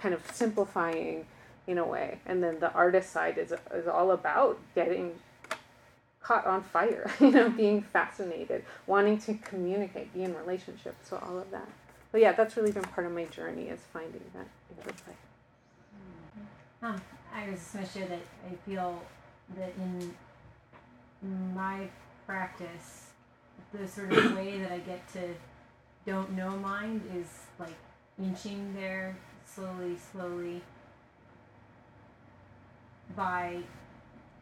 kind 0.00 0.14
of 0.14 0.22
simplifying 0.32 1.26
in 1.66 1.78
a 1.78 1.86
way. 1.86 2.18
And 2.26 2.42
then 2.42 2.58
the 2.58 2.72
artist 2.72 3.12
side 3.12 3.38
is, 3.38 3.52
is 3.72 3.86
all 3.86 4.10
about 4.10 4.58
getting 4.74 5.12
caught 6.22 6.46
on 6.46 6.62
fire 6.62 7.10
you 7.20 7.30
know 7.30 7.48
being 7.48 7.80
fascinated 7.80 8.62
wanting 8.86 9.18
to 9.18 9.34
communicate 9.34 10.12
be 10.12 10.24
in 10.24 10.34
relationship. 10.34 10.96
So 11.04 11.22
all 11.24 11.38
of 11.38 11.50
that 11.52 11.68
but 12.12 12.20
yeah, 12.20 12.32
that's 12.32 12.56
really 12.56 12.72
been 12.72 12.82
part 12.82 13.06
of 13.06 13.12
my 13.12 13.24
journey 13.24 13.68
is 13.68 13.80
finding 13.92 14.22
that. 14.34 14.46
Um, 16.82 17.00
I 17.34 17.48
was 17.50 17.60
just 17.60 17.74
going 17.74 17.86
to 17.86 17.92
share 17.92 18.08
that 18.08 18.20
I 18.50 18.54
feel 18.68 19.02
that 19.56 19.72
in 19.76 20.14
my 21.54 21.88
practice, 22.26 23.06
the 23.72 23.86
sort 23.86 24.12
of 24.12 24.34
way 24.36 24.58
that 24.58 24.72
I 24.72 24.78
get 24.78 25.06
to 25.12 25.34
don't 26.06 26.32
know 26.32 26.50
mind 26.50 27.02
is 27.14 27.26
like 27.58 27.74
inching 28.18 28.74
there 28.74 29.16
slowly, 29.44 29.96
slowly 30.12 30.62
by 33.16 33.58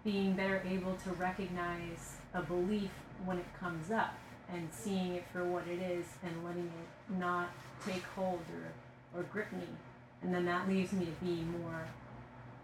being 0.05 0.35
better 0.35 0.63
able 0.69 0.95
to 0.95 1.11
recognize 1.13 2.17
a 2.35 2.43
belief 2.43 2.91
when 3.25 3.39
it 3.39 3.47
comes 3.59 3.91
up 3.91 4.15
and 4.53 4.69
seeing 4.73 5.15
it 5.15 5.25
for 5.33 5.45
what 5.45 5.67
it 5.67 5.81
is 5.83 6.07
and 6.23 6.45
letting 6.45 6.65
it 6.67 7.19
not 7.19 7.51
take 7.87 8.03
hold 8.15 8.41
or, 8.55 9.19
or 9.19 9.23
grip 9.25 9.53
me. 9.53 9.67
And 10.23 10.35
then 10.35 10.45
that 10.47 10.69
leaves 10.69 10.93
me 10.93 11.07
to 11.07 11.25
be 11.25 11.43
more 11.43 11.87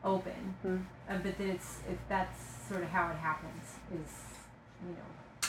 open. 0.03 0.55
Mm-hmm. 0.65 0.83
Uh, 1.09 1.19
but 1.19 1.39
then 1.39 1.51
it's, 1.51 1.79
it, 1.89 1.99
that's 2.09 2.39
sort 2.69 2.83
of 2.83 2.89
how 2.89 3.11
it 3.11 3.17
happens 3.17 3.65
is, 3.93 4.11
you 4.87 4.95
know, 4.95 5.49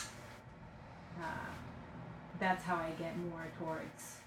uh, 1.22 1.54
that's 2.40 2.64
how 2.64 2.76
I 2.76 2.92
get 3.00 3.18
more 3.18 3.48
towards 3.58 4.18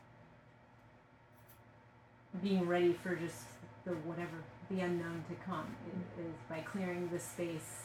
being 2.42 2.66
ready 2.66 2.92
for 2.92 3.14
just 3.16 3.42
the 3.84 3.92
whatever, 3.92 4.42
the 4.70 4.80
unknown 4.80 5.24
to 5.28 5.34
come 5.46 5.74
is 6.18 6.34
by 6.48 6.61
clearing 6.61 7.09
the 7.12 7.18
space 7.18 7.84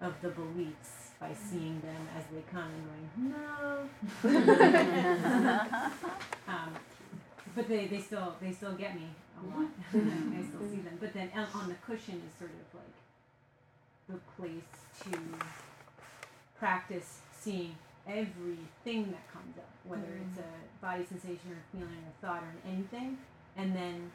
of 0.00 0.14
the 0.20 0.28
beliefs 0.28 1.11
by 1.22 1.32
seeing 1.34 1.80
them 1.80 2.08
as 2.18 2.24
they 2.32 2.42
come 2.50 2.66
and 2.66 2.84
going, 2.90 3.06
no. 3.30 3.86
um, 6.48 6.74
but 7.54 7.68
they, 7.68 7.86
they 7.86 8.00
still 8.00 8.34
they 8.42 8.50
still 8.50 8.72
get 8.72 8.96
me 8.96 9.06
a 9.38 9.42
lot. 9.46 9.68
I 9.94 10.42
still 10.42 10.68
see 10.68 10.80
them. 10.80 10.98
But 10.98 11.14
then 11.14 11.30
on 11.54 11.68
the 11.68 11.76
cushion 11.86 12.20
is 12.26 12.32
sort 12.38 12.50
of 12.50 12.74
like 12.74 12.96
the 14.08 14.18
place 14.36 14.72
to 15.04 15.12
practice 16.58 17.20
seeing 17.40 17.76
everything 18.08 19.12
that 19.12 19.32
comes 19.32 19.56
up, 19.58 19.70
whether 19.84 20.02
mm-hmm. 20.02 20.28
it's 20.28 20.38
a 20.40 20.42
body 20.84 21.06
sensation 21.06 21.52
or 21.52 21.62
feeling 21.70 22.02
or 22.02 22.12
thought 22.20 22.42
or 22.42 22.52
anything, 22.68 23.18
and 23.56 23.76
then 23.76 24.10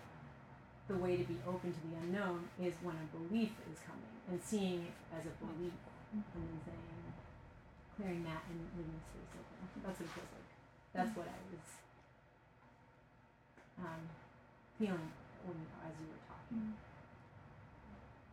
the 0.89 0.95
way 0.95 1.15
to 1.15 1.23
be 1.23 1.37
open 1.47 1.71
to 1.71 1.79
the 1.87 1.95
unknown 2.03 2.49
is 2.61 2.73
when 2.83 2.95
a 2.95 3.07
belief 3.15 3.51
is 3.71 3.79
coming 3.87 4.11
and 4.29 4.41
seeing 4.43 4.83
it 4.83 4.91
as 5.15 5.25
a 5.25 5.31
belief 5.39 5.71
and 6.13 6.23
then 6.35 6.59
saying, 6.65 6.96
clearing 7.97 8.23
that 8.23 8.45
and 8.47 8.61
leaving 8.77 8.93
the 8.93 9.03
space 9.09 9.33
open. 9.33 9.57
That's 9.83 9.99
what 9.99 10.07
it 10.07 10.13
feels 10.13 10.31
like. 10.31 10.49
That's 10.93 11.13
what 11.17 11.27
I 11.27 11.37
was 11.49 11.67
um, 13.81 14.01
feeling 14.77 15.11
when 15.43 15.57
as 15.81 15.93
you 15.97 16.07
were 16.07 16.23
talking. 16.29 16.61
Mm. 16.61 16.87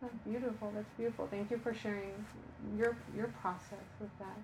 That's 0.00 0.20
beautiful. 0.28 0.72
That's 0.74 0.92
beautiful. 0.96 1.28
Thank 1.30 1.50
you 1.50 1.58
for 1.58 1.72
sharing 1.72 2.12
your 2.76 2.96
your 3.16 3.28
process 3.40 3.88
with 4.00 4.12
that. 4.18 4.38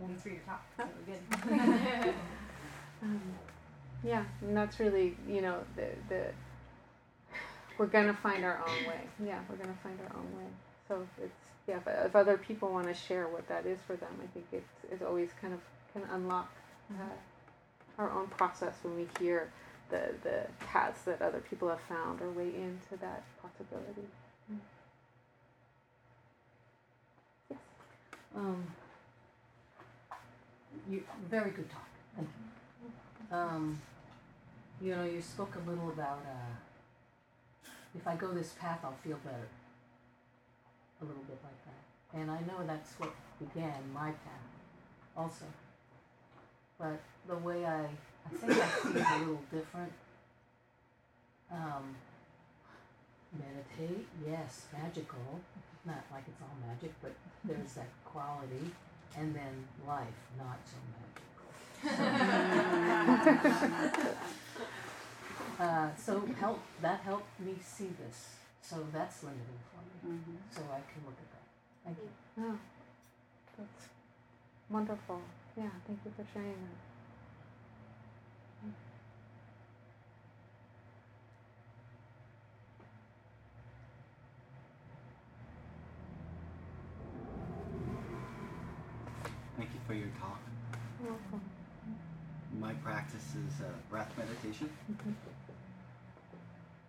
Thanks 0.00 0.22
for 0.22 0.28
your 0.28 0.40
talk. 0.40 0.64
That 0.76 0.88
was 0.88 1.04
good. 1.06 1.20
um, 3.02 3.22
yeah, 4.02 4.24
and 4.40 4.56
that's 4.56 4.80
really 4.80 5.16
you 5.28 5.40
know 5.40 5.60
the 5.76 5.88
the 6.08 6.26
we're 7.78 7.86
gonna 7.86 8.14
find 8.14 8.44
our 8.44 8.58
own 8.58 8.88
way. 8.88 9.00
Yeah, 9.24 9.40
we're 9.48 9.56
gonna 9.56 9.78
find 9.82 9.98
our 10.00 10.16
own 10.16 10.36
way. 10.36 10.50
So 10.88 11.06
it's 11.22 11.44
yeah, 11.66 11.76
if, 11.76 12.06
if 12.06 12.16
other 12.16 12.36
people 12.36 12.70
want 12.70 12.86
to 12.88 12.94
share 12.94 13.28
what 13.28 13.48
that 13.48 13.66
is 13.66 13.78
for 13.86 13.96
them, 13.96 14.12
I 14.22 14.26
think 14.28 14.46
it's, 14.52 14.92
it's 14.92 15.02
always 15.02 15.30
kind 15.40 15.54
of 15.54 15.60
can 15.92 16.02
unlock 16.12 16.50
uh, 16.90 16.94
mm-hmm. 16.94 18.00
our 18.00 18.10
own 18.10 18.26
process 18.28 18.74
when 18.82 18.96
we 18.96 19.06
hear 19.18 19.50
the, 19.90 20.10
the 20.22 20.46
paths 20.66 21.02
that 21.04 21.22
other 21.22 21.40
people 21.48 21.68
have 21.68 21.80
found 21.82 22.20
or 22.20 22.30
way 22.30 22.48
into 22.48 23.00
that 23.00 23.24
possibility. 23.40 24.08
Mm. 24.52 24.58
Yes. 27.50 27.58
Um, 28.36 28.66
you 30.90 31.02
very 31.30 31.50
good 31.50 31.70
talk. 31.70 31.88
Thank 32.16 32.28
you. 33.30 33.36
Um, 33.36 33.80
you 34.82 34.94
know, 34.94 35.04
you 35.04 35.22
spoke 35.22 35.56
a 35.56 35.70
little 35.70 35.88
about 35.90 36.20
uh, 36.26 37.68
if 37.96 38.06
I 38.06 38.16
go 38.16 38.32
this 38.32 38.54
path, 38.58 38.80
I'll 38.82 38.96
feel 39.02 39.18
better 39.24 39.48
a 41.04 41.08
little 41.08 41.24
bit 41.24 41.38
like 41.44 41.60
that. 41.68 41.82
And 42.18 42.30
I 42.30 42.40
know 42.48 42.64
that's 42.66 42.92
what 42.98 43.12
began 43.38 43.92
my 43.92 44.10
path 44.10 44.44
also. 45.16 45.44
But 46.78 47.00
the 47.28 47.36
way 47.36 47.64
I, 47.64 47.82
I 47.82 47.86
think 48.30 48.52
I 48.52 48.68
see 48.82 48.98
it 48.98 49.06
a 49.06 49.18
little 49.18 49.40
different. 49.52 49.92
Um, 51.52 51.94
meditate, 53.32 54.06
yes, 54.26 54.66
magical. 54.72 55.40
Not 55.84 56.02
like 56.10 56.24
it's 56.26 56.40
all 56.40 56.56
magic, 56.66 56.94
but 57.02 57.12
there's 57.44 57.74
that 57.74 57.90
quality. 58.04 58.72
And 59.16 59.32
then 59.34 59.68
life, 59.86 60.08
not 60.38 60.58
so 60.64 60.76
magical. 60.90 61.04
uh, 65.60 65.88
so 65.96 66.26
help 66.40 66.60
that 66.80 67.00
helped 67.00 67.40
me 67.40 67.54
see 67.62 67.90
this. 68.04 68.36
So 68.64 68.76
that's 68.94 69.22
limiting 69.22 69.60
for 69.68 70.08
me. 70.08 70.16
Mm-hmm. 70.16 70.36
So 70.50 70.62
I 70.72 70.80
can 70.90 71.04
look 71.04 71.18
at 71.20 71.30
that. 71.32 71.44
Thank 71.84 71.98
you. 71.98 72.08
Oh, 72.40 72.58
that's 73.58 73.88
wonderful. 74.70 75.20
Yeah, 75.54 75.68
thank 75.86 75.98
you 76.02 76.10
for 76.16 76.24
sharing 76.32 76.48
that. 76.48 76.80
Thank 89.58 89.70
you 89.74 89.80
for 89.86 89.92
your 89.92 90.08
talk. 90.18 90.40
You're 91.02 91.12
welcome. 91.12 91.42
My 92.58 92.72
practice 92.72 93.34
is 93.34 93.60
uh, 93.60 93.68
breath 93.90 94.10
meditation. 94.16 94.70
Mm-hmm 94.90 95.43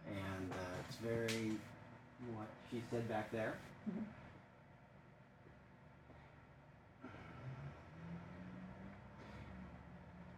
and 0.07 0.51
uh, 0.51 0.87
it's 0.87 0.97
very 0.97 1.51
what 2.33 2.47
she 2.71 2.81
said 2.91 3.07
back 3.09 3.31
there. 3.31 3.53
Mm-hmm. 3.89 4.03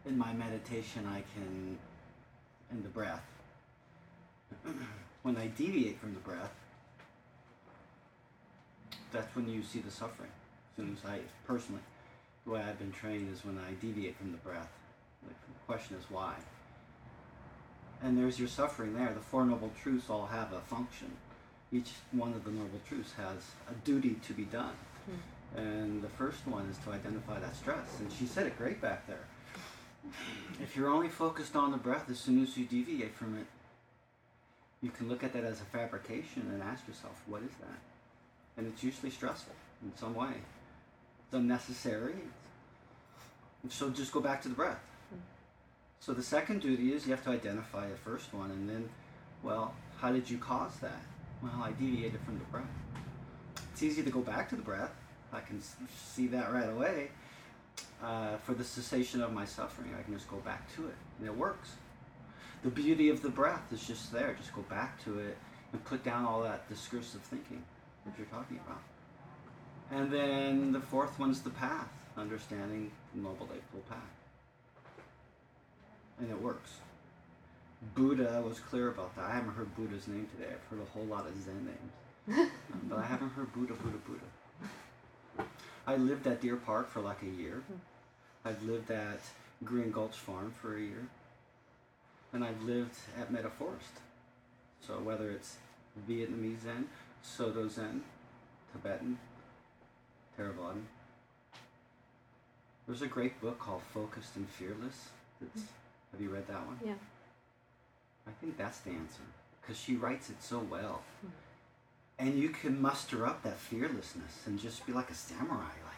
in 0.08 0.18
my 0.18 0.34
meditation, 0.34 1.06
I 1.06 1.24
can, 1.34 1.78
in 2.72 2.82
the 2.84 2.90
breath, 2.90 3.24
when 5.24 5.38
I 5.38 5.48
deviate 5.48 6.00
from 6.00 6.14
the 6.14 6.20
breath, 6.20 6.54
that's 9.12 9.36
when 9.36 9.50
you 9.50 9.62
see 9.64 9.80
the 9.80 9.92
suffering. 9.92 10.32
As 10.72 10.84
soon 10.84 10.98
as 10.98 11.10
I, 11.10 11.20
personally, 11.46 11.82
the 12.46 12.52
way 12.52 12.62
I've 12.62 12.80
been 12.80 12.92
trained 12.92 13.32
is 13.34 13.44
when 13.44 13.58
I 13.58 13.74
deviate 13.82 14.18
from 14.18 14.32
the 14.32 14.38
breath. 14.38 14.70
The 15.28 15.34
question 15.66 15.98
is 15.98 16.06
why. 16.10 16.36
And 18.04 18.18
there's 18.18 18.40
your 18.40 18.48
suffering 18.48 18.94
there. 18.96 19.12
The 19.14 19.20
Four 19.20 19.46
Noble 19.46 19.72
Truths 19.82 20.10
all 20.10 20.28
have 20.28 20.54
a 20.54 20.60
function. 20.62 21.12
Each 21.72 21.92
one 22.12 22.34
of 22.34 22.44
the 22.44 22.52
Noble 22.52 22.80
Truths 22.88 23.14
has 23.18 23.38
a 23.70 23.74
duty 23.86 24.16
to 24.28 24.34
be 24.34 24.44
done. 24.44 24.76
Hmm. 25.06 25.60
And 25.60 26.02
the 26.02 26.10
first 26.10 26.46
one 26.48 26.68
is 26.70 26.78
to 26.86 26.92
identify 26.92 27.40
that 27.40 27.56
stress. 27.56 28.00
And 28.00 28.12
she 28.12 28.26
said 28.26 28.48
it 28.48 28.58
great 28.58 28.82
back 28.82 29.08
there. 29.08 29.26
If 30.62 30.76
you're 30.76 30.90
only 30.90 31.10
focused 31.10 31.56
on 31.56 31.72
the 31.72 31.78
breath, 31.78 32.10
as 32.10 32.20
soon 32.20 32.42
as 32.42 32.56
you 32.56 32.66
deviate 32.66 33.16
from 33.16 33.38
it, 33.38 33.46
you 34.82 34.90
can 34.92 35.10
look 35.10 35.24
at 35.24 35.34
that 35.34 35.44
as 35.44 35.60
a 35.60 35.66
fabrication 35.66 36.44
and 36.54 36.62
ask 36.62 36.88
yourself, 36.88 37.22
what 37.26 37.42
is 37.42 37.52
that? 37.60 37.80
And 38.58 38.68
it's 38.68 38.84
usually 38.84 39.12
stressful 39.12 39.54
in 39.84 39.96
some 39.98 40.14
way. 40.14 40.34
It's 41.26 41.34
unnecessary. 41.34 42.16
So 43.70 43.90
just 43.90 44.12
go 44.12 44.20
back 44.20 44.42
to 44.44 44.50
the 44.50 44.56
breath. 44.56 44.80
So 46.00 46.14
the 46.14 46.24
second 46.24 46.62
duty 46.62 46.94
is 46.94 47.06
you 47.06 47.12
have 47.12 47.24
to 47.26 47.32
identify 47.32 47.90
the 47.90 47.98
first 47.98 48.34
one 48.34 48.52
and 48.52 48.70
then, 48.70 48.90
well, 49.44 49.74
how 50.00 50.12
did 50.12 50.30
you 50.30 50.38
cause 50.38 50.78
that? 50.82 51.02
Well, 51.42 51.62
I 51.62 51.72
deviated 51.72 52.22
from 52.22 52.40
the 52.40 52.46
breath. 52.46 52.66
It's 53.72 53.84
easy 53.84 54.04
to 54.04 54.10
go 54.10 54.22
back 54.22 54.50
to 54.50 54.56
the 54.56 54.62
breath. 54.62 54.94
I 55.34 55.42
can 55.42 55.62
see 55.62 56.28
that 56.28 56.52
right 56.52 56.70
away. 56.70 57.10
Uh, 58.04 58.38
for 58.38 58.54
the 58.54 58.64
cessation 58.64 59.22
of 59.22 59.34
my 59.34 59.46
suffering, 59.46 59.92
I 59.98 60.04
can 60.04 60.14
just 60.14 60.30
go 60.30 60.38
back 60.38 60.74
to 60.76 60.88
it, 60.88 60.96
and 61.20 61.28
it 61.28 61.36
works. 61.36 61.72
The 62.64 62.70
beauty 62.70 63.10
of 63.10 63.22
the 63.22 63.30
breath 63.30 63.72
is 63.72 63.86
just 63.86 64.12
there. 64.12 64.36
Just 64.40 64.54
go 64.54 64.62
back 64.64 65.04
to 65.04 65.20
it 65.20 65.38
and 65.72 65.84
put 65.84 66.04
down 66.04 66.26
all 66.26 66.42
that 66.42 66.68
discursive 66.70 67.22
thinking 67.22 67.64
that 68.06 68.14
you're 68.18 68.28
talking 68.28 68.60
about. 68.66 68.82
And 69.92 70.12
then 70.12 70.72
the 70.72 70.80
fourth 70.80 71.20
one's 71.20 71.42
the 71.42 71.50
path, 71.50 71.90
understanding 72.18 72.92
the 73.14 73.22
Noble 73.22 73.48
Eightfold 73.54 73.88
Path. 73.90 74.17
And 76.20 76.30
it 76.32 76.42
works. 76.42 76.72
Buddha 77.96 78.42
was 78.46 78.60
clear 78.60 78.90
about 78.90 79.16
that. 79.16 79.26
I 79.26 79.36
haven't 79.36 79.54
heard 79.54 79.76
Buddha's 79.76 80.08
name 80.08 80.28
today. 80.36 80.52
I've 80.52 80.64
heard 80.70 80.86
a 80.86 80.92
whole 80.92 81.06
lot 81.06 81.28
of 81.28 81.42
Zen 81.42 81.66
names. 81.66 82.52
Um, 82.74 82.82
but 82.90 83.00
I 83.00 83.06
haven't 83.06 83.30
heard 83.30 83.54
Buddha, 83.54 83.74
Buddha, 83.74 83.98
Buddha. 84.06 85.48
I 85.86 85.96
lived 85.96 86.28
at 86.28 86.42
Deer 86.42 86.58
Park 86.58 86.90
for 86.90 87.00
like 87.00 87.22
a 87.22 87.42
year. 87.42 87.64
I've 88.44 88.62
lived 88.64 88.92
at 88.92 89.22
Green 89.64 89.92
Gulch 89.92 90.16
Farm 90.18 90.54
for 90.62 90.76
a 90.76 90.82
year. 90.82 91.08
And 92.34 92.44
I've 92.44 92.62
lived 92.64 92.96
at 93.18 93.32
Metta 93.32 93.50
Forest. 93.50 94.02
So 94.86 94.96
whether 94.96 95.32
it's 95.32 95.56
Vietnamese 96.10 96.64
Zen, 96.64 96.90
Soto 97.22 97.68
Zen, 97.68 98.02
Tibetan, 98.74 99.18
Theravada. 100.38 100.82
There's 102.86 103.02
a 103.02 103.08
great 103.08 103.42
book 103.42 103.60
called 103.60 103.82
Focused 103.94 104.36
and 104.36 104.48
Fearless. 104.50 105.10
That's, 105.42 105.68
have 106.12 106.22
you 106.22 106.30
read 106.30 106.48
that 106.48 106.66
one? 106.66 106.80
Yeah. 106.84 106.94
I 108.28 108.32
think 108.42 108.58
that's 108.58 108.80
the 108.80 108.92
answer 108.92 109.22
because 109.62 109.80
she 109.80 109.96
writes 109.96 110.30
it 110.30 110.42
so 110.42 110.60
well. 110.60 111.02
Hmm. 111.22 111.28
And 112.20 112.40
you 112.40 112.50
can 112.50 112.82
muster 112.82 113.26
up 113.26 113.44
that 113.44 113.58
fearlessness 113.58 114.42
and 114.46 114.60
just 114.60 114.86
be 114.86 114.94
like 114.94 115.10
a 115.10 115.14
samurai, 115.14 115.60
like 115.86 115.98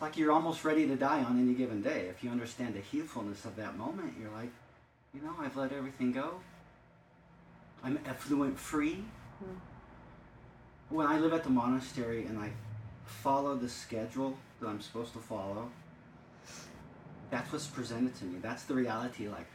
like 0.00 0.16
you're 0.16 0.32
almost 0.32 0.64
ready 0.64 0.86
to 0.86 0.96
die 0.96 1.22
on 1.22 1.40
any 1.40 1.54
given 1.54 1.80
day. 1.80 2.06
If 2.10 2.22
you 2.22 2.30
understand 2.30 2.74
the 2.74 2.80
healfulness 2.96 3.44
of 3.44 3.56
that 3.56 3.76
moment, 3.78 4.14
you're 4.20 4.30
like, 4.30 4.50
you 5.14 5.22
know, 5.22 5.34
I've 5.40 5.56
let 5.56 5.72
everything 5.72 6.12
go. 6.12 6.40
I'm 7.82 7.98
effluent 8.06 8.58
free. 8.58 9.04
Hmm. 9.38 9.56
When 10.90 11.06
I 11.06 11.18
live 11.18 11.32
at 11.32 11.44
the 11.44 11.50
monastery 11.50 12.26
and 12.26 12.38
I 12.38 12.50
follow 13.06 13.56
the 13.56 13.68
schedule 13.68 14.36
that 14.60 14.68
I'm 14.68 14.80
supposed 14.80 15.12
to 15.14 15.18
follow, 15.18 15.70
that's 17.34 17.52
what's 17.52 17.66
presented 17.66 18.14
to 18.14 18.24
me. 18.24 18.38
That's 18.40 18.62
the 18.62 18.74
reality. 18.74 19.26
Like, 19.26 19.46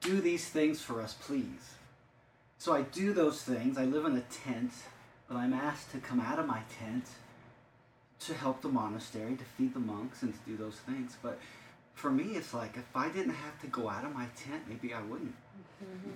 do 0.00 0.20
these 0.20 0.48
things 0.48 0.80
for 0.80 1.02
us, 1.02 1.16
please. 1.20 1.74
So 2.56 2.72
I 2.72 2.82
do 2.82 3.12
those 3.12 3.42
things. 3.42 3.76
I 3.76 3.84
live 3.84 4.04
in 4.04 4.16
a 4.16 4.20
tent, 4.20 4.70
but 5.28 5.36
I'm 5.36 5.52
asked 5.52 5.90
to 5.90 5.98
come 5.98 6.20
out 6.20 6.38
of 6.38 6.46
my 6.46 6.60
tent 6.78 7.04
to 8.20 8.34
help 8.34 8.62
the 8.62 8.68
monastery, 8.68 9.34
to 9.34 9.44
feed 9.44 9.74
the 9.74 9.80
monks, 9.80 10.22
and 10.22 10.32
to 10.32 10.38
do 10.48 10.56
those 10.56 10.76
things. 10.76 11.16
But 11.20 11.40
for 11.94 12.12
me, 12.12 12.36
it's 12.36 12.54
like 12.54 12.76
if 12.76 12.86
I 12.94 13.08
didn't 13.08 13.34
have 13.34 13.60
to 13.62 13.66
go 13.66 13.88
out 13.88 14.04
of 14.04 14.14
my 14.14 14.26
tent, 14.36 14.62
maybe 14.68 14.94
I 14.94 15.02
wouldn't. 15.02 15.34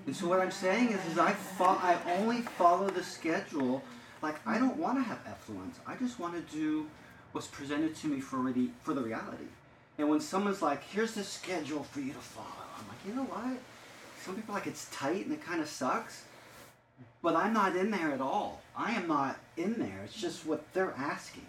And 0.07 0.15
so 0.15 0.29
what 0.29 0.39
I'm 0.41 0.53
saying 0.53 0.91
is, 0.91 1.05
is 1.07 1.19
I 1.19 1.33
fo- 1.33 1.65
I 1.83 1.99
only 2.19 2.43
follow 2.43 2.89
the 2.89 3.03
schedule. 3.03 3.83
Like 4.23 4.37
I 4.47 4.59
don't 4.59 4.77
want 4.77 4.99
to 4.99 5.03
have 5.03 5.19
effluence. 5.27 5.81
I 5.89 5.97
just 5.97 6.21
want 6.21 6.35
to 6.35 6.57
do 6.57 6.87
what's 7.33 7.49
presented 7.49 7.97
to 7.97 8.07
me 8.07 8.21
for 8.21 8.37
really 8.37 8.71
for 8.83 8.95
the 8.95 9.03
reality. 9.03 9.49
And 10.01 10.09
when 10.09 10.20
someone's 10.20 10.62
like, 10.62 10.82
"Here's 10.82 11.12
the 11.12 11.22
schedule 11.22 11.84
for 11.84 12.01
you 12.01 12.14
to 12.14 12.18
follow," 12.18 12.46
I'm 12.78 12.88
like, 12.88 12.98
you 13.07 13.14
know 13.14 13.24
what? 13.24 13.59
Some 14.24 14.34
people 14.34 14.55
are 14.55 14.59
like 14.59 14.66
it's 14.66 14.88
tight 14.90 15.26
and 15.26 15.34
it 15.34 15.44
kind 15.44 15.61
of 15.61 15.68
sucks, 15.68 16.24
but 17.20 17.36
I'm 17.36 17.53
not 17.53 17.76
in 17.76 17.90
there 17.90 18.11
at 18.12 18.22
all. 18.22 18.62
I 18.74 18.92
am 18.92 19.09
not 19.09 19.38
in 19.59 19.78
there. 19.78 20.01
It's 20.05 20.18
just 20.18 20.46
what 20.46 20.72
they're 20.72 20.94
asking. 20.96 21.46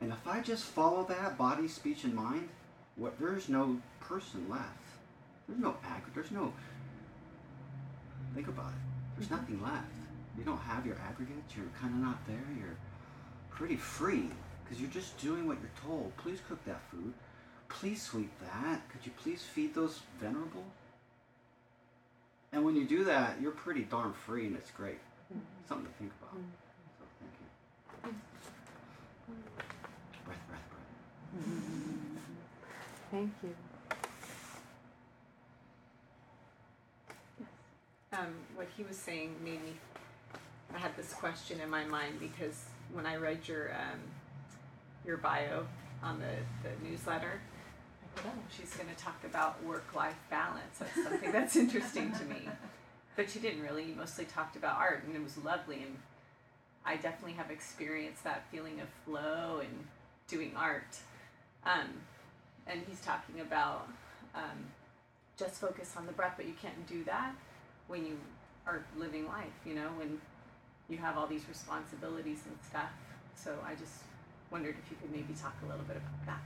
And 0.00 0.12
if 0.12 0.26
I 0.26 0.40
just 0.40 0.64
follow 0.64 1.04
that 1.04 1.38
body, 1.38 1.68
speech, 1.68 2.02
and 2.02 2.12
mind, 2.12 2.48
what 2.96 3.20
there's 3.20 3.48
no 3.48 3.78
person 4.00 4.48
left. 4.48 4.66
There's 5.46 5.60
no 5.60 5.76
aggregate. 5.84 6.14
There's 6.14 6.30
no. 6.32 6.52
Think 8.34 8.48
about 8.48 8.70
it. 8.70 8.82
There's 9.14 9.28
mm-hmm. 9.28 9.36
nothing 9.36 9.62
left. 9.62 9.86
You 10.36 10.42
don't 10.42 10.58
have 10.58 10.84
your 10.84 10.96
aggregates. 11.08 11.54
You're 11.56 11.66
kind 11.80 11.94
of 11.94 12.00
not 12.00 12.26
there. 12.26 12.46
You're 12.58 12.76
pretty 13.50 13.76
free 13.76 14.28
because 14.64 14.80
you're 14.80 14.90
just 14.90 15.16
doing 15.18 15.46
what 15.46 15.58
you're 15.60 15.88
told. 15.88 16.16
Please 16.16 16.40
cook 16.48 16.64
that 16.64 16.80
food. 16.90 17.12
Please 17.80 18.02
sweep 18.02 18.30
that. 18.40 18.88
Could 18.90 19.04
you 19.04 19.12
please 19.22 19.42
feed 19.42 19.74
those 19.74 20.00
venerable? 20.20 20.64
And 22.52 22.64
when 22.64 22.76
you 22.76 22.84
do 22.84 23.04
that, 23.04 23.40
you're 23.40 23.50
pretty 23.50 23.82
darn 23.82 24.12
free, 24.12 24.46
and 24.46 24.56
it's 24.56 24.70
great. 24.70 24.98
Something 25.68 25.86
to 25.86 25.92
think 25.92 26.12
about. 26.20 26.40
So 26.98 27.04
thank 27.20 27.32
you. 27.40 28.14
Breath, 30.24 30.38
breath, 30.48 30.68
breath. 30.70 31.50
Thank 33.10 33.32
you. 33.42 33.54
um, 38.12 38.34
what 38.54 38.68
he 38.76 38.82
was 38.82 38.96
saying 38.96 39.34
made 39.44 39.62
me. 39.64 39.72
I 40.74 40.78
had 40.78 40.96
this 40.96 41.12
question 41.12 41.60
in 41.60 41.68
my 41.68 41.84
mind 41.84 42.18
because 42.20 42.64
when 42.92 43.06
I 43.06 43.16
read 43.16 43.46
your 43.46 43.72
um, 43.72 44.00
your 45.04 45.16
bio 45.16 45.66
on 46.02 46.20
the, 46.20 46.68
the 46.68 46.88
newsletter, 46.88 47.16
I 47.24 47.28
thought, 47.28 47.51
she's 48.56 48.74
going 48.74 48.88
to 48.88 49.02
talk 49.02 49.22
about 49.24 49.62
work 49.64 49.94
life 49.94 50.18
balance. 50.30 50.78
That's 50.78 51.02
something 51.02 51.32
that's 51.32 51.56
interesting 51.56 52.12
to 52.12 52.24
me. 52.24 52.48
But 53.16 53.30
she 53.30 53.38
didn't 53.38 53.62
really. 53.62 53.84
You 53.84 53.94
mostly 53.94 54.24
talked 54.24 54.56
about 54.56 54.78
art, 54.78 55.04
and 55.06 55.14
it 55.14 55.22
was 55.22 55.36
lovely. 55.38 55.76
And 55.76 55.98
I 56.84 56.96
definitely 56.96 57.34
have 57.34 57.50
experienced 57.50 58.24
that 58.24 58.44
feeling 58.50 58.80
of 58.80 58.88
flow 59.04 59.60
and 59.60 59.86
doing 60.28 60.52
art. 60.56 60.96
Um, 61.64 61.88
and 62.66 62.82
he's 62.88 63.00
talking 63.00 63.40
about 63.40 63.88
um, 64.34 64.66
just 65.36 65.60
focus 65.60 65.94
on 65.96 66.06
the 66.06 66.12
breath, 66.12 66.34
but 66.36 66.46
you 66.46 66.54
can't 66.60 66.86
do 66.86 67.04
that 67.04 67.34
when 67.88 68.06
you 68.06 68.16
are 68.66 68.84
living 68.96 69.26
life, 69.26 69.52
you 69.66 69.74
know, 69.74 69.88
when 69.96 70.20
you 70.88 70.96
have 70.98 71.16
all 71.18 71.26
these 71.26 71.46
responsibilities 71.48 72.40
and 72.46 72.56
stuff. 72.68 72.90
So 73.34 73.56
I 73.66 73.74
just 73.74 74.04
wondered 74.50 74.76
if 74.84 74.90
you 74.90 74.96
could 75.00 75.10
maybe 75.10 75.34
talk 75.40 75.54
a 75.64 75.66
little 75.66 75.84
bit 75.84 75.96
about 75.96 76.26
that. 76.26 76.42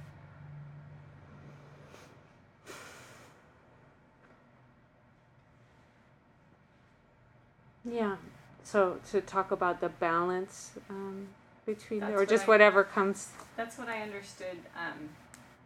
Yeah. 7.91 8.17
So 8.65 8.99
to 9.11 9.21
talk 9.21 9.51
about 9.53 9.81
the 9.81 9.89
balance 9.89 10.73
um, 10.91 11.29
between, 11.65 12.01
That's 12.01 12.13
or 12.21 12.27
just 12.27 12.45
I- 12.45 12.49
whatever 12.49 12.85
comes. 12.85 13.29
That's 13.57 13.79
what 13.79 13.89
I 13.89 14.03
understood 14.03 14.59
um, 14.77 15.09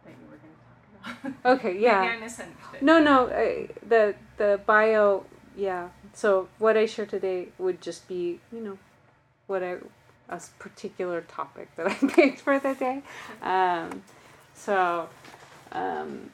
that 0.05 0.11
you 0.11 0.27
were 0.29 0.37
going 0.37 0.53
to 0.53 0.59
talk 1.03 1.41
about. 1.43 1.59
Okay. 1.59 1.77
Yeah. 1.79 2.01
I. 2.01 2.77
No, 2.81 2.99
no. 2.99 3.25
Uh, 3.27 3.67
the 3.87 4.15
the 4.37 4.59
bio. 4.65 5.25
Yeah. 5.55 5.89
So 6.13 6.47
what 6.59 6.77
I 6.77 6.85
share 6.85 7.05
today 7.05 7.49
would 7.57 7.81
just 7.81 8.07
be, 8.07 8.39
you 8.51 8.61
know, 8.61 8.77
what 9.47 9.63
I 9.63 9.77
a 10.31 10.39
particular 10.59 11.21
topic 11.21 11.75
that 11.75 11.87
I 11.91 11.93
picked 11.93 12.41
for 12.41 12.57
the 12.59 12.73
day. 12.73 13.01
Um, 13.41 14.03
so, 14.53 15.09
um, 15.71 16.31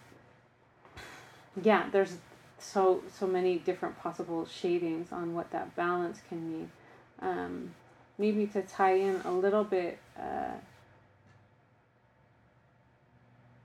yeah, 1.62 1.86
there's 1.92 2.18
so 2.60 3.04
so 3.14 3.28
many 3.28 3.58
different 3.58 4.00
possible 4.00 4.46
shadings 4.46 5.12
on 5.12 5.36
what 5.36 5.52
that 5.52 5.76
balance 5.76 6.20
can 6.30 6.52
mean. 6.52 6.72
Um, 7.20 7.74
maybe 8.18 8.48
to 8.48 8.62
tie 8.62 8.96
in 8.96 9.22
a 9.26 9.32
little 9.32 9.64
bit 9.64 10.00
uh, 10.18 10.58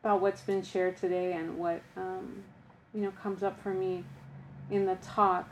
about 0.02 0.20
what's 0.20 0.42
been 0.42 0.62
shared 0.62 0.96
today 0.96 1.32
and 1.32 1.58
what 1.58 1.80
um, 1.96 2.42
you 2.94 3.00
know, 3.00 3.12
comes 3.22 3.42
up 3.42 3.62
for 3.62 3.72
me 3.72 4.04
in 4.70 4.86
the 4.86 4.96
talk. 4.96 5.48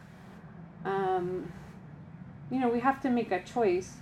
Um, 0.84 1.52
you 2.50 2.58
know, 2.58 2.68
we 2.68 2.80
have 2.80 3.00
to 3.02 3.10
make 3.10 3.30
a 3.30 3.42
choice, 3.42 3.94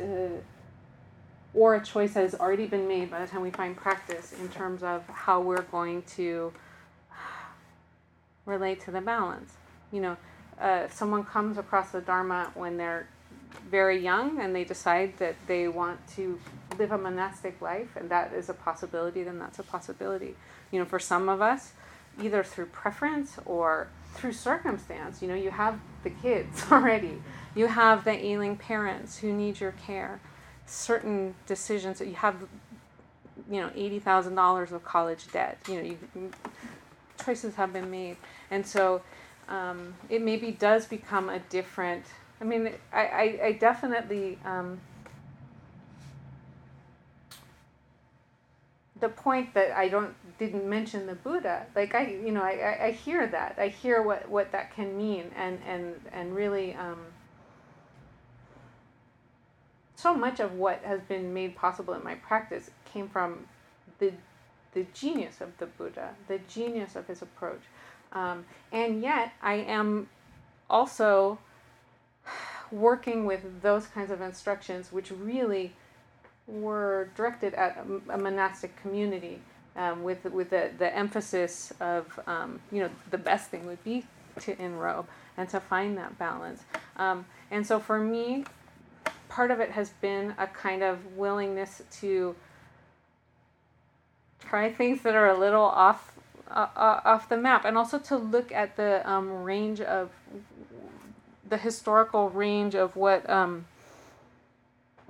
uh, 0.00 0.40
or 1.52 1.74
a 1.74 1.84
choice 1.84 2.14
that 2.14 2.22
has 2.22 2.34
already 2.34 2.66
been 2.66 2.88
made 2.88 3.10
by 3.10 3.20
the 3.20 3.26
time 3.26 3.42
we 3.42 3.50
find 3.50 3.76
practice 3.76 4.32
in 4.32 4.48
terms 4.48 4.82
of 4.82 5.06
how 5.08 5.40
we're 5.40 5.62
going 5.62 6.02
to 6.02 6.52
relate 8.46 8.80
to 8.82 8.90
the 8.90 9.00
balance. 9.00 9.52
You 9.92 10.00
know, 10.00 10.16
uh, 10.60 10.88
someone 10.88 11.24
comes 11.24 11.58
across 11.58 11.90
the 11.90 12.00
Dharma 12.00 12.50
when 12.54 12.76
they're 12.76 13.08
very 13.70 13.98
young 14.02 14.40
and 14.40 14.54
they 14.54 14.64
decide 14.64 15.16
that 15.18 15.34
they 15.46 15.68
want 15.68 16.06
to 16.16 16.38
live 16.78 16.92
a 16.92 16.98
monastic 16.98 17.60
life 17.60 17.96
and 17.96 18.10
that 18.10 18.32
is 18.32 18.48
a 18.48 18.54
possibility, 18.54 19.22
then 19.22 19.38
that's 19.38 19.58
a 19.58 19.62
possibility. 19.62 20.34
You 20.70 20.78
know, 20.78 20.84
for 20.84 20.98
some 20.98 21.28
of 21.28 21.40
us, 21.40 21.72
either 22.20 22.42
through 22.42 22.66
preference 22.66 23.38
or 23.44 23.88
through 24.14 24.32
circumstance, 24.32 25.22
you 25.22 25.28
know, 25.28 25.34
you 25.34 25.50
have 25.50 25.80
the 26.02 26.10
kids 26.10 26.64
already, 26.70 27.22
you 27.54 27.66
have 27.66 28.04
the 28.04 28.12
ailing 28.12 28.56
parents 28.56 29.18
who 29.18 29.32
need 29.32 29.60
your 29.60 29.72
care, 29.72 30.20
certain 30.66 31.34
decisions 31.46 31.98
that 31.98 32.08
you 32.08 32.14
have, 32.14 32.36
you 33.50 33.60
know, 33.60 33.68
$80,000 33.70 34.72
of 34.72 34.84
college 34.84 35.30
debt, 35.32 35.58
you 35.68 35.74
know, 35.74 35.82
you, 35.82 36.30
choices 37.24 37.54
have 37.54 37.72
been 37.72 37.90
made. 37.90 38.16
And 38.50 38.66
so 38.66 39.02
um, 39.48 39.94
it 40.08 40.22
maybe 40.22 40.52
does 40.52 40.86
become 40.86 41.28
a 41.28 41.38
different 41.38 42.04
I 42.40 42.44
mean, 42.44 42.70
I, 42.92 43.00
I, 43.00 43.40
I 43.44 43.52
definitely, 43.52 44.38
um, 44.44 44.80
the 48.98 49.10
point 49.10 49.52
that 49.54 49.76
I 49.76 49.88
don't 49.88 50.14
didn't 50.38 50.68
mention 50.68 51.06
the 51.06 51.14
Buddha, 51.14 51.66
like 51.74 51.94
I, 51.94 52.06
you 52.06 52.32
know, 52.32 52.42
I, 52.42 52.52
I, 52.52 52.84
I 52.86 52.90
hear 52.92 53.26
that. 53.26 53.56
I 53.58 53.68
hear 53.68 54.02
what, 54.02 54.28
what 54.28 54.52
that 54.52 54.74
can 54.74 54.96
mean 54.96 55.30
and, 55.36 55.58
and, 55.66 55.94
and 56.12 56.34
really 56.34 56.74
um, 56.74 56.98
so 59.96 60.14
much 60.14 60.40
of 60.40 60.54
what 60.54 60.82
has 60.82 61.00
been 61.02 61.34
made 61.34 61.56
possible 61.56 61.92
in 61.92 62.02
my 62.02 62.14
practice 62.14 62.70
came 62.90 63.08
from 63.08 63.46
the, 63.98 64.12
the 64.72 64.86
genius 64.94 65.40
of 65.40 65.56
the 65.58 65.66
Buddha, 65.66 66.10
the 66.28 66.38
genius 66.48 66.96
of 66.96 67.06
his 67.06 67.22
approach. 67.22 67.62
Um, 68.12 68.44
and 68.72 69.02
yet 69.02 69.32
I 69.42 69.54
am 69.54 70.08
also 70.68 71.38
working 72.70 73.26
with 73.26 73.62
those 73.62 73.86
kinds 73.86 74.10
of 74.10 74.20
instructions, 74.20 74.92
which 74.92 75.10
really 75.10 75.72
were 76.46 77.08
directed 77.16 77.54
at 77.54 77.84
a, 78.08 78.14
a 78.14 78.18
monastic 78.18 78.74
community, 78.76 79.40
um, 79.76 80.02
with 80.02 80.24
with 80.24 80.50
the, 80.50 80.70
the 80.78 80.94
emphasis 80.94 81.72
of 81.80 82.18
um, 82.26 82.60
you 82.72 82.80
know 82.80 82.90
the 83.10 83.18
best 83.18 83.50
thing 83.50 83.66
would 83.66 83.82
be 83.84 84.04
to 84.40 84.60
enrobe 84.60 85.06
and 85.36 85.48
to 85.48 85.60
find 85.60 85.96
that 85.98 86.18
balance. 86.18 86.62
Um, 86.96 87.24
and 87.50 87.66
so 87.66 87.78
for 87.78 87.98
me, 87.98 88.44
part 89.28 89.50
of 89.50 89.60
it 89.60 89.70
has 89.70 89.90
been 90.00 90.34
a 90.38 90.46
kind 90.46 90.82
of 90.82 90.98
willingness 91.16 91.82
to 92.00 92.34
try 94.40 94.72
things 94.72 95.02
that 95.02 95.14
are 95.14 95.28
a 95.28 95.38
little 95.38 95.62
off 95.64 96.14
uh, 96.50 96.66
uh 96.74 97.00
off 97.04 97.28
the 97.28 97.36
map, 97.36 97.64
and 97.64 97.78
also 97.78 97.98
to 97.98 98.16
look 98.16 98.50
at 98.52 98.76
the 98.76 99.08
um, 99.08 99.42
range 99.42 99.80
of 99.80 100.10
the 101.48 101.56
historical 101.56 102.28
range 102.30 102.74
of 102.74 102.96
what 102.96 103.28
um, 103.28 103.66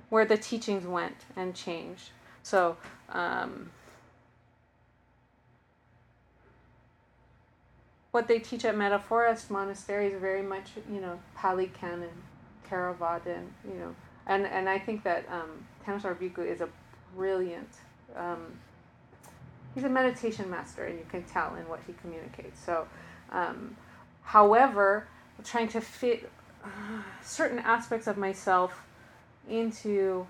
where 0.09 0.25
the 0.25 0.37
teachings 0.37 0.85
went 0.85 1.17
and 1.35 1.55
changed. 1.55 2.09
So. 2.43 2.77
Um, 3.09 3.71
what 8.11 8.27
they 8.27 8.39
teach 8.39 8.65
at 8.65 8.77
Metta 8.77 8.99
Forest 8.99 9.49
Monastery 9.49 10.07
is 10.07 10.19
very 10.19 10.41
much, 10.41 10.71
you 10.91 10.99
know, 10.99 11.19
Pali 11.35 11.67
Canon, 11.67 12.09
Theravadan, 12.69 13.47
you 13.65 13.79
know, 13.79 13.95
and, 14.27 14.45
and 14.45 14.69
I 14.69 14.77
think 14.77 15.03
that 15.03 15.25
um, 15.31 15.65
Thanissaro 15.85 16.15
Bhikkhu 16.15 16.45
is 16.45 16.61
a 16.61 16.69
brilliant, 17.15 17.69
um, 18.15 18.59
he's 19.73 19.83
a 19.83 19.89
meditation 19.89 20.49
master, 20.49 20.85
and 20.85 20.97
you 20.97 21.05
can 21.09 21.23
tell 21.23 21.55
in 21.55 21.67
what 21.67 21.79
he 21.87 21.93
communicates. 21.93 22.59
So, 22.63 22.87
um, 23.31 23.75
however, 24.23 25.07
trying 25.43 25.67
to 25.69 25.81
fit 25.81 26.29
uh, 26.63 26.67
certain 27.23 27.59
aspects 27.59 28.07
of 28.07 28.17
myself 28.17 28.83
into 29.49 30.27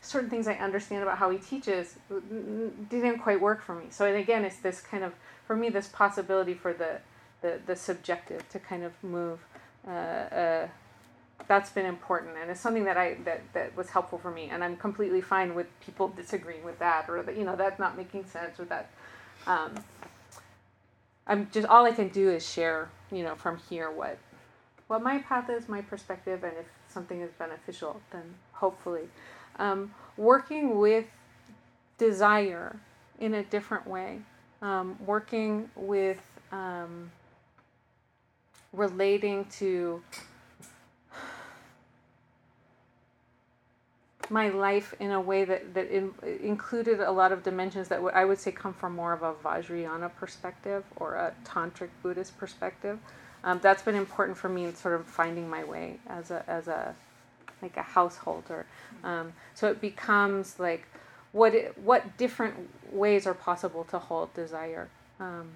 certain 0.00 0.28
things 0.28 0.46
I 0.46 0.54
understand 0.54 1.02
about 1.02 1.18
how 1.18 1.30
he 1.30 1.38
teaches 1.38 1.96
didn't 2.90 3.18
quite 3.20 3.40
work 3.40 3.62
for 3.62 3.74
me. 3.74 3.86
So 3.90 4.04
and 4.04 4.16
again, 4.16 4.44
it's 4.44 4.58
this 4.58 4.80
kind 4.80 5.02
of 5.02 5.14
for 5.46 5.56
me 5.56 5.70
this 5.70 5.88
possibility 5.88 6.54
for 6.54 6.72
the 6.72 6.98
the, 7.40 7.60
the 7.66 7.76
subjective 7.76 8.48
to 8.50 8.58
kind 8.58 8.84
of 8.84 8.92
move. 9.02 9.38
Uh, 9.86 9.90
uh, 9.90 10.68
that's 11.48 11.70
been 11.70 11.86
important, 11.86 12.36
and 12.40 12.50
it's 12.50 12.60
something 12.60 12.84
that 12.84 12.96
I 12.96 13.14
that, 13.24 13.42
that 13.52 13.76
was 13.76 13.90
helpful 13.90 14.18
for 14.18 14.30
me. 14.30 14.48
And 14.50 14.64
I'm 14.64 14.76
completely 14.76 15.20
fine 15.20 15.54
with 15.54 15.66
people 15.80 16.08
disagreeing 16.08 16.64
with 16.64 16.78
that, 16.78 17.08
or 17.08 17.22
that 17.22 17.36
you 17.36 17.44
know 17.44 17.56
that's 17.56 17.78
not 17.78 17.96
making 17.96 18.26
sense, 18.26 18.58
or 18.58 18.64
that. 18.66 18.90
Um, 19.46 19.74
I'm 21.26 21.48
just 21.52 21.66
all 21.66 21.86
I 21.86 21.92
can 21.92 22.08
do 22.08 22.30
is 22.30 22.48
share, 22.48 22.90
you 23.10 23.22
know, 23.22 23.34
from 23.34 23.58
here 23.70 23.90
what 23.90 24.18
what 24.86 25.02
my 25.02 25.18
path 25.18 25.48
is, 25.48 25.68
my 25.68 25.80
perspective, 25.80 26.44
and 26.44 26.52
if 26.58 26.66
something 26.88 27.20
is 27.20 27.30
beneficial, 27.38 28.00
then 28.10 28.34
hopefully, 28.52 29.08
um, 29.58 29.94
working 30.16 30.78
with 30.78 31.06
desire 31.98 32.78
in 33.20 33.34
a 33.34 33.42
different 33.44 33.86
way, 33.86 34.20
um, 34.60 34.96
working 35.06 35.70
with 35.76 36.20
um, 36.52 37.10
relating 38.72 39.44
to 39.46 40.02
my 44.30 44.48
life 44.48 44.94
in 45.00 45.10
a 45.10 45.20
way 45.20 45.44
that, 45.44 45.74
that 45.74 45.88
in, 45.88 46.12
included 46.42 47.00
a 47.00 47.10
lot 47.10 47.32
of 47.32 47.42
dimensions 47.42 47.88
that 47.88 47.96
w- 47.96 48.14
I 48.14 48.24
would 48.24 48.38
say 48.38 48.52
come 48.52 48.72
from 48.72 48.94
more 48.94 49.12
of 49.12 49.22
a 49.22 49.32
Vajrayana 49.32 50.14
perspective 50.14 50.84
or 50.96 51.14
a 51.14 51.34
Tantric 51.44 51.90
Buddhist 52.02 52.36
perspective. 52.38 52.98
Um, 53.42 53.60
that's 53.62 53.82
been 53.82 53.94
important 53.94 54.38
for 54.38 54.48
me 54.48 54.64
in 54.64 54.74
sort 54.74 54.94
of 54.94 55.06
finding 55.06 55.48
my 55.48 55.64
way 55.64 55.98
as 56.08 56.30
a, 56.30 56.42
as 56.48 56.68
a 56.68 56.94
like 57.60 57.76
a 57.76 57.82
householder. 57.82 58.66
Um, 59.02 59.32
so 59.54 59.68
it 59.68 59.80
becomes 59.80 60.58
like 60.58 60.86
what 61.32 61.54
it, 61.54 61.76
what 61.78 62.16
different 62.16 62.70
ways 62.92 63.26
are 63.26 63.34
possible 63.34 63.84
to 63.84 63.98
hold 63.98 64.32
desire, 64.34 64.88
um, 65.20 65.50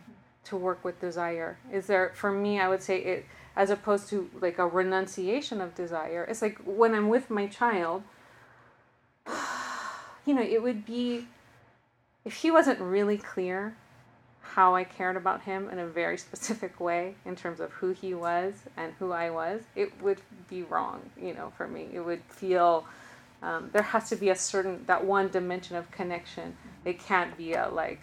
to 0.44 0.56
work 0.56 0.84
with 0.84 1.00
desire. 1.00 1.58
Is 1.72 1.86
there 1.86 2.12
for 2.14 2.32
me? 2.32 2.60
I 2.60 2.68
would 2.68 2.82
say 2.82 2.98
it 2.98 3.26
as 3.56 3.70
opposed 3.70 4.08
to 4.10 4.30
like 4.40 4.58
a 4.58 4.66
renunciation 4.66 5.60
of 5.60 5.74
desire. 5.74 6.24
It's 6.24 6.42
like 6.42 6.58
when 6.64 6.94
I'm 6.94 7.08
with 7.08 7.30
my 7.30 7.46
child 7.46 8.02
you 10.28 10.34
know, 10.34 10.42
it 10.42 10.62
would 10.62 10.84
be 10.84 11.26
if 12.26 12.34
he 12.34 12.50
wasn't 12.50 12.78
really 12.80 13.16
clear 13.16 13.74
how 14.42 14.74
I 14.74 14.84
cared 14.84 15.16
about 15.16 15.42
him 15.42 15.70
in 15.70 15.78
a 15.78 15.86
very 15.86 16.18
specific 16.18 16.78
way 16.78 17.14
in 17.24 17.34
terms 17.34 17.60
of 17.60 17.72
who 17.72 17.92
he 17.92 18.12
was 18.12 18.52
and 18.76 18.92
who 18.98 19.12
I 19.12 19.30
was, 19.30 19.62
it 19.74 20.02
would 20.02 20.20
be 20.50 20.62
wrong, 20.62 21.00
you 21.20 21.32
know, 21.32 21.50
for 21.56 21.66
me. 21.66 21.88
It 21.94 22.00
would 22.00 22.20
feel 22.28 22.84
um, 23.42 23.70
there 23.72 23.82
has 23.82 24.10
to 24.10 24.16
be 24.16 24.28
a 24.28 24.36
certain 24.36 24.84
that 24.86 25.02
one 25.02 25.28
dimension 25.28 25.76
of 25.76 25.90
connection. 25.90 26.58
It 26.84 27.00
can't 27.00 27.34
be 27.38 27.54
a 27.54 27.68
like 27.70 28.00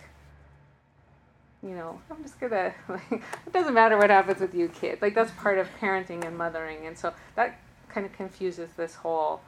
you 1.61 1.75
know, 1.75 1.99
I'm 2.09 2.23
just 2.23 2.39
gonna 2.39 2.73
like 2.89 3.11
it 3.11 3.53
doesn't 3.53 3.75
matter 3.75 3.97
what 3.97 4.09
happens 4.09 4.41
with 4.41 4.55
you 4.55 4.67
kid. 4.69 4.99
Like 4.99 5.13
that's 5.13 5.31
part 5.33 5.59
of 5.59 5.67
parenting 5.79 6.25
and 6.25 6.35
mothering 6.35 6.87
and 6.87 6.97
so 6.97 7.13
that 7.35 7.59
kind 7.87 8.03
of 8.03 8.13
confuses 8.13 8.71
this 8.75 8.95
whole 8.95 9.41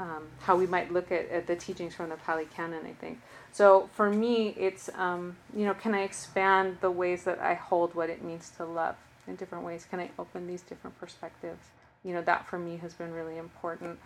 um, 0.00 0.28
how 0.40 0.56
we 0.56 0.66
might 0.66 0.90
look 0.90 1.12
at, 1.12 1.28
at 1.28 1.46
the 1.46 1.54
teachings 1.54 1.94
from 1.94 2.08
the 2.08 2.16
Pali 2.16 2.46
Canon, 2.46 2.86
I 2.86 2.92
think. 2.94 3.20
So 3.52 3.90
for 3.92 4.10
me, 4.10 4.54
it's, 4.56 4.88
um, 4.94 5.36
you 5.54 5.66
know, 5.66 5.74
can 5.74 5.94
I 5.94 6.02
expand 6.02 6.78
the 6.80 6.90
ways 6.90 7.24
that 7.24 7.38
I 7.38 7.52
hold 7.52 7.94
what 7.94 8.08
it 8.08 8.24
means 8.24 8.50
to 8.56 8.64
love 8.64 8.96
in 9.28 9.36
different 9.36 9.62
ways? 9.62 9.86
Can 9.88 10.00
I 10.00 10.10
open 10.18 10.46
these 10.46 10.62
different 10.62 10.98
perspectives? 10.98 11.66
You 12.02 12.14
know, 12.14 12.22
that 12.22 12.48
for 12.48 12.58
me 12.58 12.78
has 12.78 12.94
been 12.94 13.12
really 13.12 13.36
important. 13.36 13.98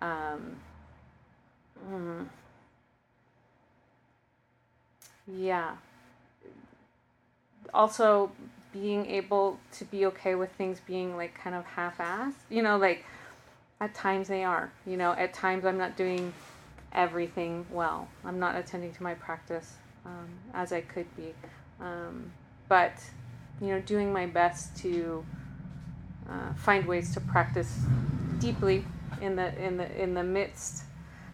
Um, 0.00 0.56
mm, 1.90 2.26
yeah. 5.28 5.72
Also, 7.74 8.32
being 8.72 9.04
able 9.04 9.60
to 9.72 9.84
be 9.84 10.06
okay 10.06 10.34
with 10.34 10.50
things 10.52 10.80
being 10.86 11.14
like 11.14 11.34
kind 11.34 11.54
of 11.54 11.66
half 11.66 11.98
assed, 11.98 12.32
you 12.48 12.62
know, 12.62 12.78
like, 12.78 13.04
at 13.82 13.94
times 13.94 14.28
they 14.28 14.44
are. 14.44 14.72
You 14.86 14.96
know, 14.96 15.12
at 15.12 15.34
times 15.34 15.64
I'm 15.64 15.76
not 15.76 15.96
doing 15.96 16.32
everything 16.92 17.66
well. 17.70 18.08
I'm 18.24 18.38
not 18.38 18.54
attending 18.54 18.92
to 18.94 19.02
my 19.02 19.14
practice 19.14 19.74
um, 20.06 20.28
as 20.54 20.72
I 20.72 20.82
could 20.82 21.14
be. 21.16 21.34
Um, 21.80 22.30
but, 22.68 22.92
you 23.60 23.68
know, 23.68 23.80
doing 23.80 24.12
my 24.12 24.26
best 24.26 24.76
to 24.78 25.24
uh, 26.30 26.54
find 26.54 26.86
ways 26.86 27.12
to 27.14 27.20
practice 27.20 27.80
deeply 28.38 28.84
in 29.20 29.34
the 29.34 29.54
in 29.60 29.76
the 29.76 30.02
in 30.02 30.14
the 30.14 30.22
midst 30.22 30.84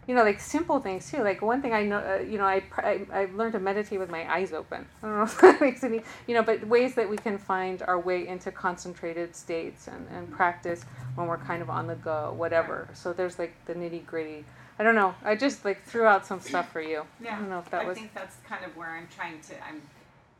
you 0.08 0.14
know, 0.14 0.24
like 0.24 0.40
simple 0.40 0.80
things 0.80 1.10
too. 1.10 1.18
Like 1.22 1.42
one 1.42 1.60
thing 1.60 1.74
I 1.74 1.84
know, 1.84 1.98
uh, 1.98 2.22
you 2.22 2.38
know, 2.38 2.44
I, 2.44 2.62
I 2.78 3.00
I've 3.12 3.34
learned 3.34 3.52
to 3.52 3.60
meditate 3.60 4.00
with 4.00 4.10
my 4.10 4.28
eyes 4.32 4.54
open. 4.54 4.86
I 5.02 5.06
don't 5.06 5.16
know 5.18 5.22
if 5.24 5.40
that 5.42 5.60
makes 5.60 5.84
any, 5.84 6.00
you 6.26 6.34
know, 6.34 6.42
but 6.42 6.66
ways 6.66 6.94
that 6.94 7.08
we 7.08 7.18
can 7.18 7.36
find 7.36 7.82
our 7.82 8.00
way 8.00 8.26
into 8.26 8.50
concentrated 8.50 9.36
states 9.36 9.86
and, 9.86 10.08
and 10.10 10.32
practice 10.32 10.84
when 11.14 11.26
we're 11.26 11.36
kind 11.36 11.60
of 11.60 11.68
on 11.68 11.86
the 11.86 11.94
go, 11.94 12.34
whatever. 12.36 12.88
So 12.94 13.12
there's 13.12 13.38
like 13.38 13.54
the 13.66 13.74
nitty 13.74 14.06
gritty. 14.06 14.46
I 14.78 14.82
don't 14.82 14.94
know. 14.94 15.14
I 15.22 15.34
just 15.34 15.64
like 15.66 15.84
threw 15.84 16.06
out 16.06 16.24
some 16.24 16.40
stuff 16.40 16.72
for 16.72 16.80
you. 16.80 17.04
Yeah, 17.22 17.36
I 17.36 17.40
don't 17.40 17.50
know 17.50 17.58
if 17.58 17.70
that 17.70 17.82
I 17.82 17.84
was. 17.84 17.98
I 17.98 18.00
think 18.00 18.14
that's 18.14 18.36
kind 18.48 18.64
of 18.64 18.74
where 18.76 18.96
I'm 18.96 19.08
trying 19.14 19.40
to. 19.42 19.54
I'm, 19.62 19.82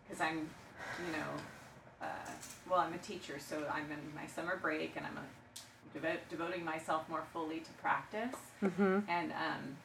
because 0.08 0.22
I'm, 0.22 0.48
you 1.04 1.12
know, 1.12 2.06
uh, 2.06 2.06
well, 2.70 2.80
I'm 2.80 2.94
a 2.94 2.98
teacher, 2.98 3.38
so 3.38 3.64
I'm 3.70 3.84
in 3.90 3.98
my 4.14 4.26
summer 4.26 4.58
break, 4.62 4.94
and 4.96 5.04
I'm 5.04 5.16
a, 5.18 5.24
devo- 5.97 6.18
devoting 6.30 6.64
myself 6.64 7.09
more 7.09 7.24
fully 7.32 7.61
to 7.61 7.70
practice, 7.82 8.34
hmm 8.61 9.01
and 9.09 9.32
um, 9.32 9.76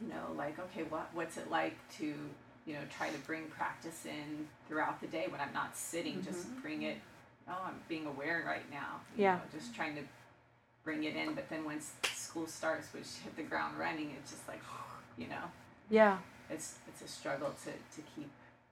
you 0.00 0.08
know, 0.08 0.32
like, 0.36 0.58
okay, 0.58 0.82
what 0.84 1.08
what's 1.14 1.36
it 1.36 1.50
like 1.50 1.76
to, 1.98 2.06
you 2.66 2.74
know, 2.74 2.80
try 2.96 3.08
to 3.10 3.18
bring 3.18 3.44
practice 3.48 4.04
in 4.06 4.48
throughout 4.68 5.00
the 5.00 5.06
day 5.06 5.26
when 5.28 5.40
I'm 5.40 5.52
not 5.52 5.76
sitting, 5.76 6.22
just 6.22 6.60
bring 6.62 6.82
it. 6.82 6.98
Oh, 7.48 7.58
I'm 7.66 7.80
being 7.88 8.06
aware 8.06 8.44
right 8.46 8.68
now. 8.70 9.00
you 9.16 9.24
Yeah. 9.24 9.34
know, 9.36 9.40
just 9.58 9.74
trying 9.74 9.96
to 9.96 10.02
bring 10.84 11.04
it 11.04 11.16
in, 11.16 11.34
but 11.34 11.48
then 11.50 11.64
once 11.64 11.92
school 12.14 12.46
starts, 12.46 12.92
which 12.92 13.06
hit 13.24 13.36
the 13.36 13.42
ground 13.42 13.78
running, 13.78 14.14
it's 14.18 14.30
just 14.30 14.46
like, 14.48 14.60
you 15.18 15.26
know 15.28 15.44
Yeah. 15.90 16.18
it's 16.50 16.76
it's 16.88 17.02
a 17.02 17.08
struggle 17.08 17.52
to, 17.64 17.70
to 17.70 18.08
keep 18.14 18.30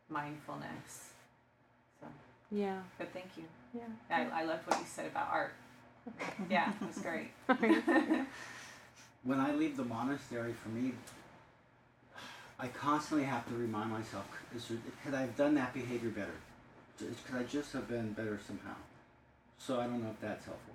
mindfulness. 0.08 1.10
So, 2.00 2.06
Yeah. 2.50 2.80
but 2.98 3.12
thank 3.12 3.26
you. 3.36 3.44
Yeah. 3.74 3.82
I, 4.10 4.42
I 4.42 4.44
loved 4.44 4.66
what 4.66 4.78
you 4.80 4.86
said 4.86 5.06
about 5.06 5.28
art. 5.30 5.52
Yeah, 6.48 6.72
it 6.80 6.86
was 6.86 6.98
great. 6.98 7.30
when 9.24 9.38
I 9.40 9.52
leave 9.52 9.76
the 9.76 9.84
monastery, 9.84 10.54
for 10.62 10.68
me, 10.70 10.92
I 12.58 12.68
constantly 12.68 13.26
have 13.26 13.46
to 13.48 13.54
remind 13.54 13.90
myself, 13.90 14.26
is 14.54 14.70
could 15.04 15.14
I 15.14 15.22
have 15.22 15.36
done 15.36 15.54
that 15.54 15.72
behavior 15.74 16.10
better? 16.10 16.34
Just- 16.98 17.24
Could 17.26 17.36
I 17.36 17.42
just 17.44 17.72
have 17.72 17.88
been 17.88 18.12
better 18.12 18.38
somehow? 18.46 18.74
So 19.58 19.78
I 19.80 19.84
don't 19.84 20.02
know 20.02 20.10
if 20.10 20.20
that's 20.20 20.44
helpful 20.46 20.74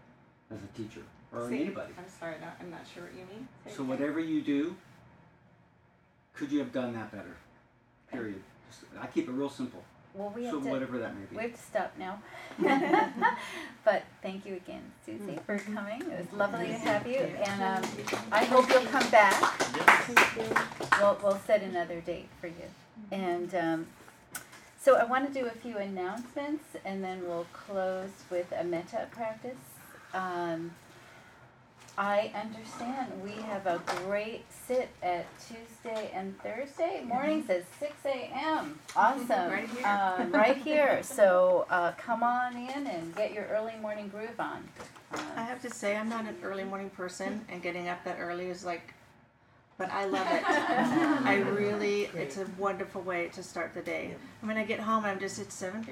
as 0.52 0.58
a 0.58 0.78
teacher 0.78 1.02
or 1.32 1.48
See, 1.50 1.62
anybody. 1.62 1.94
I'm 1.98 2.06
sorry, 2.20 2.36
no, 2.40 2.48
I'm 2.60 2.70
not 2.72 2.82
sure 2.92 3.04
what 3.04 3.14
you 3.14 3.26
mean. 3.32 3.48
Say 3.66 3.72
So 3.72 3.76
again. 3.84 3.88
whatever 3.88 4.20
you 4.20 4.42
do, 4.42 4.76
could 6.34 6.52
you 6.52 6.60
have 6.60 6.72
done 6.72 6.94
that 6.94 7.12
better? 7.12 7.36
Period. 8.12 8.42
Just, 8.70 8.84
I 9.00 9.08
keep 9.08 9.28
it 9.28 9.32
real 9.32 9.50
simple. 9.50 9.84
Well, 10.16 10.32
we 10.36 10.44
So 10.46 10.56
have 10.56 10.64
to. 10.64 10.70
whatever 10.70 10.98
that 11.00 11.14
may 11.16 11.26
be. 11.26 11.36
We 11.36 11.44
have 11.44 11.54
to 11.54 11.62
stop 11.62 11.94
now. 12.00 12.22
but 13.86 14.04
thank 14.22 14.46
you 14.46 14.56
again, 14.56 14.82
Susie, 15.06 15.40
for 15.46 15.60
coming. 15.60 16.02
It 16.02 16.20
was 16.20 16.34
lovely 16.34 16.68
to 16.68 16.74
have 16.74 17.06
you, 17.06 17.20
and 17.20 17.84
um, 17.84 17.92
I 18.32 18.46
hope 18.46 18.70
you'll 18.70 18.86
come 18.86 19.10
back. 19.12 19.42
Yes. 19.76 20.12
We'll, 21.00 21.18
we'll 21.22 21.40
set 21.46 21.62
another 21.64 22.00
date 22.00 22.30
for 22.40 22.48
you. 22.48 22.54
And 23.12 23.54
um, 23.56 23.88
so 24.80 24.96
I 24.96 25.04
want 25.04 25.28
to 25.28 25.38
do 25.38 25.48
a 25.48 25.52
few 25.52 25.78
announcements, 25.78 26.64
and 26.86 27.04
then 27.04 27.24
we'll 27.28 27.48
close 27.52 28.12
with 28.32 28.54
a 28.58 28.64
metta 28.64 29.08
practice. 29.12 29.58
Um, 30.14 30.72
I 31.98 32.32
understand 32.36 33.10
we 33.24 33.32
have 33.44 33.66
a 33.68 33.82
great 34.06 34.44
sit 34.52 34.90
at 35.02 35.26
Tuesday 35.40 36.12
and 36.14 36.38
Thursday 36.42 37.04
mornings 37.08 37.50
at 37.50 37.64
6 37.80 37.94
a.m. 38.06 38.78
Awesome. 38.98 39.50
Right 39.50 39.70
here. 39.70 39.88
Um, 39.88 40.32
right 40.32 40.58
here. 40.58 41.04
So 41.04 41.66
uh, 41.70 41.94
come 41.98 42.22
on 42.22 42.58
in 42.58 42.88
and 42.88 43.16
get 43.16 43.34
your 43.34 43.46
early 43.46 43.76
morning 43.82 44.10
groove 44.10 44.40
on. 44.40 44.68
I 45.38 45.44
have 45.44 45.62
to 45.62 45.70
say, 45.70 45.96
I'm 45.96 46.10
not 46.10 46.26
an 46.26 46.36
early 46.44 46.66
morning 46.66 46.90
person, 46.90 47.46
and 47.50 47.62
getting 47.62 47.88
up 47.88 48.04
that 48.04 48.18
early 48.20 48.50
is 48.50 48.66
like, 48.66 48.94
but 49.78 49.90
I 49.90 50.06
love 50.06 50.28
it. 50.30 50.44
I 50.48 51.36
really, 51.36 52.10
it's 52.14 52.38
a 52.38 52.46
wonderful 52.58 53.04
way 53.04 53.30
to 53.30 53.44
start 53.44 53.74
the 53.74 53.82
day. 53.82 54.16
And 54.42 54.50
when 54.50 54.58
I 54.58 54.66
get 54.66 54.82
home, 54.82 55.06
I'm 55.06 55.20
just, 55.20 55.40
it's 55.40 55.62
7.15. 55.62 55.86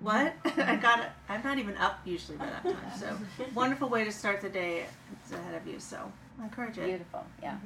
What? 0.00 0.34
I 0.44 0.76
got 0.76 1.00
it. 1.00 1.08
I'm 1.28 1.42
not 1.42 1.58
even 1.58 1.76
up 1.76 2.00
usually 2.04 2.38
by 2.38 2.46
that 2.46 2.62
time. 2.62 2.76
So, 2.98 3.16
wonderful 3.54 3.88
way 3.88 4.04
to 4.04 4.12
start 4.12 4.40
the 4.40 4.48
day. 4.48 4.86
It's 5.12 5.32
ahead 5.32 5.54
of 5.54 5.66
you. 5.66 5.80
So, 5.80 6.12
I 6.40 6.44
encourage 6.44 6.78
it. 6.78 6.86
Beautiful, 6.86 7.24
yeah. 7.42 7.58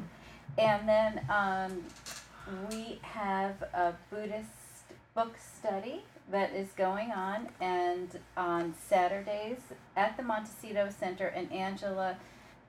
And 0.59 0.89
then 0.89 1.21
um, 1.29 1.85
we 2.71 2.99
have 3.03 3.63
a 3.75 3.95
Buddhist 4.11 4.49
book 5.15 5.37
study 5.39 6.03
that 6.31 6.53
is 6.55 6.69
going 6.77 7.11
on, 7.11 7.49
and 7.61 8.19
on 8.37 8.75
Saturdays 8.89 9.59
at 9.97 10.17
the 10.17 10.23
Montecito 10.23 10.89
Center. 10.99 11.27
And 11.27 11.53
Angela 11.53 12.17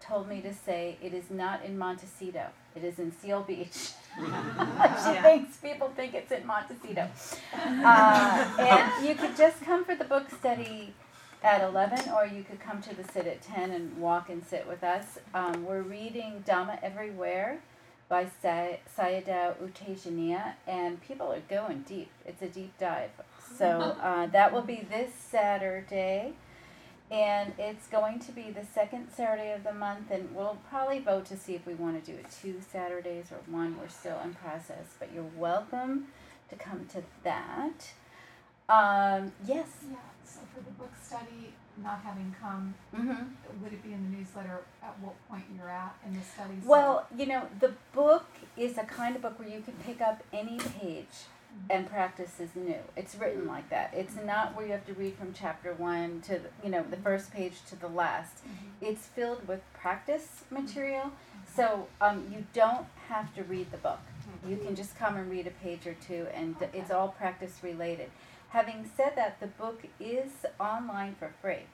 told 0.01 0.27
me 0.27 0.41
to 0.41 0.53
say 0.53 0.97
it 1.01 1.13
is 1.13 1.29
not 1.29 1.63
in 1.63 1.77
Montecito; 1.77 2.47
it 2.75 2.83
is 2.83 2.99
in 2.99 3.11
Seal 3.11 3.41
Beach. 3.41 3.91
she 4.17 5.21
thinks 5.21 5.57
people 5.57 5.91
think 5.95 6.13
it's 6.13 6.31
in 6.31 6.45
Montecito. 6.45 7.09
Uh, 7.55 8.55
and 8.59 9.05
you 9.07 9.15
could 9.15 9.35
just 9.35 9.61
come 9.61 9.83
for 9.83 9.95
the 9.95 10.03
book 10.03 10.29
study 10.29 10.93
at 11.43 11.61
11 11.61 12.11
or 12.11 12.25
you 12.25 12.43
could 12.43 12.59
come 12.59 12.81
to 12.81 12.95
the 12.95 13.03
sit 13.11 13.27
at 13.27 13.41
10 13.41 13.71
and 13.71 13.97
walk 13.97 14.29
and 14.29 14.45
sit 14.45 14.67
with 14.67 14.83
us. 14.83 15.17
Um, 15.33 15.65
we're 15.65 15.81
reading 15.81 16.43
dhamma 16.47 16.79
everywhere 16.81 17.59
by 18.07 18.27
Say- 18.41 18.79
sayadaw 18.97 19.59
U 19.59 19.71
Tejaniya 19.73 20.53
and 20.67 21.01
people 21.01 21.31
are 21.31 21.41
going 21.49 21.83
deep. 21.87 22.09
It's 22.25 22.41
a 22.41 22.47
deep 22.47 22.77
dive. 22.79 23.09
So 23.57 23.97
uh, 24.01 24.27
that 24.27 24.53
will 24.53 24.61
be 24.61 24.87
this 24.89 25.13
saturday 25.13 26.33
and 27.13 27.53
it's 27.59 27.87
going 27.87 28.19
to 28.19 28.31
be 28.31 28.49
the 28.49 28.65
second 28.73 29.07
saturday 29.15 29.53
of 29.53 29.63
the 29.63 29.73
month 29.73 30.09
and 30.11 30.35
we'll 30.35 30.57
probably 30.69 30.99
vote 30.99 31.25
to 31.25 31.37
see 31.37 31.53
if 31.53 31.65
we 31.65 31.73
want 31.75 32.03
to 32.03 32.11
do 32.11 32.17
it 32.17 32.25
two 32.41 32.59
saturdays 32.71 33.25
or 33.31 33.37
one 33.51 33.77
we're 33.79 33.87
still 33.87 34.19
in 34.23 34.33
process 34.33 34.95
but 34.99 35.09
you're 35.13 35.23
welcome 35.37 36.07
to 36.49 36.55
come 36.55 36.85
to 36.91 37.03
that 37.23 37.93
um, 38.69 39.31
yes 39.45 39.67
Yeah, 39.89 39.97
so 40.23 40.39
for 40.53 40.61
the 40.61 40.71
book 40.71 40.91
study, 41.01 41.53
not 41.83 42.01
having 42.03 42.33
come, 42.39 42.73
mm-hmm. 42.95 43.61
would 43.61 43.73
it 43.73 43.83
be 43.83 43.91
in 43.91 44.09
the 44.09 44.17
newsletter 44.17 44.61
at 44.81 44.97
what 45.01 45.15
point 45.27 45.43
you're 45.55 45.69
at 45.69 45.95
in 46.07 46.13
the 46.13 46.21
study? 46.21 46.53
Well, 46.63 47.07
you 47.17 47.25
know, 47.25 47.47
the 47.59 47.73
book 47.93 48.25
is 48.55 48.77
a 48.77 48.83
kind 48.83 49.15
of 49.15 49.21
book 49.21 49.37
where 49.37 49.49
you 49.49 49.61
can 49.61 49.73
pick 49.85 50.01
up 50.01 50.23
any 50.31 50.57
page 50.57 51.27
and 51.69 51.89
practice 51.89 52.39
is 52.39 52.55
new. 52.55 52.79
It's 52.95 53.15
written 53.15 53.41
mm-hmm. 53.41 53.49
like 53.49 53.69
that. 53.69 53.93
It's 53.95 54.15
mm-hmm. 54.15 54.27
not 54.27 54.55
where 54.55 54.65
you 54.65 54.71
have 54.71 54.85
to 54.87 54.93
read 54.93 55.15
from 55.15 55.33
chapter 55.33 55.73
one 55.73 56.21
to 56.21 56.39
the, 56.39 56.49
you 56.63 56.69
know 56.69 56.83
the 56.89 56.97
first 56.97 57.31
page 57.31 57.53
to 57.69 57.75
the 57.75 57.87
last. 57.87 58.37
Mm-hmm. 58.37 58.85
It's 58.85 59.07
filled 59.07 59.47
with 59.47 59.61
practice 59.73 60.43
material, 60.49 61.11
so 61.55 61.87
um, 62.01 62.27
you 62.31 62.45
don't 62.53 62.87
have 63.07 63.33
to 63.35 63.43
read 63.43 63.71
the 63.71 63.77
book. 63.77 63.99
You 64.47 64.57
can 64.57 64.75
just 64.75 64.97
come 64.97 65.15
and 65.15 65.29
read 65.31 65.47
a 65.47 65.51
page 65.51 65.87
or 65.87 65.93
two, 65.93 66.27
and 66.33 66.57
th- 66.59 66.71
it's 66.73 66.91
all 66.91 67.09
practice 67.09 67.59
related. 67.61 68.09
Having 68.49 68.89
said 68.95 69.13
that, 69.15 69.39
the 69.39 69.47
book 69.47 69.83
is 69.99 70.45
online 70.59 71.15
for 71.15 71.33
free, 71.41 71.65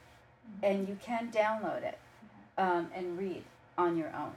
and 0.61 0.87
you 0.87 0.97
can 1.01 1.31
download 1.31 1.83
it 1.83 1.97
um, 2.57 2.89
and 2.95 3.17
read 3.17 3.43
on 3.77 3.97
your 3.97 4.09
own. 4.15 4.33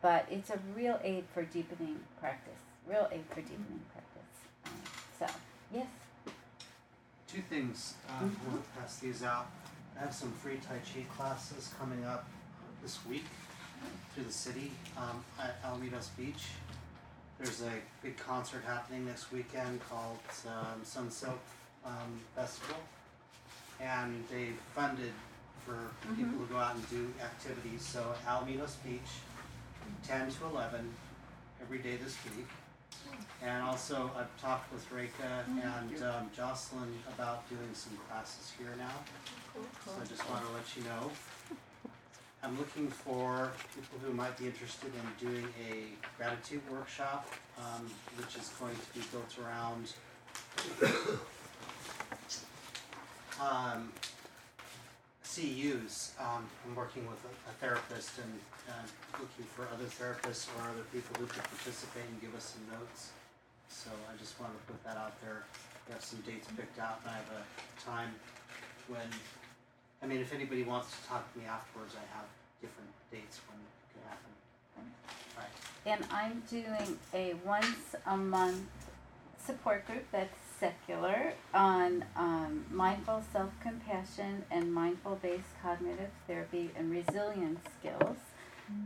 But 0.00 0.26
it's 0.30 0.50
a 0.50 0.58
real 0.76 1.00
aid 1.02 1.24
for 1.32 1.42
deepening 1.44 2.00
practice. 2.20 2.52
Real 2.86 3.08
aid 3.10 3.24
for 3.30 3.40
deepening 3.40 3.80
practice. 3.90 3.91
Yes. 5.72 5.86
Two 7.26 7.42
things. 7.42 7.94
Um, 8.08 8.30
Mhm. 8.30 8.52
We'll 8.52 8.62
pass 8.76 8.98
these 8.98 9.22
out. 9.22 9.46
I 9.96 10.00
have 10.00 10.14
some 10.14 10.32
free 10.32 10.58
Tai 10.58 10.78
Chi 10.78 11.02
classes 11.16 11.70
coming 11.78 12.04
up 12.04 12.26
this 12.82 13.04
week 13.06 13.24
through 14.14 14.24
the 14.24 14.32
city 14.32 14.72
um, 14.96 15.24
at 15.38 15.62
Alamitos 15.62 16.14
Beach. 16.16 16.48
There's 17.38 17.62
a 17.62 17.72
big 18.02 18.16
concert 18.18 18.64
happening 18.64 19.06
next 19.06 19.32
weekend 19.32 19.80
called 19.88 20.18
um, 20.46 20.84
Sun 20.84 21.10
Silk 21.10 21.40
um, 21.84 22.20
Festival, 22.36 22.76
and 23.80 24.24
they 24.30 24.50
funded 24.74 25.12
for 25.66 25.90
people 26.14 26.38
to 26.46 26.52
go 26.52 26.58
out 26.58 26.74
and 26.74 26.88
do 26.90 27.12
activities. 27.20 27.82
So 27.82 28.14
Alamitos 28.26 28.74
Beach, 28.84 29.00
10 30.04 30.30
to 30.30 30.44
11, 30.46 30.94
every 31.62 31.78
day 31.78 31.96
this 31.96 32.16
week. 32.36 32.46
And 33.44 33.62
also, 33.64 34.10
I've 34.16 34.40
talked 34.40 34.72
with 34.72 34.90
Reka 34.92 35.44
and 35.48 36.02
um, 36.02 36.30
Jocelyn 36.34 36.94
about 37.08 37.48
doing 37.48 37.74
some 37.74 37.96
classes 38.08 38.52
here 38.56 38.72
now. 38.78 38.94
So 39.84 39.92
I 40.00 40.06
just 40.06 40.28
want 40.30 40.46
to 40.46 40.52
let 40.52 40.64
you 40.76 40.84
know. 40.84 41.10
I'm 42.44 42.56
looking 42.56 42.88
for 42.88 43.50
people 43.74 43.98
who 44.04 44.12
might 44.12 44.36
be 44.36 44.46
interested 44.46 44.90
in 44.94 45.28
doing 45.28 45.46
a 45.68 45.86
gratitude 46.16 46.60
workshop, 46.70 47.28
um, 47.58 47.90
which 48.16 48.36
is 48.36 48.48
going 48.60 48.74
to 48.74 48.98
be 48.98 49.04
built 49.10 49.36
around 49.42 49.92
um, 53.40 53.92
CEUs. 55.24 56.18
Um, 56.20 56.46
I'm 56.66 56.74
working 56.76 57.06
with 57.06 57.18
a, 57.24 57.50
a 57.50 57.54
therapist 57.60 58.18
and 58.18 58.38
uh, 58.68 58.72
looking 59.18 59.46
for 59.56 59.66
other 59.72 59.86
therapists 59.86 60.46
or 60.58 60.68
other 60.70 60.84
people 60.92 61.16
who 61.18 61.26
could 61.26 61.42
participate 61.42 62.04
and 62.10 62.20
give 62.20 62.34
us 62.36 62.54
some 62.54 62.78
notes. 62.78 63.10
So 63.72 63.90
I 64.12 64.16
just 64.18 64.38
wanted 64.38 64.60
to 64.60 64.64
put 64.72 64.84
that 64.84 64.96
out 64.96 65.18
there. 65.22 65.44
We 65.88 65.94
have 65.94 66.04
some 66.04 66.20
dates 66.20 66.46
picked 66.56 66.78
out, 66.78 67.00
and 67.02 67.10
I 67.10 67.16
have 67.16 67.32
a 67.32 67.80
time 67.80 68.14
when, 68.86 69.08
I 70.02 70.06
mean, 70.06 70.20
if 70.20 70.32
anybody 70.32 70.62
wants 70.62 70.92
to 70.92 71.08
talk 71.08 71.32
to 71.32 71.38
me 71.38 71.46
afterwards, 71.46 71.94
I 71.96 72.04
have 72.14 72.26
different 72.60 72.90
dates 73.10 73.40
when 73.48 73.58
it 73.58 73.72
could 73.90 74.04
happen. 74.06 74.30
All 75.36 75.42
and 75.86 76.04
I'm 76.12 76.42
doing 76.48 76.98
a 77.14 77.34
once 77.44 77.96
a 78.06 78.16
month 78.16 78.68
support 79.44 79.86
group 79.86 80.04
that's 80.12 80.36
secular 80.60 81.32
on 81.52 82.04
um, 82.14 82.64
mindful 82.70 83.24
self 83.32 83.50
compassion 83.60 84.44
and 84.50 84.72
mindful 84.72 85.18
based 85.20 85.60
cognitive 85.60 86.10
therapy 86.28 86.70
and 86.76 86.90
resilience 86.90 87.60
skills. 87.80 88.16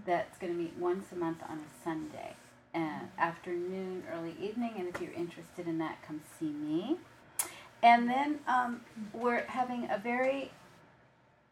That's 0.07 0.39
going 0.39 0.53
to 0.55 0.59
meet 0.59 0.75
once 0.79 1.13
a 1.13 1.17
month 1.17 1.43
on 1.49 1.59
a 1.59 1.85
Sunday, 1.85 2.35
uh, 2.77 3.01
afternoon, 3.19 4.05
early 4.13 4.35
evening. 4.41 4.75
And 4.79 4.89
if 4.89 5.01
you're 5.01 5.13
interested 5.13 5.67
in 5.67 5.79
that, 5.79 6.03
come 6.07 6.21
see 6.39 6.51
me. 6.51 6.97
And 7.83 8.09
then 8.09 8.41
um, 8.47 8.83
we're 9.13 9.45
having 9.47 9.89
a 9.91 9.99
very 9.99 10.51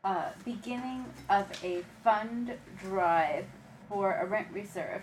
uh, 0.05 0.31
beginning 0.45 1.07
of 1.31 1.47
a 1.64 1.83
fund 2.03 2.53
drive 2.83 3.47
for 3.89 4.14
a 4.14 4.27
rent 4.27 4.49
reserve. 4.53 5.03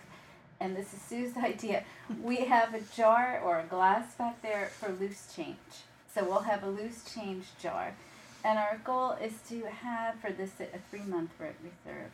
And 0.59 0.75
this 0.75 0.93
is 0.93 1.01
Sue's 1.01 1.35
idea. 1.43 1.83
We 2.21 2.45
have 2.45 2.73
a 2.73 2.81
jar 2.95 3.41
or 3.43 3.59
a 3.59 3.65
glass 3.65 4.13
back 4.15 4.41
there 4.41 4.69
for 4.79 4.91
loose 4.91 5.33
change. 5.35 5.57
So 6.13 6.23
we'll 6.23 6.41
have 6.41 6.63
a 6.63 6.69
loose 6.69 7.03
change 7.13 7.45
jar. 7.61 7.95
And 8.43 8.59
our 8.59 8.79
goal 8.83 9.11
is 9.21 9.33
to 9.49 9.65
have 9.65 10.19
for 10.19 10.31
this 10.31 10.51
a 10.59 10.79
three 10.89 11.05
month 11.07 11.31
rent 11.39 11.55
reserve 11.63 12.11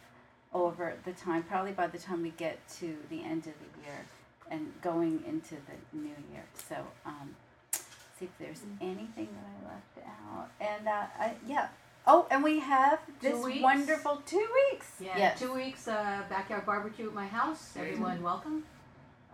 over 0.53 0.93
the 1.05 1.11
time, 1.13 1.43
probably 1.43 1.71
by 1.73 1.87
the 1.87 1.97
time 1.97 2.21
we 2.23 2.29
get 2.31 2.57
to 2.79 2.95
the 3.09 3.23
end 3.23 3.39
of 3.47 3.53
the 3.59 3.81
year 3.85 4.05
and 4.49 4.71
going 4.81 5.23
into 5.27 5.55
the 5.55 5.97
new 5.97 6.15
year. 6.31 6.45
So, 6.69 6.75
um, 7.05 7.35
see 7.71 8.25
if 8.25 8.31
there's 8.39 8.61
anything 8.81 9.27
that 9.35 9.69
I 9.69 9.73
left 9.73 10.09
out. 10.25 10.49
And 10.59 10.87
uh, 10.87 11.05
I, 11.19 11.33
yeah. 11.47 11.67
Oh, 12.09 12.25
and 12.31 12.41
we 12.43 12.59
have 12.61 12.99
Two 13.21 13.29
this 13.31 13.43
weeks. 13.45 13.61
wonderful 13.61 14.21
two 14.25 14.47
weeks. 14.71 14.87
Yeah, 15.01 15.17
Yes. 15.17 15.39
two 15.39 15.53
weeks 15.53 15.87
uh, 15.89 16.21
backyard 16.29 16.65
barbecue 16.65 17.07
at 17.07 17.13
my 17.13 17.27
house. 17.27 17.73
Everyone 17.77 18.23
welcome. 18.23 18.63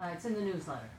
Uh, 0.01 0.07
it's 0.13 0.25
in 0.25 0.33
the 0.33 0.41
newsletter. 0.41 0.89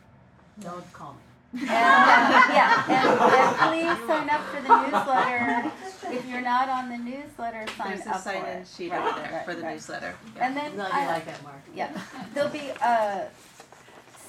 Don't 0.61 0.93
call 0.93 1.15
me. 1.15 1.19
And, 1.55 1.71
uh, 1.71 2.45
yeah, 2.53 2.85
and, 2.89 3.09
and 3.21 3.99
please 3.99 4.07
sign 4.09 4.29
up 4.31 4.41
for 4.47 4.61
the 4.61 4.83
newsletter. 4.87 5.73
If 6.17 6.27
you're 6.29 6.41
not 6.41 6.69
on 6.69 6.89
the 6.89 6.99
newsletter, 6.99 7.65
sign 7.77 7.97
There's 7.97 8.07
up 8.07 8.17
a 8.17 8.19
sign 8.19 8.37
in 8.37 8.45
it. 8.63 8.67
sheet 8.69 8.91
Right, 8.91 9.01
over 9.07 9.21
there 9.21 9.33
right, 9.33 9.45
for 9.45 9.55
the 9.55 9.63
right. 9.63 9.73
newsletter. 9.75 10.15
And 10.41 10.57
then 10.57 10.77
No, 10.77 10.85
you 10.85 10.91
I, 10.93 11.07
like 11.07 11.27
that, 11.27 11.43
Mark. 11.43 11.61
yeah, 11.75 11.97
there'll 12.35 12.51
be 12.51 12.71
a 12.83 13.29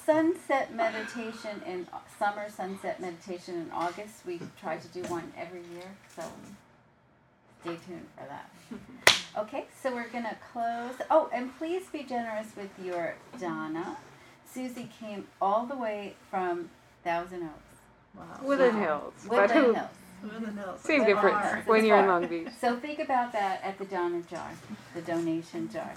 sunset 0.04 0.72
meditation 0.74 1.60
in 1.66 1.86
summer 2.18 2.48
sunset 2.48 3.00
meditation 3.00 3.54
in 3.56 3.70
August. 3.72 4.24
We 4.26 4.40
try 4.60 4.76
to 4.76 4.88
do 4.88 5.02
one 5.10 5.32
every 5.36 5.62
year, 5.74 5.90
so 6.14 6.22
stay 7.62 7.76
tuned 7.86 8.06
for 8.16 8.24
that. 8.28 8.50
Okay, 9.38 9.66
so 9.82 9.94
we're 9.94 10.08
gonna 10.08 10.34
close. 10.50 10.94
Oh, 11.10 11.28
and 11.30 11.54
please 11.58 11.82
be 11.92 12.04
generous 12.04 12.46
with 12.56 12.70
your 12.82 13.16
dana. 13.38 13.98
Susie 14.50 14.88
came 14.98 15.26
all 15.42 15.66
the 15.66 15.76
way 15.76 16.14
from 16.30 16.70
Thousand 17.06 17.44
Oaks. 17.44 17.78
Wow. 18.16 18.24
Woodland 18.42 18.74
Wow. 18.78 18.82
Hills. 18.82 19.12
but 19.28 19.30
Woodland 19.30 19.52
who? 19.52 19.74
Hills. 19.74 19.88
Woodland 20.24 20.58
Hills. 20.58 20.80
Same 20.80 21.00
But 21.02 21.06
difference 21.06 21.38
far. 21.46 21.62
when 21.66 21.84
you're 21.84 21.98
in 22.00 22.06
Long 22.08 22.26
Beach. 22.26 22.48
So 22.60 22.76
think 22.80 22.98
about 22.98 23.30
that 23.32 23.62
at 23.62 23.78
the 23.78 23.84
dana 23.84 24.22
jar, 24.28 24.50
the 24.92 25.02
donation 25.02 25.70
jar. 25.70 25.92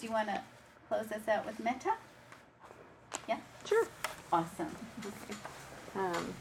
Do 0.00 0.06
you 0.08 0.12
want 0.12 0.26
to 0.26 0.40
close 0.88 1.12
us 1.12 1.28
out 1.28 1.46
with 1.46 1.60
metta? 1.60 1.92
Yeah? 3.28 3.38
Sure. 3.64 3.86
Awesome. 4.32 4.74
Um, 5.94 6.34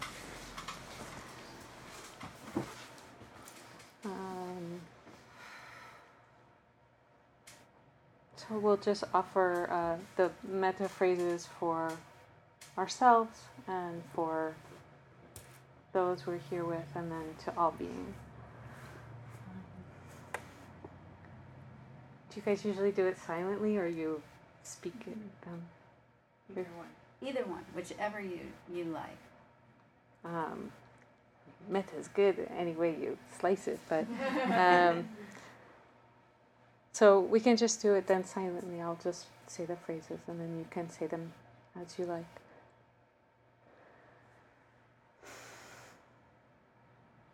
um, 4.04 4.82
so 8.36 8.58
we'll 8.58 8.78
just 8.78 9.04
offer 9.14 9.70
uh, 9.70 9.98
the 10.16 10.32
metta 10.44 10.90
phrases 10.90 11.48
for 11.60 11.92
ourselves 12.80 13.42
and 13.68 14.02
for 14.14 14.56
those 15.94 16.26
we're 16.26 16.40
here 16.50 16.64
with, 16.66 16.86
and 16.96 17.12
then 17.12 17.24
to 17.46 17.58
all 17.58 17.72
beings. 17.72 18.16
Do 22.30 22.36
you 22.36 22.42
guys 22.46 22.64
usually 22.64 22.92
do 22.92 23.06
it 23.08 23.18
silently, 23.18 23.78
or 23.78 23.88
you 23.88 24.22
speak 24.64 24.94
it? 25.08 25.18
Um, 25.48 25.62
Either 27.22 27.44
one, 27.46 27.64
whichever 27.76 28.22
you, 28.22 28.40
you 28.72 28.86
like. 28.86 29.18
um, 30.24 30.72
is 31.98 32.08
good 32.10 32.48
any 32.56 32.74
way 32.74 32.92
you 32.92 33.18
slice 33.40 33.68
it, 33.68 33.80
but 33.90 34.06
um, 34.54 35.08
so 36.92 37.20
we 37.20 37.40
can 37.40 37.58
just 37.58 37.82
do 37.82 37.94
it 37.96 38.08
then 38.08 38.24
silently. 38.24 38.82
I'll 38.82 39.00
just 39.04 39.26
say 39.48 39.66
the 39.66 39.76
phrases 39.76 40.20
and 40.28 40.40
then 40.40 40.58
you 40.58 40.66
can 40.70 40.90
say 40.90 41.08
them 41.08 41.34
as 41.82 41.98
you 41.98 42.06
like. 42.06 42.26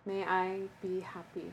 May 0.05 0.23
I 0.23 0.59
be 0.81 0.99
happy. 0.99 1.51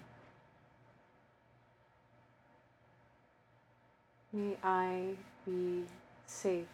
May 4.32 4.56
I 4.62 5.14
be 5.46 5.84
safe 6.26 6.66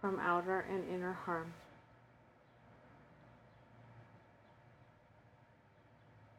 from 0.00 0.18
outer 0.20 0.64
and 0.70 0.82
inner 0.92 1.12
harm. 1.12 1.52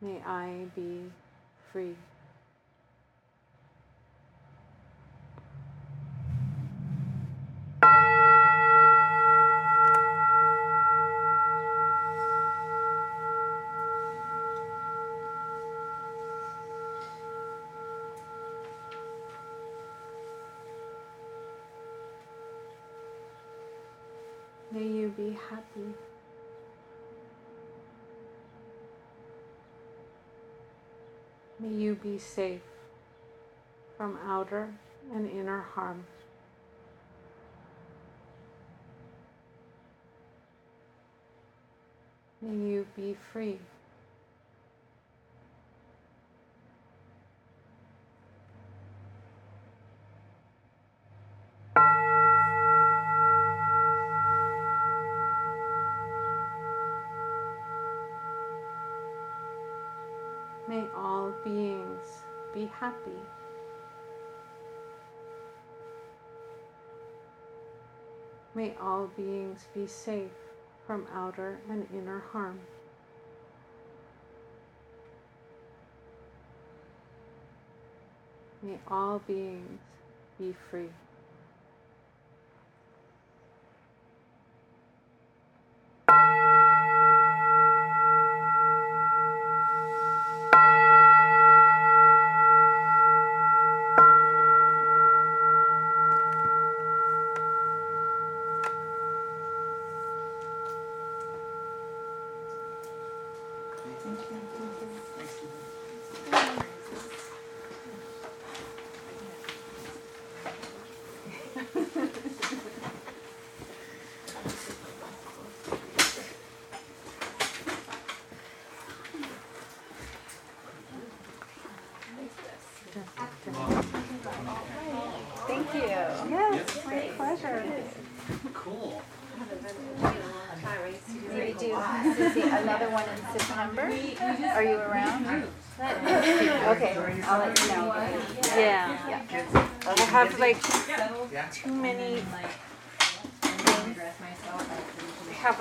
May 0.02 0.22
I 0.26 0.66
be 0.76 1.04
free. 1.72 1.96
May 25.76 25.94
you 31.68 31.96
be 31.96 32.20
safe 32.20 32.62
from 33.98 34.20
outer 34.24 34.74
and 35.12 35.28
inner 35.30 35.62
harm. 35.62 36.06
May 42.42 42.70
you 42.70 42.86
be 42.96 43.16
free. 43.32 43.58
Happy. 62.84 63.18
May 68.54 68.74
all 68.82 69.10
beings 69.16 69.68
be 69.74 69.88
safe 69.88 70.32
from 70.86 71.08
outer 71.16 71.60
and 71.70 71.88
inner 71.94 72.20
harm. 72.34 72.60
May 78.62 78.78
all 78.90 79.20
beings 79.26 79.80
be 80.38 80.54
free. 80.70 80.90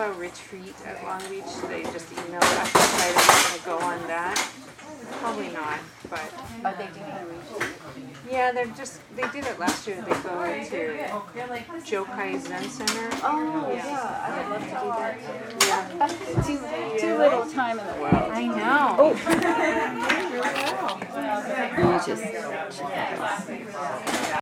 A 0.02 0.12
retreat 0.14 0.74
at 0.84 1.04
Long 1.04 1.20
Beach. 1.30 1.44
They 1.68 1.84
just 1.84 2.10
emailed 2.10 2.42
us 2.42 2.72
to 2.72 2.78
going 2.98 3.60
to 3.60 3.64
go 3.64 3.78
on 3.86 4.04
that. 4.08 4.34
Probably 5.20 5.50
not, 5.50 5.78
but 6.10 6.20
Are 6.64 6.74
they 6.74 6.86
doing 6.86 7.06
a 7.06 7.24
retreat? 7.24 7.76
yeah, 8.28 8.50
they're 8.50 8.66
just 8.66 8.98
they 9.14 9.28
did 9.28 9.46
it 9.46 9.60
last 9.60 9.86
year. 9.86 10.02
They 10.02 10.10
go 10.10 10.18
to 10.18 10.98
Jokai 11.86 12.40
Zen 12.40 12.68
Center. 12.68 13.10
Oh, 13.22 13.70
Yeah. 13.72 14.26
I 14.26 14.28
would 14.38 14.48
love 14.50 14.64
to 14.64 14.74
do 14.82 14.88
that 14.98 15.14
too. 15.22 15.66
Yeah. 15.68 16.98
Too, 16.98 17.06
too 17.06 17.14
little 17.18 17.46
time 17.46 17.78
in 17.78 17.86
the 17.86 17.94
world. 18.00 18.32
I 18.32 18.46
know. 18.46 18.96
Oh. 18.98 19.14
You 21.78 22.00
just. 24.32 24.41